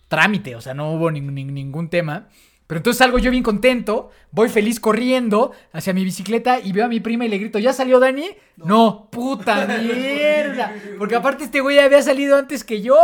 trámite, 0.09 0.57
o 0.57 0.61
sea, 0.61 0.75
no 0.75 0.91
hubo 0.93 1.11
nin- 1.11 1.31
ningún 1.53 1.89
tema. 1.91 2.29
Pero 2.71 2.79
entonces 2.79 2.99
salgo 2.99 3.19
yo 3.19 3.33
bien 3.33 3.43
contento, 3.43 4.13
voy 4.31 4.49
feliz 4.49 4.79
corriendo 4.79 5.51
hacia 5.73 5.93
mi 5.93 6.05
bicicleta 6.05 6.61
y 6.61 6.71
veo 6.71 6.85
a 6.85 6.89
mi 6.89 7.01
prima 7.01 7.25
y 7.25 7.29
le 7.29 7.39
grito, 7.39 7.59
¿ya 7.59 7.73
salió 7.73 7.99
Dani? 7.99 8.29
No, 8.59 9.09
puta 9.11 9.67
mierda. 9.83 10.73
Porque 10.97 11.17
aparte 11.17 11.43
este 11.43 11.61
güey 11.63 11.81
había 11.81 12.01
salido 12.01 12.39
antes 12.39 12.63
que 12.63 12.81
yo. 12.81 12.97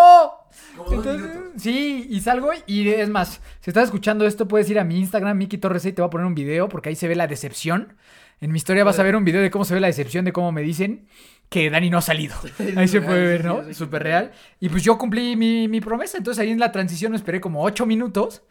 Entonces, 0.89 1.21
sí, 1.57 2.07
y 2.09 2.21
salgo 2.21 2.51
y 2.69 2.91
es 2.91 3.09
más, 3.09 3.41
si 3.61 3.71
estás 3.71 3.87
escuchando 3.87 4.25
esto 4.25 4.47
puedes 4.47 4.71
ir 4.71 4.79
a 4.79 4.85
mi 4.85 5.01
Instagram, 5.01 5.37
Miki 5.37 5.59
Torres 5.59 5.85
y 5.85 5.93
te 5.93 6.01
voy 6.01 6.07
a 6.07 6.11
poner 6.11 6.29
un 6.29 6.37
video 6.37 6.69
porque 6.69 6.91
ahí 6.91 6.95
se 6.95 7.09
ve 7.09 7.17
la 7.17 7.27
decepción. 7.27 7.97
En 8.41 8.53
mi 8.53 8.59
historia 8.59 8.85
vas 8.85 9.01
a 9.01 9.03
ver 9.03 9.17
un 9.17 9.25
video 9.25 9.43
de 9.43 9.51
cómo 9.51 9.65
se 9.65 9.75
ve 9.75 9.81
la 9.81 9.89
decepción, 9.89 10.25
de 10.25 10.33
cómo 10.33 10.53
me 10.53 10.63
dicen 10.63 11.09
que 11.49 11.71
Dani 11.71 11.91
no 11.91 11.99
ha 11.99 12.03
salido. 12.03 12.37
Ahí 12.77 12.87
se 12.87 13.01
puede 13.01 13.27
ver, 13.27 13.45
¿no? 13.45 13.75
Súper 13.75 14.05
real. 14.05 14.33
Y 14.61 14.69
pues 14.69 14.85
yo 14.85 14.97
cumplí 14.97 15.35
mi, 15.35 15.67
mi 15.67 15.81
promesa, 15.81 16.19
entonces 16.19 16.41
ahí 16.41 16.51
en 16.51 16.61
la 16.61 16.71
transición 16.71 17.11
me 17.11 17.17
esperé 17.17 17.41
como 17.41 17.65
ocho 17.65 17.85
minutos. 17.85 18.43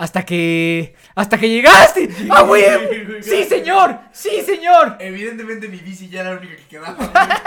Hasta 0.00 0.24
que. 0.24 0.94
¡Hasta 1.14 1.36
que 1.36 1.50
llegaste! 1.50 2.08
¡Ah, 2.30 2.40
güey! 2.40 2.64
¡Sí, 3.22 3.44
señor! 3.44 3.98
¡Sí, 4.12 4.40
señor! 4.46 4.96
Evidentemente 4.98 5.68
mi 5.68 5.76
bici 5.76 6.08
ya 6.08 6.22
era 6.22 6.30
la 6.32 6.38
única 6.38 6.56
que 6.56 6.62
quedaba. 6.64 6.96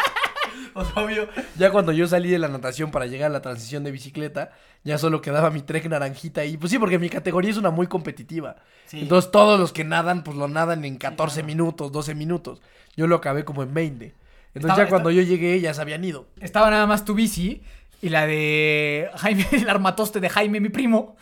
o 0.76 0.86
sea, 0.86 1.04
obvio, 1.04 1.28
ya 1.58 1.72
cuando 1.72 1.92
yo 1.94 2.06
salí 2.06 2.30
de 2.30 2.38
la 2.38 2.50
natación 2.50 2.92
para 2.92 3.08
llegar 3.08 3.32
a 3.32 3.34
la 3.34 3.42
transición 3.42 3.84
de 3.84 3.90
bicicleta, 3.90 4.52
ya 4.84 5.00
solo 5.00 5.20
quedaba 5.20 5.50
mi 5.50 5.64
trek 5.64 5.86
naranjita 5.86 6.42
ahí. 6.42 6.58
Pues 6.58 6.70
sí, 6.70 6.78
porque 6.78 7.00
mi 7.00 7.10
categoría 7.10 7.50
es 7.50 7.58
una 7.58 7.72
muy 7.72 7.88
competitiva. 7.88 8.58
Sí. 8.86 9.00
Entonces 9.00 9.32
todos 9.32 9.60
los 9.60 9.74
que 9.74 9.84
nadan, 9.84 10.24
pues 10.24 10.38
lo 10.38 10.48
nadan 10.48 10.86
en 10.86 10.98
14 10.98 11.42
minutos, 11.42 11.92
12 11.92 12.14
minutos. 12.14 12.62
Yo 12.96 13.08
lo 13.08 13.16
acabé 13.16 13.46
como 13.46 13.64
en 13.64 13.74
20. 13.74 14.06
Entonces 14.06 14.70
Estaba- 14.70 14.84
ya 14.84 14.90
cuando 14.90 15.10
yo 15.10 15.24
llegué 15.24 15.60
ya 15.60 15.74
se 15.74 15.82
habían 15.82 16.04
ido. 16.06 16.28
Estaba 16.40 16.70
nada 16.70 16.86
más 16.86 17.04
tu 17.04 17.16
bici 17.16 17.64
y 18.04 18.10
la 18.10 18.28
de 18.28 19.10
Jaime, 19.16 19.48
el 19.54 19.70
armatoste 19.70 20.20
de 20.20 20.28
Jaime, 20.28 20.60
mi 20.60 20.68
primo, 20.68 21.16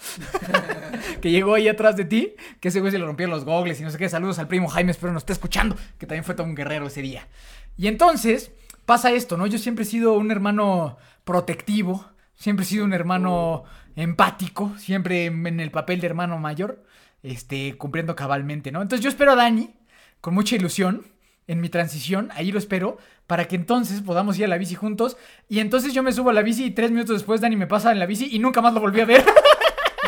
que 1.21 1.29
llegó 1.29 1.53
ahí 1.53 1.67
atrás 1.67 1.95
de 1.95 2.05
ti, 2.05 2.33
que 2.59 2.69
ese 2.69 2.79
güey 2.79 2.91
se 2.91 2.97
le 2.97 3.05
rompieron 3.05 3.29
los 3.35 3.45
gogles 3.45 3.79
y 3.79 3.83
no 3.83 3.91
sé 3.91 3.99
qué. 3.99 4.09
Saludos 4.09 4.39
al 4.39 4.47
primo 4.47 4.67
Jaime, 4.67 4.89
espero 4.89 5.13
nos 5.13 5.21
esté 5.21 5.33
escuchando, 5.33 5.75
que 5.99 6.07
también 6.07 6.23
fue 6.23 6.33
todo 6.33 6.47
un 6.47 6.55
guerrero 6.55 6.87
ese 6.87 7.03
día. 7.03 7.27
Y 7.77 7.85
entonces 7.85 8.51
pasa 8.87 9.11
esto, 9.11 9.37
¿no? 9.37 9.45
Yo 9.45 9.59
siempre 9.59 9.83
he 9.83 9.87
sido 9.87 10.13
un 10.13 10.31
hermano 10.31 10.97
protectivo, 11.23 12.03
siempre 12.33 12.65
he 12.65 12.67
sido 12.67 12.83
un 12.83 12.93
hermano 12.93 13.63
empático, 13.95 14.73
siempre 14.79 15.27
en 15.27 15.59
el 15.59 15.69
papel 15.69 16.01
de 16.01 16.07
hermano 16.07 16.39
mayor, 16.39 16.83
este, 17.21 17.77
cumpliendo 17.77 18.15
cabalmente, 18.15 18.71
¿no? 18.71 18.81
Entonces 18.81 19.03
yo 19.03 19.09
espero 19.09 19.33
a 19.33 19.35
Dani 19.35 19.69
con 20.19 20.33
mucha 20.33 20.55
ilusión 20.55 21.05
en 21.47 21.61
mi 21.61 21.69
transición, 21.69 22.29
ahí 22.33 22.51
lo 22.51 22.59
espero, 22.59 22.97
para 23.27 23.47
que 23.47 23.55
entonces 23.55 24.01
podamos 24.01 24.37
ir 24.37 24.45
a 24.45 24.47
la 24.47 24.57
bici 24.57 24.75
juntos. 24.75 25.17
Y 25.49 25.59
entonces 25.59 25.93
yo 25.93 26.03
me 26.03 26.13
subo 26.13 26.29
a 26.29 26.33
la 26.33 26.41
bici 26.41 26.65
y 26.65 26.71
tres 26.71 26.91
minutos 26.91 27.17
después 27.17 27.41
Dani 27.41 27.55
me 27.55 27.67
pasa 27.67 27.91
en 27.91 27.99
la 27.99 28.05
bici 28.05 28.29
y 28.31 28.39
nunca 28.39 28.61
más 28.61 28.73
lo 28.73 28.79
volví 28.79 29.01
a 29.01 29.05
ver. 29.05 29.23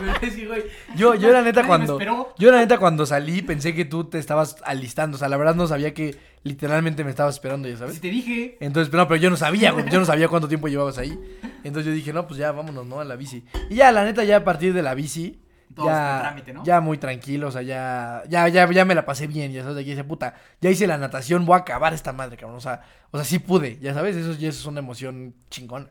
Yo, 0.96 1.16
yo 1.16 1.32
la 1.32 1.42
neta 1.42 1.66
cuando. 1.66 1.94
esperó. 1.94 2.34
Yo 2.38 2.52
la 2.52 2.58
neta 2.58 2.78
cuando 2.78 3.06
salí 3.06 3.42
pensé 3.42 3.74
que 3.74 3.86
tú 3.86 4.06
te 4.06 4.20
estabas 4.20 4.58
alistando. 4.64 5.16
O 5.16 5.20
sea, 5.20 5.30
la 5.30 5.38
verdad 5.38 5.56
no 5.56 5.68
sabía 5.68 5.94
que 5.94 6.16
literalmente 6.44 7.04
me 7.04 7.10
estabas 7.10 7.36
esperando, 7.36 7.68
ya 7.68 7.78
sabes. 7.78 7.96
Si 7.96 8.02
te 8.02 8.10
dije. 8.10 8.58
Entonces, 8.60 8.94
no, 8.94 9.08
pero 9.08 9.20
yo 9.22 9.30
no 9.30 9.38
sabía, 9.38 9.72
güey. 9.72 9.90
Yo 9.90 10.00
no 10.00 10.06
sabía 10.06 10.28
cuánto 10.28 10.48
tiempo 10.48 10.68
llevabas 10.68 10.98
ahí. 10.98 11.18
Entonces 11.64 11.86
yo 11.86 11.92
dije, 11.92 12.14
no, 12.14 12.28
pues 12.28 12.40
ya 12.40 12.52
vámonos, 12.52 12.86
¿no? 12.86 13.00
A 13.00 13.06
la 13.06 13.16
bici. 13.16 13.44
Y 13.70 13.76
ya, 13.76 13.92
la 13.92 14.04
neta, 14.04 14.24
ya 14.24 14.38
a 14.38 14.44
partir 14.44 14.74
de 14.74 14.82
la 14.82 14.94
bici. 14.94 15.40
Todo 15.74 15.88
ya, 15.88 16.12
este 16.12 16.22
trámite, 16.22 16.54
¿no? 16.54 16.64
ya 16.64 16.82
muy 16.82 16.98
tranquilo, 16.98 17.48
o 17.48 17.52
sea, 17.52 17.62
ya, 17.62 18.24
ya, 18.30 18.48
ya, 18.48 18.70
ya 18.72 18.86
me 18.86 18.96
la 18.96 19.06
pasé 19.06 19.28
bien, 19.28 19.52
ya 19.52 19.64
sabes, 19.64 19.78
aquí 19.78 19.90
dice, 19.90 20.04
puta, 20.04 20.36
ya 20.62 20.70
hice 20.70 20.88
la 20.88 20.98
natación, 20.98 21.46
voy 21.46 21.56
a 21.56 21.60
acabar 21.60 21.94
esta 21.94 22.14
madre, 22.14 22.38
cabrón, 22.38 22.58
o 22.58 22.62
sea, 22.62 22.82
o 23.12 23.18
sea, 23.18 23.26
sí 23.26 23.40
pude, 23.40 23.80
ya 23.80 23.94
sabes, 23.94 24.16
eso, 24.16 24.32
eso 24.32 24.46
es 24.48 24.66
una 24.66 24.80
emoción 24.80 25.36
chingona. 25.50 25.90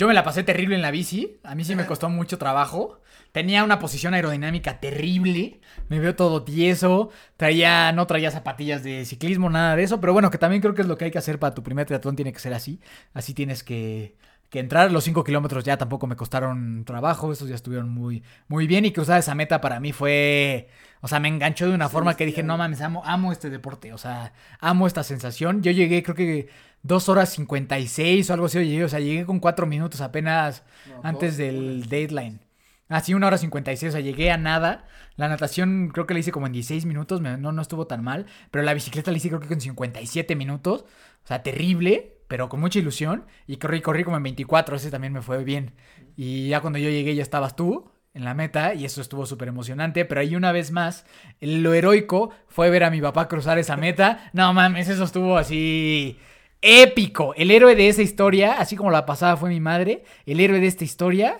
Yo 0.00 0.08
me 0.08 0.14
la 0.14 0.24
pasé 0.24 0.42
terrible 0.42 0.76
en 0.76 0.82
la 0.82 0.90
bici. 0.90 1.40
A 1.42 1.54
mí 1.54 1.64
sí 1.64 1.74
me 1.74 1.86
costó 1.86 2.08
mucho 2.08 2.38
trabajo. 2.38 3.00
Tenía 3.32 3.64
una 3.64 3.78
posición 3.78 4.14
aerodinámica 4.14 4.80
terrible. 4.80 5.60
Me 5.88 5.98
veo 5.98 6.14
todo 6.14 6.42
tieso. 6.42 7.10
Traía, 7.36 7.92
no 7.92 8.06
traía 8.06 8.30
zapatillas 8.30 8.82
de 8.82 9.04
ciclismo, 9.04 9.50
nada 9.50 9.76
de 9.76 9.82
eso. 9.82 10.00
Pero 10.00 10.12
bueno, 10.12 10.30
que 10.30 10.38
también 10.38 10.62
creo 10.62 10.74
que 10.74 10.82
es 10.82 10.88
lo 10.88 10.96
que 10.96 11.06
hay 11.06 11.10
que 11.10 11.18
hacer 11.18 11.38
para 11.38 11.54
tu 11.54 11.62
primer 11.62 11.86
triatlón. 11.86 12.16
Tiene 12.16 12.32
que 12.32 12.38
ser 12.38 12.54
así. 12.54 12.80
Así 13.12 13.34
tienes 13.34 13.62
que, 13.62 14.16
que 14.50 14.58
entrar. 14.58 14.90
Los 14.92 15.04
5 15.04 15.24
kilómetros 15.24 15.64
ya 15.64 15.78
tampoco 15.78 16.06
me 16.06 16.16
costaron 16.16 16.84
trabajo. 16.84 17.32
Esos 17.32 17.48
ya 17.48 17.54
estuvieron 17.54 17.88
muy, 17.88 18.22
muy 18.48 18.66
bien. 18.66 18.84
Y 18.84 18.92
cruzar 18.92 19.18
esa 19.20 19.34
meta 19.34 19.60
para 19.60 19.80
mí 19.80 19.92
fue. 19.92 20.68
O 21.00 21.08
sea, 21.08 21.20
me 21.20 21.28
enganchó 21.28 21.68
de 21.68 21.74
una 21.74 21.88
forma 21.88 22.14
que 22.16 22.26
dije, 22.26 22.42
no 22.42 22.58
mames, 22.58 22.80
amo, 22.82 23.02
amo 23.06 23.32
este 23.32 23.48
deporte. 23.48 23.92
O 23.92 23.98
sea, 23.98 24.32
amo 24.60 24.86
esta 24.86 25.02
sensación. 25.04 25.62
Yo 25.62 25.70
llegué, 25.70 26.02
creo 26.02 26.14
que 26.16 26.48
2 26.82 27.08
horas 27.08 27.30
56 27.30 28.28
o 28.28 28.32
algo 28.34 28.46
así. 28.46 28.58
Llegué, 28.58 28.84
o 28.84 28.88
sea, 28.88 29.00
llegué 29.00 29.24
con 29.24 29.38
4 29.40 29.66
minutos 29.66 30.00
apenas 30.00 30.62
antes 31.02 31.36
del 31.36 31.88
deadline. 31.88 32.40
Así, 32.88 33.14
una 33.14 33.28
hora 33.28 33.38
56, 33.38 33.90
o 33.90 33.92
sea, 33.92 34.00
llegué 34.00 34.32
a 34.32 34.36
nada. 34.36 34.84
La 35.14 35.28
natación 35.28 35.90
creo 35.94 36.08
que 36.08 36.14
la 36.14 36.20
hice 36.20 36.32
como 36.32 36.46
en 36.46 36.52
16 36.52 36.86
minutos, 36.86 37.20
me- 37.20 37.36
no, 37.38 37.52
no 37.52 37.62
estuvo 37.62 37.86
tan 37.86 38.02
mal. 38.02 38.26
Pero 38.50 38.64
la 38.64 38.74
bicicleta 38.74 39.12
la 39.12 39.16
hice 39.18 39.28
creo 39.28 39.38
que 39.40 39.46
con 39.46 39.60
57 39.60 40.34
minutos. 40.34 40.84
O 41.22 41.26
sea, 41.28 41.42
terrible, 41.44 42.16
pero 42.30 42.48
con 42.48 42.60
mucha 42.60 42.78
ilusión. 42.78 43.24
Y 43.48 43.56
corrí, 43.56 43.80
corrí 43.82 44.04
como 44.04 44.16
en 44.16 44.22
24, 44.22 44.76
ese 44.76 44.90
también 44.92 45.12
me 45.12 45.20
fue 45.20 45.42
bien. 45.42 45.72
Y 46.16 46.48
ya 46.48 46.60
cuando 46.60 46.78
yo 46.78 46.88
llegué 46.88 47.14
ya 47.16 47.22
estabas 47.22 47.56
tú 47.56 47.90
en 48.14 48.24
la 48.24 48.34
meta 48.34 48.72
y 48.74 48.84
eso 48.84 49.00
estuvo 49.00 49.26
súper 49.26 49.48
emocionante. 49.48 50.04
Pero 50.04 50.20
ahí 50.20 50.36
una 50.36 50.52
vez 50.52 50.70
más, 50.70 51.04
lo 51.40 51.74
heroico 51.74 52.30
fue 52.46 52.70
ver 52.70 52.84
a 52.84 52.90
mi 52.90 53.00
papá 53.00 53.26
cruzar 53.26 53.58
esa 53.58 53.76
meta. 53.76 54.30
No 54.32 54.52
mames, 54.54 54.88
eso 54.88 55.02
estuvo 55.02 55.36
así 55.36 56.18
épico. 56.62 57.34
El 57.34 57.50
héroe 57.50 57.74
de 57.74 57.88
esa 57.88 58.02
historia, 58.02 58.60
así 58.60 58.76
como 58.76 58.92
la 58.92 59.06
pasada 59.06 59.36
fue 59.36 59.48
mi 59.50 59.60
madre, 59.60 60.04
el 60.24 60.38
héroe 60.38 60.60
de 60.60 60.66
esta 60.68 60.84
historia 60.84 61.36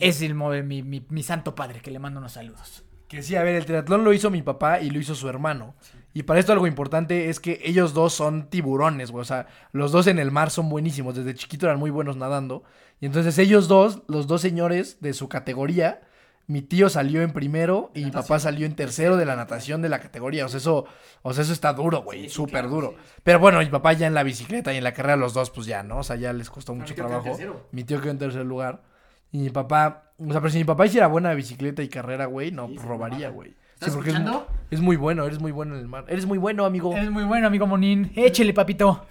es 0.00 0.22
el, 0.22 0.34
mi, 0.34 0.82
mi- 0.84 1.04
mi 1.08 1.22
santo 1.24 1.54
padre, 1.56 1.80
que 1.80 1.90
le 1.90 1.98
mando 1.98 2.20
unos 2.20 2.32
saludos. 2.32 2.84
Que 3.08 3.22
sí, 3.22 3.34
a 3.34 3.42
ver, 3.42 3.56
el 3.56 3.66
triatlón 3.66 4.04
lo 4.04 4.12
hizo 4.12 4.30
mi 4.30 4.42
papá 4.42 4.80
y 4.80 4.90
lo 4.90 4.98
hizo 5.00 5.14
su 5.14 5.28
hermano. 5.28 5.74
Y 6.14 6.24
para 6.24 6.40
esto 6.40 6.52
algo 6.52 6.66
importante 6.66 7.30
es 7.30 7.40
que 7.40 7.60
ellos 7.64 7.94
dos 7.94 8.12
son 8.12 8.48
tiburones, 8.50 9.10
güey. 9.10 9.22
O 9.22 9.24
sea, 9.24 9.46
los 9.72 9.92
dos 9.92 10.06
en 10.06 10.18
el 10.18 10.30
mar 10.30 10.50
son 10.50 10.68
buenísimos. 10.68 11.14
Desde 11.14 11.34
chiquito 11.34 11.66
eran 11.66 11.78
muy 11.78 11.90
buenos 11.90 12.16
nadando. 12.16 12.64
Y 13.00 13.06
entonces 13.06 13.38
ellos 13.38 13.66
dos, 13.66 14.02
los 14.08 14.26
dos 14.26 14.40
señores 14.40 14.98
de 15.00 15.14
su 15.14 15.28
categoría, 15.28 16.02
mi 16.46 16.60
tío 16.60 16.88
salió 16.90 17.22
en 17.22 17.32
primero 17.32 17.90
y 17.94 18.04
mi 18.04 18.10
papá 18.10 18.38
salió 18.38 18.66
en 18.66 18.76
tercero 18.76 19.16
de 19.16 19.24
la 19.24 19.36
natación 19.36 19.80
de 19.80 19.88
la 19.88 20.00
categoría. 20.00 20.44
O 20.44 20.48
sea, 20.48 20.58
eso, 20.58 20.84
o 21.22 21.32
sea, 21.32 21.44
eso 21.44 21.52
está 21.52 21.72
duro, 21.72 22.02
güey. 22.02 22.28
súper 22.28 22.68
duro. 22.68 22.94
Pero 23.22 23.38
bueno, 23.38 23.58
mi 23.60 23.66
papá 23.66 23.94
ya 23.94 24.06
en 24.06 24.14
la 24.14 24.22
bicicleta 24.22 24.72
y 24.72 24.76
en 24.76 24.84
la 24.84 24.92
carrera 24.92 25.16
los 25.16 25.32
dos, 25.32 25.50
pues 25.50 25.66
ya, 25.66 25.82
¿no? 25.82 25.98
O 25.98 26.02
sea, 26.02 26.16
ya 26.16 26.32
les 26.32 26.50
costó 26.50 26.74
mucho 26.74 26.94
trabajo. 26.94 27.36
Mi 27.70 27.84
tío 27.84 28.00
quedó 28.00 28.10
en 28.10 28.18
tercer 28.18 28.44
lugar. 28.44 28.82
Y 29.30 29.38
mi 29.38 29.50
papá, 29.50 30.12
o 30.18 30.30
sea, 30.30 30.40
pero 30.40 30.50
si 30.50 30.58
mi 30.58 30.64
papá 30.64 30.84
hiciera 30.84 31.06
buena 31.06 31.32
bicicleta 31.32 31.82
y 31.82 31.88
carrera, 31.88 32.26
güey, 32.26 32.52
no, 32.52 32.68
pues 32.68 32.82
robaría, 32.82 33.30
güey. 33.30 33.56
¿Estás 33.74 33.88
es 33.88 33.94
escuchando? 33.94 34.46
Es 34.72 34.80
muy 34.80 34.96
bueno, 34.96 35.26
eres 35.26 35.38
muy 35.38 35.52
bueno 35.52 35.74
en 35.74 35.80
el 35.82 35.86
mar. 35.88 36.06
Eres 36.08 36.24
muy 36.24 36.38
bueno, 36.38 36.64
amigo. 36.64 36.96
Eres 36.96 37.10
muy 37.10 37.24
bueno, 37.24 37.46
amigo 37.46 37.66
Monín. 37.66 38.10
Échele, 38.16 38.54
papito. 38.54 39.04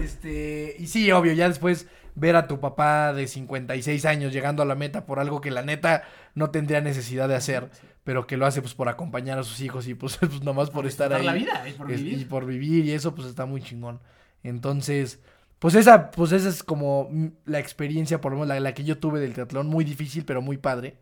Este, 0.00 0.74
y 0.78 0.86
sí, 0.86 1.12
obvio, 1.12 1.34
ya 1.34 1.48
después 1.48 1.86
ver 2.14 2.34
a 2.34 2.46
tu 2.48 2.60
papá 2.60 3.12
de 3.12 3.26
56 3.26 4.06
años 4.06 4.32
llegando 4.32 4.62
a 4.62 4.66
la 4.66 4.74
meta 4.74 5.04
por 5.04 5.20
algo 5.20 5.42
que 5.42 5.50
la 5.50 5.62
neta 5.62 6.04
no 6.34 6.50
tendría 6.50 6.80
necesidad 6.80 7.28
de 7.28 7.34
hacer, 7.34 7.68
pero 8.04 8.26
que 8.26 8.38
lo 8.38 8.46
hace 8.46 8.62
pues 8.62 8.72
por 8.74 8.88
acompañar 8.88 9.38
a 9.38 9.42
sus 9.44 9.60
hijos 9.60 9.86
y 9.86 9.94
pues, 9.94 10.16
pues 10.20 10.42
nomás 10.42 10.70
por, 10.70 10.86
estar 10.86 11.12
ahí. 11.12 11.26
la 11.26 11.34
vida, 11.34 11.62
es 11.66 11.74
por 11.74 11.92
Es- 11.92 12.02
vivir. 12.02 12.18
Y 12.20 12.24
por 12.24 12.46
vivir, 12.46 12.86
y 12.86 12.92
eso 12.92 13.14
pues 13.14 13.28
está 13.28 13.44
muy 13.44 13.60
chingón. 13.60 14.00
Entonces, 14.42 15.20
pues 15.58 15.74
esa, 15.74 16.10
pues 16.10 16.32
esa 16.32 16.48
es 16.48 16.62
como 16.62 17.10
la 17.44 17.58
experiencia, 17.58 18.18
por 18.20 18.32
lo 18.32 18.38
menos 18.38 18.48
la, 18.48 18.60
la 18.60 18.72
que 18.74 18.84
yo 18.84 18.96
tuve 18.98 19.20
del 19.20 19.34
triatlón, 19.34 19.66
muy 19.68 19.84
difícil, 19.84 20.24
pero 20.24 20.40
muy 20.40 20.56
padre. 20.56 20.96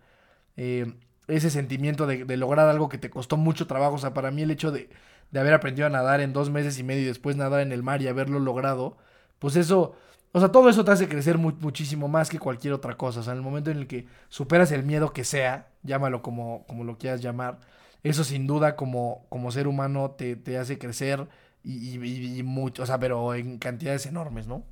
Eh, 0.56 0.92
ese 1.30 1.50
sentimiento 1.50 2.06
de, 2.06 2.24
de 2.24 2.36
lograr 2.36 2.68
algo 2.68 2.88
que 2.88 2.98
te 2.98 3.10
costó 3.10 3.36
mucho 3.36 3.66
trabajo. 3.66 3.94
O 3.94 3.98
sea, 3.98 4.14
para 4.14 4.30
mí 4.30 4.42
el 4.42 4.50
hecho 4.50 4.72
de, 4.72 4.88
de 5.30 5.40
haber 5.40 5.54
aprendido 5.54 5.86
a 5.86 5.90
nadar 5.90 6.20
en 6.20 6.32
dos 6.32 6.50
meses 6.50 6.78
y 6.78 6.82
medio 6.84 7.02
y 7.02 7.06
después 7.06 7.36
nadar 7.36 7.60
en 7.60 7.72
el 7.72 7.82
mar 7.82 8.02
y 8.02 8.08
haberlo 8.08 8.38
logrado, 8.40 8.96
pues 9.38 9.56
eso, 9.56 9.94
o 10.32 10.40
sea, 10.40 10.50
todo 10.52 10.68
eso 10.68 10.84
te 10.84 10.92
hace 10.92 11.08
crecer 11.08 11.38
mu- 11.38 11.52
muchísimo 11.60 12.08
más 12.08 12.28
que 12.30 12.38
cualquier 12.38 12.74
otra 12.74 12.96
cosa. 12.96 13.20
O 13.20 13.22
sea, 13.22 13.32
en 13.32 13.38
el 13.38 13.44
momento 13.44 13.70
en 13.70 13.78
el 13.78 13.86
que 13.86 14.06
superas 14.28 14.72
el 14.72 14.82
miedo 14.84 15.12
que 15.12 15.24
sea, 15.24 15.68
llámalo 15.82 16.22
como, 16.22 16.64
como 16.66 16.84
lo 16.84 16.98
quieras 16.98 17.20
llamar, 17.22 17.58
eso 18.02 18.24
sin 18.24 18.46
duda 18.46 18.76
como, 18.76 19.26
como 19.28 19.50
ser 19.52 19.66
humano 19.68 20.12
te, 20.12 20.36
te 20.36 20.58
hace 20.58 20.78
crecer 20.78 21.28
y- 21.62 22.38
y 22.38 22.42
mucho, 22.42 22.82
o 22.82 22.86
sea, 22.86 22.98
pero 22.98 23.34
en 23.34 23.58
cantidades 23.58 24.06
enormes, 24.06 24.46
¿no? 24.46 24.64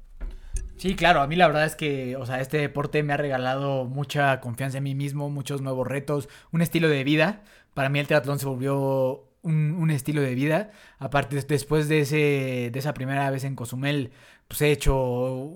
Sí, 0.78 0.94
claro, 0.94 1.20
a 1.20 1.26
mí 1.26 1.34
la 1.34 1.48
verdad 1.48 1.64
es 1.64 1.74
que, 1.74 2.16
o 2.16 2.24
sea, 2.24 2.40
este 2.40 2.58
deporte 2.58 3.02
me 3.02 3.12
ha 3.12 3.16
regalado 3.16 3.84
mucha 3.84 4.40
confianza 4.40 4.78
en 4.78 4.84
mí 4.84 4.94
mismo, 4.94 5.28
muchos 5.28 5.60
nuevos 5.60 5.88
retos, 5.88 6.28
un 6.52 6.62
estilo 6.62 6.88
de 6.88 7.02
vida. 7.02 7.42
Para 7.74 7.88
mí 7.88 7.98
el 7.98 8.06
triatlón 8.06 8.38
se 8.38 8.46
volvió 8.46 9.28
un, 9.42 9.72
un 9.72 9.90
estilo 9.90 10.22
de 10.22 10.36
vida. 10.36 10.70
Aparte, 11.00 11.34
des- 11.34 11.48
después 11.48 11.88
de, 11.88 12.00
ese, 12.00 12.70
de 12.72 12.78
esa 12.78 12.94
primera 12.94 13.28
vez 13.30 13.42
en 13.42 13.56
Cozumel, 13.56 14.12
pues 14.46 14.62
he 14.62 14.70
hecho 14.70 14.96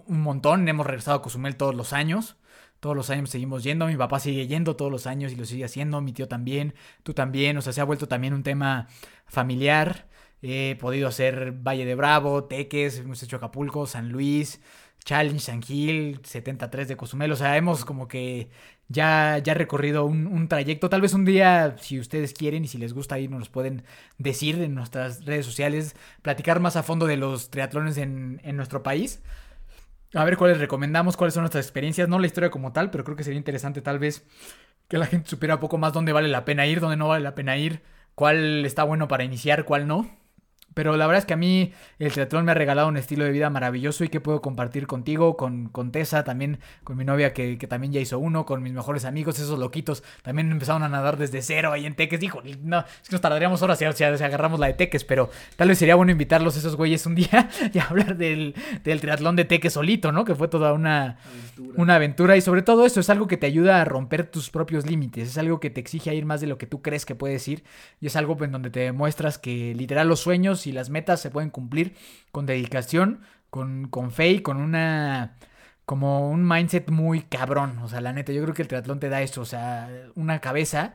un 0.07 0.21
montón. 0.23 0.69
Hemos 0.69 0.87
regresado 0.87 1.19
a 1.19 1.23
Cozumel 1.23 1.55
todos 1.57 1.75
los 1.77 1.93
años. 1.93 2.37
Todos 2.81 2.97
los 2.97 3.09
años 3.11 3.31
seguimos 3.31 3.63
yendo. 3.63 3.87
Mi 3.87 3.97
papá 3.97 4.19
sigue 4.19 4.49
yendo 4.49 4.75
todos 4.75 4.91
los 4.91 5.07
años 5.07 5.31
y 5.33 5.37
lo 5.37 5.45
sigue 5.45 5.65
haciendo. 5.65 6.01
Mi 6.01 6.13
tío 6.13 6.27
también. 6.27 6.75
Tú 7.05 7.15
también. 7.15 7.57
O 7.57 7.63
sea, 7.63 7.73
se 7.73 7.81
ha 7.81 7.85
vuelto 7.85 8.09
también 8.09 8.35
un 8.35 8.43
tema 8.43 8.89
familiar. 9.27 10.09
He 10.43 10.77
podido 10.81 11.07
hacer 11.09 11.53
Valle 11.53 11.85
de 11.85 11.95
Bravo, 11.95 12.45
Teques, 12.45 12.99
hemos 12.99 13.23
hecho 13.23 13.37
Acapulco, 13.37 13.87
San 13.87 14.09
Luis, 14.09 14.61
Challenge, 15.05 15.41
San 15.41 15.63
Gil, 15.63 16.21
73 16.23 16.89
de 16.89 16.97
Cozumel. 16.97 17.33
O 17.33 17.37
sea, 17.37 17.57
hemos 17.57 17.85
como 17.85 18.09
que 18.09 18.49
ya, 18.89 19.39
ya 19.39 19.55
recorrido 19.55 20.05
un, 20.05 20.49
trayecto. 20.49 20.89
Tal 20.89 21.01
vez 21.01 21.15
un 21.15 21.25
día, 21.25 21.77
si 21.79 21.99
ustedes 21.99 22.35
quieren 22.35 22.65
y 22.65 22.69
si 22.69 22.79
les 22.79 22.93
gusta 22.93 23.19
ir, 23.19 23.31
nos 23.31 23.49
pueden 23.49 23.85
decir 24.19 24.61
en 24.61 24.75
nuestras 24.75 25.25
redes 25.25 25.47
sociales, 25.47 25.97
platicar 26.23 26.61
más 26.61 26.77
a 26.77 26.83
fondo 26.83 27.07
de 27.07 27.17
los 27.17 27.51
triatlones 27.51 27.97
en, 27.99 28.41
en 28.45 28.57
nuestro 28.57 28.83
país. 28.83 29.23
A 30.15 30.25
ver 30.25 30.37
cuáles 30.37 30.59
recomendamos, 30.59 31.17
cuáles 31.17 31.35
son 31.35 31.43
nuestras 31.43 31.65
experiencias, 31.65 32.09
no 32.09 32.19
la 32.19 32.27
historia 32.27 32.51
como 32.51 32.73
tal, 32.73 32.91
pero 32.91 33.03
creo 33.03 33.17
que 33.17 33.25
sería 33.25 33.39
interesante 33.39 33.81
tal 33.81 33.99
vez 33.99 34.27
que 34.89 34.99
la 34.99 35.07
gente 35.07 35.31
supiera 35.31 35.55
un 35.55 35.61
poco 35.61 35.79
más 35.79 35.95
dónde 35.95 36.13
vale 36.13 36.29
la 36.29 36.45
pena 36.45 36.67
ir, 36.67 36.81
dónde 36.81 36.99
no 36.99 37.09
vale 37.09 37.25
la 37.25 37.35
pena 37.35 37.57
ir, 37.57 37.81
cuál 38.15 38.67
está 38.67 38.85
bueno 38.85 39.09
para 39.09 39.25
iniciar, 39.25 39.65
cuál 39.65 39.87
no. 39.87 40.07
Pero 40.75 40.97
la 40.97 41.07
verdad 41.07 41.19
es 41.21 41.27
que 41.27 41.35
a 41.35 41.37
mí 41.37 41.73
el 41.99 42.13
triatlón 42.13 42.45
me 42.45 42.53
ha 42.53 42.55
regalado 42.55 42.89
un 42.89 42.97
estilo 42.97 43.25
de 43.25 43.31
vida 43.31 43.51
maravilloso 43.51 44.05
y 44.05 44.09
que 44.09 44.21
puedo 44.21 44.41
compartir 44.41 44.87
contigo, 44.87 45.37
con, 45.37 45.69
con 45.69 45.93
Tessa, 45.93 46.25
también 46.25 46.59
con 46.85 46.97
mi 46.97 47.05
novia 47.05 47.33
que, 47.33 47.59
que 47.59 47.67
también 47.67 47.93
ya 47.93 48.01
hizo 48.01 48.19
uno, 48.19 48.47
con 48.47 48.63
mis 48.63 48.73
mejores 48.73 49.05
amigos, 49.05 49.39
esos 49.39 49.59
loquitos, 49.59 50.03
también 50.23 50.51
empezaron 50.51 50.83
a 50.83 50.89
nadar 50.89 51.17
desde 51.19 51.43
cero 51.43 51.73
ahí 51.73 51.87
en 51.87 51.95
Teques. 51.95 52.21
Dijo, 52.21 52.43
no, 52.63 52.79
es 52.81 53.09
que 53.09 53.13
nos 53.13 53.21
tardaríamos 53.21 53.61
horas 53.63 53.79
si, 53.79 53.85
si- 53.93 54.05
agarramos 54.05 54.59
la 54.61 54.67
de 54.69 54.75
Teques, 54.75 55.05
pero 55.05 55.31
tal 55.57 55.69
vez 55.69 55.79
sería 55.79 55.95
bueno 55.95 56.13
invitarlos 56.13 56.57
esos 56.57 56.77
güeyes 56.77 57.05
un 57.07 57.15
día 57.15 57.49
y 57.73 57.79
hablar 57.79 58.17
del, 58.17 58.55
del 58.85 59.01
triatlón 59.01 59.37
de 59.37 59.45
Teques 59.45 59.73
solito, 59.75 60.13
¿no? 60.13 60.25
Que 60.25 60.35
fue 60.35 60.49
toda 60.49 60.73
una, 60.73 61.19
una 61.77 61.97
aventura 61.97 62.37
y 62.37 62.41
sobre 62.41 62.63
todo 62.63 62.87
eso 62.87 63.01
es 63.01 63.11
algo 63.11 63.27
que 63.27 63.37
te 63.37 63.47
ayuda 63.47 63.81
a 63.81 63.85
romper 63.85 64.27
tus 64.27 64.51
propios 64.51 64.87
límites, 64.87 65.29
es 65.29 65.39
algo 65.39 65.61
que 65.61 65.71
te 65.71 65.81
exige 65.81 66.11
a 66.11 66.15
ir 66.15 66.25
más 66.25 66.41
de 66.41 66.47
lo 66.47 66.59
que 66.59 66.67
tú 66.67 66.83
crees 66.83 67.05
que 67.07 67.15
puedes 67.15 67.47
ir 67.49 67.65
y 68.01 68.07
es 68.07 68.17
algo 68.17 68.37
en 68.43 68.53
donde 68.53 68.71
te 68.71 68.81
demuestras 68.81 69.39
que 69.39 69.75
literal 69.75 70.09
los 70.09 70.21
sueños 70.21 70.62
y 70.67 70.73
las 70.73 70.91
metas 70.91 71.21
se 71.21 71.31
pueden 71.31 71.51
cumplir 71.51 71.95
con 72.31 72.47
dedicación, 72.47 73.21
con, 73.51 73.89
con 73.89 74.11
fe 74.11 74.31
y 74.31 74.41
con 74.41 74.59
una 74.59 75.37
como 75.85 76.31
un 76.31 76.47
mindset 76.47 76.91
muy 76.91 77.23
cabrón, 77.23 77.79
o 77.81 77.89
sea, 77.89 78.01
la 78.01 78.13
neta, 78.13 78.33
yo 78.33 78.43
creo 78.43 78.55
que 78.55 78.63
el 78.63 78.69
triatlón 78.69 79.01
te 79.01 79.09
da 79.09 79.21
eso, 79.21 79.41
o 79.41 79.45
sea, 79.45 79.91
una 80.15 80.41
cabeza, 80.41 80.95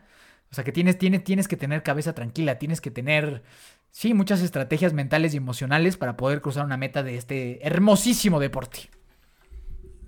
o 0.50 0.56
sea, 0.56 0.64
que 0.64 0.72
tienes, 0.72 0.98
tienes, 0.98 1.24
tienes 1.24 1.48
que 1.48 1.58
tener 1.58 1.84
cabeza 1.84 2.14
tranquila, 2.14 2.58
tienes 2.58 2.80
que 2.80 2.90
tener, 2.90 3.44
sí, 3.92 4.14
muchas 4.14 4.42
estrategias 4.42 4.94
mentales 4.94 5.34
y 5.34 5.38
emocionales 5.38 5.98
para 5.98 6.16
poder 6.16 6.42
cruzar 6.42 6.66
una 6.66 6.78
meta 6.78 7.04
de 7.04 7.18
este 7.18 7.66
hermosísimo 7.68 8.40
deporte. 8.40 8.90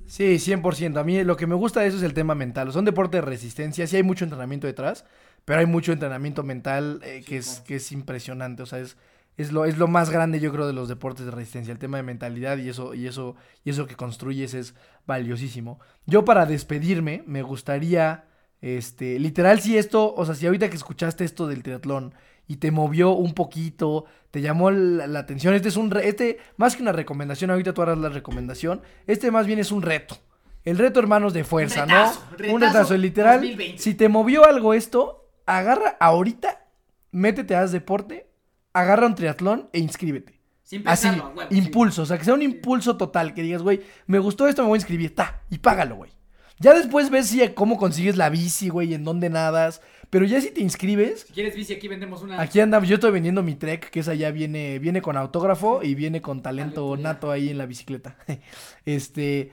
Sí, 0.08 0.40
100%. 0.40 1.00
A 1.00 1.04
mí 1.04 1.24
lo 1.24 1.38
que 1.38 1.46
me 1.46 1.54
gusta 1.54 1.82
de 1.82 1.88
eso 1.88 1.98
es 1.98 2.04
el 2.04 2.16
tema 2.16 2.34
mental. 2.34 2.72
Son 2.72 2.84
deportes 2.84 3.22
de 3.22 3.28
resistencia, 3.28 3.86
sí 3.86 3.96
hay 3.96 4.02
mucho 4.02 4.24
entrenamiento 4.24 4.66
detrás, 4.66 5.06
pero 5.46 5.60
hay 5.60 5.68
mucho 5.68 5.92
entrenamiento 5.92 6.42
mental 6.42 7.00
eh, 7.04 7.24
que, 7.28 7.38
es, 7.38 7.60
que 7.60 7.76
es 7.76 7.92
impresionante. 7.92 8.64
O 8.64 8.66
sea, 8.66 8.80
es, 8.80 8.98
es, 9.42 9.52
lo, 9.52 9.66
es 9.66 9.78
lo 9.78 9.88
más 9.88 10.10
grande, 10.10 10.40
yo 10.40 10.52
creo, 10.52 10.68
de 10.68 10.74
los 10.74 10.88
deportes 10.88 11.26
de 11.26 11.32
resistencia. 11.32 11.72
El 11.72 11.80
tema 11.80 11.98
de 11.98 12.04
mentalidad 12.04 12.58
y 12.58 12.70
eso, 12.70 12.94
y 12.94 13.08
eso, 13.08 13.36
y 13.64 13.72
eso 13.72 13.88
que 13.88 13.96
construyes 13.96 14.54
es 14.54 14.76
valiosísimo. 15.08 15.80
Yo 16.06 16.26
para 16.26 16.46
despedirme, 16.46 17.24
me 17.26 17.42
gustaría, 17.42 18.26
este, 18.62 19.18
literal, 19.20 19.60
si 19.62 19.78
esto, 19.78 20.14
o 20.14 20.26
sea, 20.26 20.36
si 20.36 20.46
ahorita 20.46 20.70
que 20.70 20.76
escuchaste 20.76 21.24
esto 21.24 21.48
del 21.48 21.64
triatlón 21.64 22.14
y 22.48 22.58
te 22.58 22.72
movió 22.72 23.12
un 23.12 23.34
poquito, 23.34 24.06
te 24.32 24.42
llamó 24.42 24.72
la, 24.72 25.08
la 25.08 25.20
atención, 25.20 25.54
este 25.54 25.70
es 25.70 25.78
un, 25.78 25.92
re- 25.92 26.08
este, 26.08 26.38
más 26.58 26.76
que 26.76 26.82
una 26.82 26.92
recomendación, 26.92 27.52
ahorita 27.52 27.74
tú 27.74 27.82
harás 27.82 27.98
la 27.98 28.10
recomendación, 28.10 28.82
este 29.08 29.32
más 29.32 29.46
bien 29.48 29.60
es 29.60 29.72
un 29.72 29.82
reto. 29.82 30.18
El 30.66 30.78
reto, 30.78 31.00
hermanos, 31.00 31.34
de 31.34 31.44
fuerza, 31.46 31.86
retazo, 31.86 32.20
¿no? 32.32 32.54
un 32.54 32.62
retazo 32.62 32.80
retazo, 32.80 32.98
literal. 32.98 33.38
2020. 33.40 33.78
Si 33.82 33.94
te 33.96 34.10
movió 34.10 34.46
algo 34.46 34.74
esto, 34.74 35.30
agarra 35.46 35.96
ahorita, 36.00 36.66
métete 37.12 37.56
a 37.56 37.62
haz 37.62 37.72
deporte, 37.72 38.29
agarra 38.74 39.08
un 39.08 39.16
triatlón 39.16 39.70
e 39.74 39.80
inscríbete. 39.80 40.40
Sin 40.64 40.88
Así, 40.88 41.08
pensarlo, 41.08 41.32
a 41.32 41.36
huevo, 41.36 41.50
sí. 41.50 41.58
impulso, 41.58 42.02
o 42.04 42.06
sea, 42.06 42.18
que 42.18 42.26
sea 42.26 42.34
un 42.34 42.44
impulso 42.44 42.96
total, 42.96 43.34
que 43.34 43.42
digas, 43.42 43.64
güey, 43.64 43.82
me 44.06 44.20
gustó 44.20 44.48
esto, 44.48 44.62
me 44.62 44.68
voy 44.68 44.78
a 44.78 44.82
inscribir, 44.82 45.16
ta, 45.16 45.42
y 45.50 45.58
págalo, 45.58 45.96
güey. 45.96 46.12
Ya 46.60 46.74
después 46.74 47.10
ves 47.10 47.28
si, 47.28 47.48
cómo 47.50 47.78
consigues 47.78 48.18
la 48.18 48.30
bici, 48.30 48.70
güey, 48.70 48.94
en 48.94 49.04
dónde 49.04 49.30
nadas, 49.30 49.82
pero 50.10 50.26
ya 50.26 50.42
si 50.42 50.52
te 50.52 50.62
inscribes, 50.62 51.22
Si 51.22 51.34
quieres 51.34 51.56
bici, 51.56 51.74
aquí 51.74 51.88
vendemos 51.88 52.22
una. 52.22 52.40
aquí 52.42 52.60
andamos, 52.60 52.88
yo 52.88 52.96
estoy 52.96 53.12
vendiendo 53.12 53.42
mi 53.42 53.56
trek, 53.56 53.90
que 53.90 54.02
esa 54.02 54.14
ya 54.14 54.30
viene, 54.32 54.78
viene 54.78 55.02
con 55.02 55.18
autógrafo 55.18 55.82
y 55.82 55.96
viene 55.96 56.22
con 56.22 56.42
talento 56.42 56.98
nato 56.98 57.32
ahí 57.32 57.50
en 57.50 57.58
la 57.58 57.66
bicicleta. 57.66 58.18
este, 58.86 59.52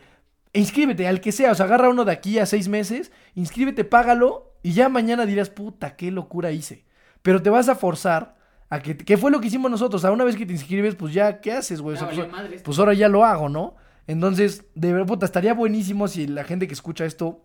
e 0.52 0.60
inscríbete 0.60 1.06
al 1.06 1.20
que 1.20 1.32
sea, 1.32 1.52
o 1.52 1.54
sea, 1.54 1.66
agarra 1.66 1.88
uno 1.88 2.04
de 2.04 2.12
aquí 2.12 2.38
a 2.38 2.46
seis 2.46 2.68
meses, 2.68 3.12
inscríbete, 3.34 3.84
págalo, 3.84 4.54
y 4.62 4.72
ya 4.72 4.88
mañana 4.88 5.26
dirás, 5.26 5.48
puta, 5.48 5.96
qué 5.96 6.10
locura 6.10 6.50
hice. 6.50 6.84
Pero 7.22 7.40
te 7.40 7.50
vas 7.50 7.68
a 7.68 7.76
forzar 7.76 8.36
a 8.68 8.80
que, 8.80 8.96
¿qué 8.96 9.16
fue 9.16 9.30
lo 9.30 9.40
que 9.40 9.46
hicimos 9.46 9.70
nosotros? 9.70 10.04
A 10.04 10.10
una 10.10 10.24
vez 10.24 10.36
que 10.36 10.46
te 10.46 10.52
inscribes, 10.52 10.94
pues 10.94 11.12
ya, 11.14 11.40
¿qué 11.40 11.52
haces, 11.52 11.80
güey? 11.80 11.96
O 11.96 11.98
sea, 11.98 12.10
Ya 12.10 12.28
pues, 12.28 12.62
pues 12.62 12.78
ahora 12.78 12.94
ya 12.94 13.08
lo 13.08 13.24
hago, 13.24 13.48
¿no? 13.48 13.76
Entonces, 14.06 14.64
de 14.74 14.92
verdad, 14.92 15.06
puta, 15.06 15.26
estaría 15.26 15.54
buenísimo 15.54 16.08
si 16.08 16.26
la 16.26 16.44
gente 16.44 16.66
que 16.66 16.74
escucha 16.74 17.04
esto, 17.04 17.44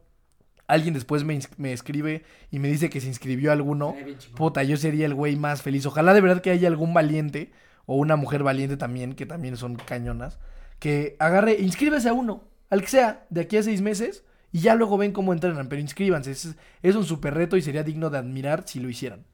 alguien 0.68 0.94
después 0.94 1.24
me, 1.24 1.40
me 1.58 1.74
escribe 1.74 2.24
y 2.50 2.60
me 2.60 2.70
dice 2.70 2.90
que 2.90 3.02
se 3.02 3.08
inscribió 3.08 3.50
a 3.50 3.54
alguno. 3.54 3.96
Puta, 4.36 4.64
yo 4.64 4.78
sería 4.78 5.06
el 5.06 5.14
güey 5.14 5.36
más 5.36 5.62
feliz. 5.62 5.86
Ojalá 5.86 6.14
de 6.14 6.22
verdad 6.22 6.42
que 6.42 6.52
haya 6.52 6.68
algún 6.68 6.94
valiente 6.94 7.52
o 7.86 7.96
una 7.96 8.16
mujer 8.16 8.44
valiente 8.44 8.78
también, 8.78 9.14
que 9.14 9.26
también 9.26 9.58
son 9.58 9.76
cañonas, 9.76 10.40
que 10.80 11.16
agarre, 11.20 11.58
inscríbase 11.60 12.10
a 12.10 12.14
uno, 12.14 12.44
al 12.70 12.82
que 12.82 12.88
sea, 12.88 13.26
de 13.30 13.42
aquí 13.42 13.58
a 13.58 13.64
seis 13.64 13.82
meses, 13.82 14.24
y 14.52 14.60
ya 14.60 14.76
luego 14.76 14.98
ven 14.98 15.12
cómo 15.12 15.34
entrenan, 15.34 15.68
pero 15.68 15.82
inscríbanse. 15.82 16.32
Es, 16.32 16.56
es 16.82 16.96
un 16.96 17.06
súper 17.06 17.34
reto 17.34 17.58
y 17.58 17.62
sería 17.62 17.84
digno 17.84 18.10
de 18.10 18.20
admirar 18.20 18.64
si 18.66 18.80
lo 18.80 18.90
hicieran. 18.90 19.26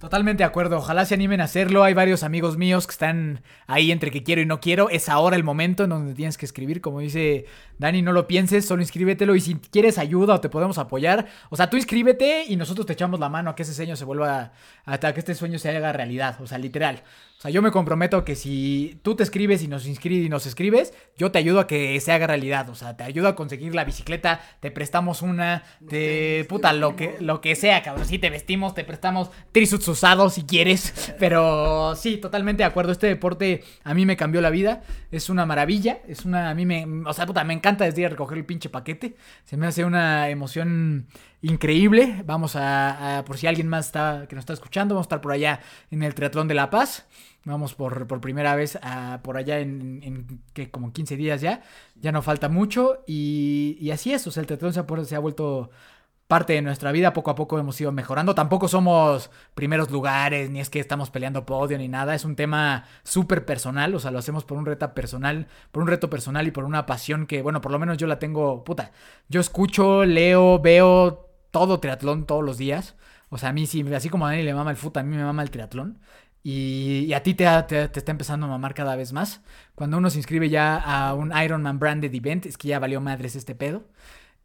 Totalmente 0.00 0.42
de 0.42 0.46
acuerdo, 0.46 0.78
ojalá 0.78 1.04
se 1.04 1.12
animen 1.12 1.42
a 1.42 1.44
hacerlo. 1.44 1.84
Hay 1.84 1.92
varios 1.92 2.22
amigos 2.22 2.56
míos 2.56 2.86
que 2.86 2.92
están 2.92 3.42
ahí 3.66 3.92
entre 3.92 4.10
que 4.10 4.22
quiero 4.22 4.40
y 4.40 4.46
no 4.46 4.58
quiero. 4.58 4.88
Es 4.88 5.10
ahora 5.10 5.36
el 5.36 5.44
momento 5.44 5.84
en 5.84 5.90
donde 5.90 6.14
tienes 6.14 6.38
que 6.38 6.46
escribir. 6.46 6.80
Como 6.80 7.00
dice 7.00 7.44
Dani, 7.76 8.00
no 8.00 8.12
lo 8.12 8.26
pienses, 8.26 8.64
solo 8.64 8.80
inscríbetelo. 8.80 9.34
Y 9.34 9.42
si 9.42 9.56
quieres 9.56 9.98
ayuda 9.98 10.36
o 10.36 10.40
te 10.40 10.48
podemos 10.48 10.78
apoyar, 10.78 11.26
o 11.50 11.56
sea, 11.56 11.68
tú 11.68 11.76
inscríbete 11.76 12.44
y 12.48 12.56
nosotros 12.56 12.86
te 12.86 12.94
echamos 12.94 13.20
la 13.20 13.28
mano 13.28 13.50
a 13.50 13.54
que 13.54 13.62
ese 13.62 13.74
sueño 13.74 13.94
se 13.94 14.06
vuelva, 14.06 14.52
hasta 14.86 15.12
que 15.12 15.20
este 15.20 15.34
sueño 15.34 15.58
se 15.58 15.68
haga 15.68 15.92
realidad. 15.92 16.40
O 16.40 16.46
sea, 16.46 16.56
literal. 16.56 17.02
O 17.40 17.42
sea, 17.42 17.50
yo 17.50 17.62
me 17.62 17.70
comprometo 17.70 18.22
que 18.22 18.36
si 18.36 19.00
tú 19.02 19.16
te 19.16 19.22
escribes 19.22 19.62
y 19.62 19.68
nos 19.68 19.86
inscribes 19.86 20.26
y 20.26 20.28
nos 20.28 20.44
escribes, 20.44 20.92
yo 21.16 21.30
te 21.30 21.38
ayudo 21.38 21.60
a 21.60 21.66
que 21.66 21.98
se 21.98 22.12
haga 22.12 22.26
realidad. 22.26 22.68
O 22.68 22.74
sea, 22.74 22.98
te 22.98 23.02
ayudo 23.02 23.28
a 23.28 23.34
conseguir 23.34 23.74
la 23.74 23.84
bicicleta, 23.84 24.42
te 24.60 24.70
prestamos 24.70 25.22
una, 25.22 25.62
te 25.88 26.44
puta, 26.50 26.74
lo 26.74 26.96
que, 26.96 27.16
lo 27.20 27.40
que 27.40 27.56
sea, 27.56 27.82
cabrón. 27.82 28.04
Sí, 28.04 28.18
te 28.18 28.28
vestimos, 28.28 28.74
te 28.74 28.84
prestamos 28.84 29.30
trisuit 29.52 29.86
usado 29.88 30.30
si 30.30 30.42
quieres. 30.42 31.14
Pero 31.18 31.94
sí, 31.96 32.16
totalmente 32.16 32.62
de 32.62 32.68
acuerdo. 32.68 32.92
Este 32.92 33.06
deporte 33.06 33.64
a 33.84 33.94
mí 33.94 34.06
me 34.06 34.16
cambió 34.16 34.40
la 34.40 34.50
vida. 34.50 34.82
Es 35.10 35.30
una 35.30 35.46
maravilla. 35.46 36.00
Es 36.06 36.24
una. 36.24 36.50
A 36.50 36.54
mí 36.54 36.66
me. 36.66 36.86
O 37.06 37.12
sea, 37.12 37.26
puta, 37.26 37.44
me 37.44 37.54
encanta 37.54 37.84
desde 37.84 38.02
ir 38.02 38.10
recoger 38.10 38.38
el 38.38 38.44
pinche 38.44 38.68
paquete. 38.68 39.16
Se 39.44 39.56
me 39.56 39.66
hace 39.66 39.84
una 39.84 40.28
emoción 40.28 41.06
increíble. 41.42 42.22
Vamos 42.26 42.56
a. 42.56 43.24
por 43.26 43.38
si 43.38 43.46
alguien 43.46 43.68
más 43.68 43.86
está 43.86 44.26
que 44.28 44.34
nos 44.34 44.42
está 44.42 44.52
escuchando, 44.52 44.94
vamos 44.94 45.06
a 45.06 45.08
estar 45.08 45.20
por 45.20 45.32
allá 45.32 45.60
en 45.90 46.02
el 46.02 46.14
Triatlón 46.14 46.48
de 46.48 46.54
La 46.54 46.70
Paz. 46.70 47.06
Vamos 47.44 47.74
por, 47.74 48.06
por 48.06 48.20
primera 48.20 48.54
vez 48.54 48.78
a, 48.82 49.20
por 49.22 49.38
allá 49.38 49.60
en, 49.60 50.42
que 50.52 50.70
como 50.70 50.92
15 50.92 51.16
días 51.16 51.40
ya. 51.40 51.62
Ya 51.96 52.12
no 52.12 52.20
falta 52.20 52.48
mucho. 52.50 53.02
Y, 53.06 53.90
así 53.92 54.12
es. 54.12 54.26
O 54.26 54.30
sea, 54.30 54.42
el 54.42 54.46
triatlón 54.46 54.74
se 54.74 55.16
ha 55.16 55.18
vuelto 55.18 55.70
parte 56.30 56.54
de 56.54 56.62
nuestra 56.62 56.92
vida. 56.92 57.12
Poco 57.12 57.30
a 57.30 57.34
poco 57.34 57.58
hemos 57.58 57.78
ido 57.80 57.92
mejorando. 57.92 58.34
Tampoco 58.34 58.68
somos 58.68 59.30
primeros 59.54 59.90
lugares, 59.90 60.48
ni 60.48 60.60
es 60.60 60.70
que 60.70 60.80
estamos 60.80 61.10
peleando 61.10 61.44
podio 61.44 61.76
ni 61.76 61.88
nada. 61.88 62.14
Es 62.14 62.24
un 62.24 62.36
tema 62.36 62.84
súper 63.02 63.44
personal. 63.44 63.94
O 63.94 63.98
sea, 63.98 64.12
lo 64.12 64.20
hacemos 64.20 64.44
por 64.44 64.56
un 64.56 64.64
reto 64.64 64.94
personal, 64.94 65.48
por 65.72 65.82
un 65.82 65.88
reto 65.88 66.08
personal 66.08 66.46
y 66.46 66.52
por 66.52 66.64
una 66.64 66.86
pasión 66.86 67.26
que, 67.26 67.42
bueno, 67.42 67.60
por 67.60 67.72
lo 67.72 67.78
menos 67.78 67.98
yo 67.98 68.06
la 68.06 68.20
tengo. 68.20 68.64
Puta. 68.64 68.92
Yo 69.28 69.40
escucho, 69.40 70.04
leo, 70.06 70.60
veo 70.60 71.28
todo 71.50 71.80
triatlón 71.80 72.26
todos 72.26 72.44
los 72.44 72.56
días. 72.58 72.94
O 73.28 73.36
sea, 73.36 73.50
a 73.50 73.52
mí 73.52 73.66
sí, 73.66 73.84
así 73.92 74.08
como 74.08 74.26
a 74.26 74.30
Dani 74.30 74.42
le 74.44 74.54
mama 74.54 74.70
el 74.70 74.76
fútbol, 74.76 75.00
a 75.00 75.04
mí 75.04 75.16
me 75.16 75.24
mama 75.24 75.42
el 75.42 75.50
triatlón. 75.50 75.98
Y, 76.42 77.12
a 77.12 77.22
ti 77.22 77.34
te, 77.34 77.44
te, 77.68 77.88
te, 77.88 77.98
está 77.98 78.12
empezando 78.12 78.46
a 78.46 78.48
mamar 78.48 78.72
cada 78.74 78.96
vez 78.96 79.12
más. 79.12 79.42
Cuando 79.74 79.98
uno 79.98 80.08
se 80.10 80.18
inscribe 80.18 80.48
ya 80.48 80.76
a 80.76 81.12
un 81.14 81.32
Ironman 81.36 81.78
branded 81.78 82.14
event, 82.14 82.46
es 82.46 82.56
que 82.56 82.68
ya 82.68 82.78
valió 82.78 83.00
madres 83.00 83.36
este 83.36 83.54
pedo. 83.54 83.84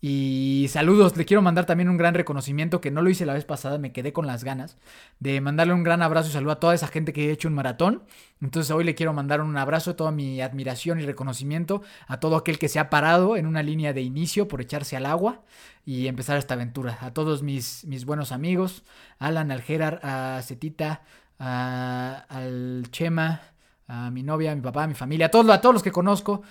Y 0.02 0.68
saludos, 0.70 1.18
le 1.18 1.26
quiero 1.26 1.42
mandar 1.42 1.66
también 1.66 1.90
un 1.90 1.98
gran 1.98 2.14
reconocimiento 2.14 2.82
que 2.82 2.92
no 2.92 3.02
lo 3.02 3.10
hice 3.10 3.26
la 3.26 3.34
vez 3.34 3.46
pasada, 3.46 3.78
me 3.78 3.92
quedé 3.92 4.14
con 4.14 4.28
las 4.28 4.44
ganas 4.44 4.78
de 5.20 5.42
mandarle 5.42 5.74
un 5.74 5.84
gran 5.84 6.02
abrazo 6.02 6.30
y 6.30 6.32
saludo 6.32 6.52
a 6.52 6.60
toda 6.60 6.76
esa 6.76 6.88
gente 6.88 7.14
que 7.14 7.30
ha 7.30 7.32
hecho 7.32 7.48
un 7.48 7.56
maratón. 7.56 8.04
Entonces 8.42 8.70
hoy 8.72 8.84
le 8.84 8.94
quiero 8.94 9.14
mandar 9.14 9.42
un 9.42 9.58
abrazo, 9.58 9.96
toda 9.96 10.12
mi 10.12 10.42
admiración 10.42 11.00
y 11.00 11.06
reconocimiento 11.06 11.82
a 12.08 12.20
todo 12.20 12.36
aquel 12.36 12.60
que 12.60 12.68
se 12.70 12.78
ha 12.80 12.90
parado 12.90 13.38
en 13.38 13.48
una 13.48 13.64
línea 13.64 13.94
de 13.94 14.02
inicio 14.02 14.48
por 14.48 14.62
echarse 14.62 14.96
al 14.98 15.06
agua 15.06 15.42
y 15.86 16.08
empezar 16.08 16.38
esta 16.38 16.54
aventura. 16.56 16.98
A 17.02 17.12
todos 17.12 17.42
mis, 17.42 17.86
mis 17.86 18.06
buenos 18.06 18.32
amigos, 18.32 18.84
Alan, 19.18 19.50
al 19.50 19.62
Gerard, 19.62 20.00
a 20.04 20.42
Cetita, 20.44 21.02
al 21.40 22.86
Chema, 22.92 23.42
a 23.88 24.12
mi 24.12 24.24
novia, 24.24 24.52
a 24.52 24.56
mi 24.56 24.62
papá, 24.62 24.84
a 24.84 24.88
mi 24.88 24.94
familia, 24.94 25.28
a 25.28 25.32
todos, 25.32 25.50
a 25.50 25.62
todos 25.62 25.74
los 25.74 25.84
que 25.84 25.92
conozco, 25.92 26.44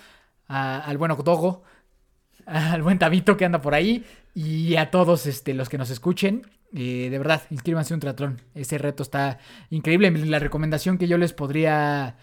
al 0.47 0.97
bueno 0.97 1.15
Dogo 1.15 1.63
al 2.45 2.81
buen 2.81 2.99
Tabito 2.99 3.37
que 3.37 3.45
anda 3.45 3.61
por 3.61 3.73
ahí 3.73 4.05
y 4.33 4.75
a 4.75 4.91
todos 4.91 5.25
este, 5.25 5.53
los 5.53 5.69
que 5.69 5.77
nos 5.77 5.89
escuchen. 5.89 6.43
Eh, 6.73 7.09
de 7.09 7.17
verdad, 7.17 7.43
inscríbanse 7.49 7.93
a 7.93 7.95
un 7.95 8.01
triatlón. 8.01 8.41
Ese 8.53 8.77
reto 8.77 9.03
está 9.03 9.39
increíble. 9.69 10.11
La 10.11 10.39
recomendación 10.39 10.97
que 10.97 11.07
yo 11.07 11.17
les 11.17 11.33
podría 11.33 12.17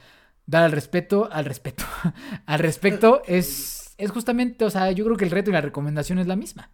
dar 0.46 0.64
al 0.64 0.72
respeto, 0.72 1.28
al 1.32 1.44
respeto, 1.44 1.84
al 2.46 2.58
respecto 2.58 3.22
es, 3.26 3.94
es 3.98 4.10
justamente, 4.10 4.64
o 4.64 4.70
sea, 4.70 4.90
yo 4.92 5.04
creo 5.04 5.16
que 5.16 5.24
el 5.24 5.30
reto 5.30 5.50
y 5.50 5.52
la 5.54 5.60
recomendación 5.60 6.18
es 6.18 6.26
la 6.26 6.36
misma. 6.36 6.70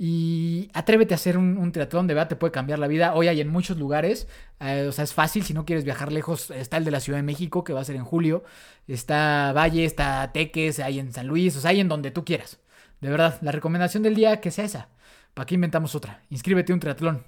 Y 0.00 0.70
atrévete 0.74 1.12
a 1.12 1.16
hacer 1.16 1.36
un, 1.36 1.72
triatlón, 1.72 2.06
de 2.06 2.14
verdad 2.14 2.28
te 2.28 2.36
puede 2.36 2.52
cambiar 2.52 2.78
la 2.78 2.86
vida. 2.86 3.14
Hoy 3.14 3.26
hay 3.26 3.40
en 3.40 3.48
muchos 3.48 3.78
lugares, 3.78 4.28
eh, 4.60 4.86
o 4.88 4.92
sea, 4.92 5.02
es 5.02 5.12
fácil, 5.12 5.42
si 5.42 5.54
no 5.54 5.64
quieres 5.64 5.84
viajar 5.84 6.12
lejos, 6.12 6.52
está 6.52 6.76
el 6.76 6.84
de 6.84 6.92
la 6.92 7.00
Ciudad 7.00 7.18
de 7.18 7.24
México, 7.24 7.64
que 7.64 7.72
va 7.72 7.80
a 7.80 7.84
ser 7.84 7.96
en 7.96 8.04
julio. 8.04 8.44
Está 8.86 9.52
Valle, 9.52 9.84
está 9.84 10.30
Teques, 10.32 10.78
hay 10.78 11.00
en 11.00 11.12
San 11.12 11.26
Luis, 11.26 11.56
o 11.56 11.60
sea, 11.60 11.70
hay 11.70 11.80
en 11.80 11.88
donde 11.88 12.12
tú 12.12 12.24
quieras. 12.24 12.60
De 13.00 13.10
verdad, 13.10 13.38
la 13.42 13.52
recomendación 13.52 14.02
del 14.02 14.14
día 14.14 14.40
que 14.40 14.50
sea 14.50 14.64
esa. 14.64 14.88
¿Para 15.34 15.46
qué 15.46 15.54
inventamos 15.54 15.94
otra? 15.94 16.22
Inscríbete 16.30 16.72
a 16.72 16.74
un 16.74 16.80
triatlón. 16.80 17.24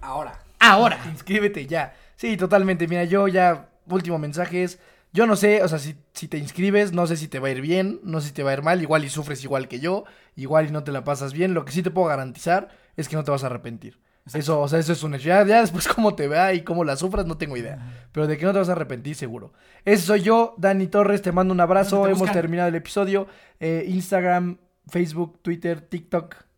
Ahora. 0.00 0.38
Ahora. 0.58 0.98
Inscríbete 1.10 1.66
ya. 1.66 1.94
Sí, 2.16 2.36
totalmente. 2.36 2.88
Mira, 2.88 3.04
yo 3.04 3.28
ya, 3.28 3.68
último 3.86 4.18
mensaje 4.18 4.64
es, 4.64 4.78
yo 5.12 5.26
no 5.26 5.36
sé, 5.36 5.62
o 5.62 5.68
sea, 5.68 5.78
si, 5.78 5.96
si, 6.12 6.28
te 6.28 6.38
inscribes, 6.38 6.92
no 6.92 7.06
sé 7.06 7.16
si 7.16 7.28
te 7.28 7.38
va 7.38 7.48
a 7.48 7.50
ir 7.52 7.60
bien, 7.60 8.00
no 8.02 8.20
sé 8.20 8.28
si 8.28 8.34
te 8.34 8.42
va 8.42 8.50
a 8.50 8.54
ir 8.54 8.62
mal, 8.62 8.82
igual 8.82 9.04
y 9.04 9.08
sufres 9.08 9.42
igual 9.44 9.68
que 9.68 9.80
yo, 9.80 10.04
igual 10.36 10.66
y 10.66 10.70
no 10.70 10.84
te 10.84 10.92
la 10.92 11.04
pasas 11.04 11.32
bien. 11.32 11.54
Lo 11.54 11.64
que 11.64 11.72
sí 11.72 11.82
te 11.82 11.90
puedo 11.90 12.08
garantizar 12.08 12.68
es 12.96 13.08
que 13.08 13.16
no 13.16 13.24
te 13.24 13.30
vas 13.30 13.44
a 13.44 13.46
arrepentir. 13.46 14.00
Eso, 14.34 14.60
o 14.60 14.68
sea, 14.68 14.78
eso 14.78 14.92
es 14.92 15.02
un 15.02 15.14
hecho. 15.14 15.28
Ya, 15.28 15.44
después 15.44 15.88
cómo 15.94 16.14
te 16.14 16.28
vea 16.28 16.52
y 16.52 16.62
cómo 16.62 16.84
la 16.84 16.96
sufras, 16.96 17.26
no 17.26 17.38
tengo 17.38 17.56
idea. 17.56 17.78
Pero 18.12 18.26
de 18.26 18.36
que 18.36 18.44
no 18.44 18.52
te 18.52 18.58
vas 18.58 18.68
a 18.68 18.72
arrepentir, 18.72 19.14
seguro. 19.14 19.52
Eso 19.84 20.06
soy 20.06 20.22
yo, 20.22 20.54
Dani 20.58 20.86
Torres, 20.88 21.22
te 21.22 21.32
mando 21.32 21.54
un 21.54 21.60
abrazo. 21.60 22.06
Hemos 22.08 22.30
terminado 22.32 22.68
el 22.68 22.74
episodio. 22.74 23.26
Eh, 23.60 23.86
Instagram, 23.88 24.58
Facebook, 24.88 25.40
Twitter, 25.42 25.80
TikTok. 25.80 26.48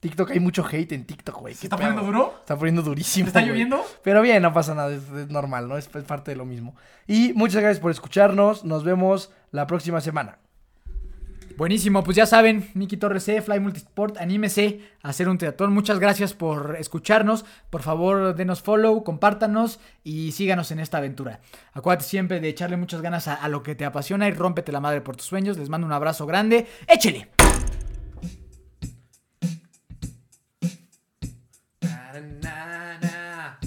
TikTok, 0.00 0.30
hay 0.30 0.40
mucho 0.40 0.64
hate 0.64 0.92
en 0.92 1.04
TikTok, 1.04 1.40
güey. 1.40 1.54
¿Se 1.54 1.66
está 1.66 1.76
poniendo 1.76 2.02
duro? 2.02 2.34
Está 2.40 2.56
poniendo 2.56 2.80
durísimo. 2.80 3.26
¿Está 3.26 3.42
lloviendo? 3.42 3.84
Pero 4.02 4.22
bien, 4.22 4.42
no 4.42 4.52
pasa 4.52 4.74
nada, 4.74 4.92
es, 4.92 5.30
normal, 5.30 5.68
¿no? 5.68 5.76
Es, 5.76 5.88
parte 5.88 6.30
de 6.30 6.38
lo 6.38 6.46
mismo. 6.46 6.74
Y 7.06 7.34
muchas 7.34 7.60
gracias 7.60 7.80
por 7.80 7.90
escucharnos. 7.90 8.64
Nos 8.64 8.82
vemos 8.82 9.30
la 9.50 9.66
próxima 9.66 10.00
semana. 10.00 10.38
Buenísimo, 11.58 12.02
pues 12.02 12.16
ya 12.16 12.24
saben, 12.24 12.70
Miki 12.72 12.96
Torres 12.96 13.24
C, 13.24 13.42
Fly 13.42 13.60
Multisport, 13.60 14.16
anímese 14.16 14.80
a 15.02 15.10
hacer 15.10 15.28
un 15.28 15.36
triatlón. 15.36 15.74
Muchas 15.74 15.98
gracias 15.98 16.32
por 16.32 16.76
escucharnos. 16.78 17.44
Por 17.68 17.82
favor, 17.82 18.34
denos 18.34 18.62
follow, 18.62 19.04
compártanos 19.04 19.78
y 20.02 20.32
síganos 20.32 20.70
en 20.70 20.80
esta 20.80 20.96
aventura. 20.96 21.40
Acuérdate 21.74 22.08
siempre 22.08 22.40
de 22.40 22.48
echarle 22.48 22.78
muchas 22.78 23.02
ganas 23.02 23.28
a, 23.28 23.34
a 23.34 23.48
lo 23.48 23.62
que 23.62 23.74
te 23.74 23.84
apasiona 23.84 24.26
y 24.28 24.32
rómpete 24.32 24.72
la 24.72 24.80
madre 24.80 25.02
por 25.02 25.16
tus 25.16 25.26
sueños. 25.26 25.58
Les 25.58 25.68
mando 25.68 25.86
un 25.86 25.92
abrazo 25.92 26.24
grande. 26.24 26.66
¡Échele! 26.88 27.39
나나나 32.20 33.58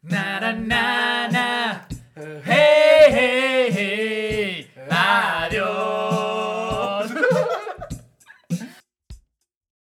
나나나나 0.00 1.86
헤이헤이 2.46 3.86
라디오 4.88 6.17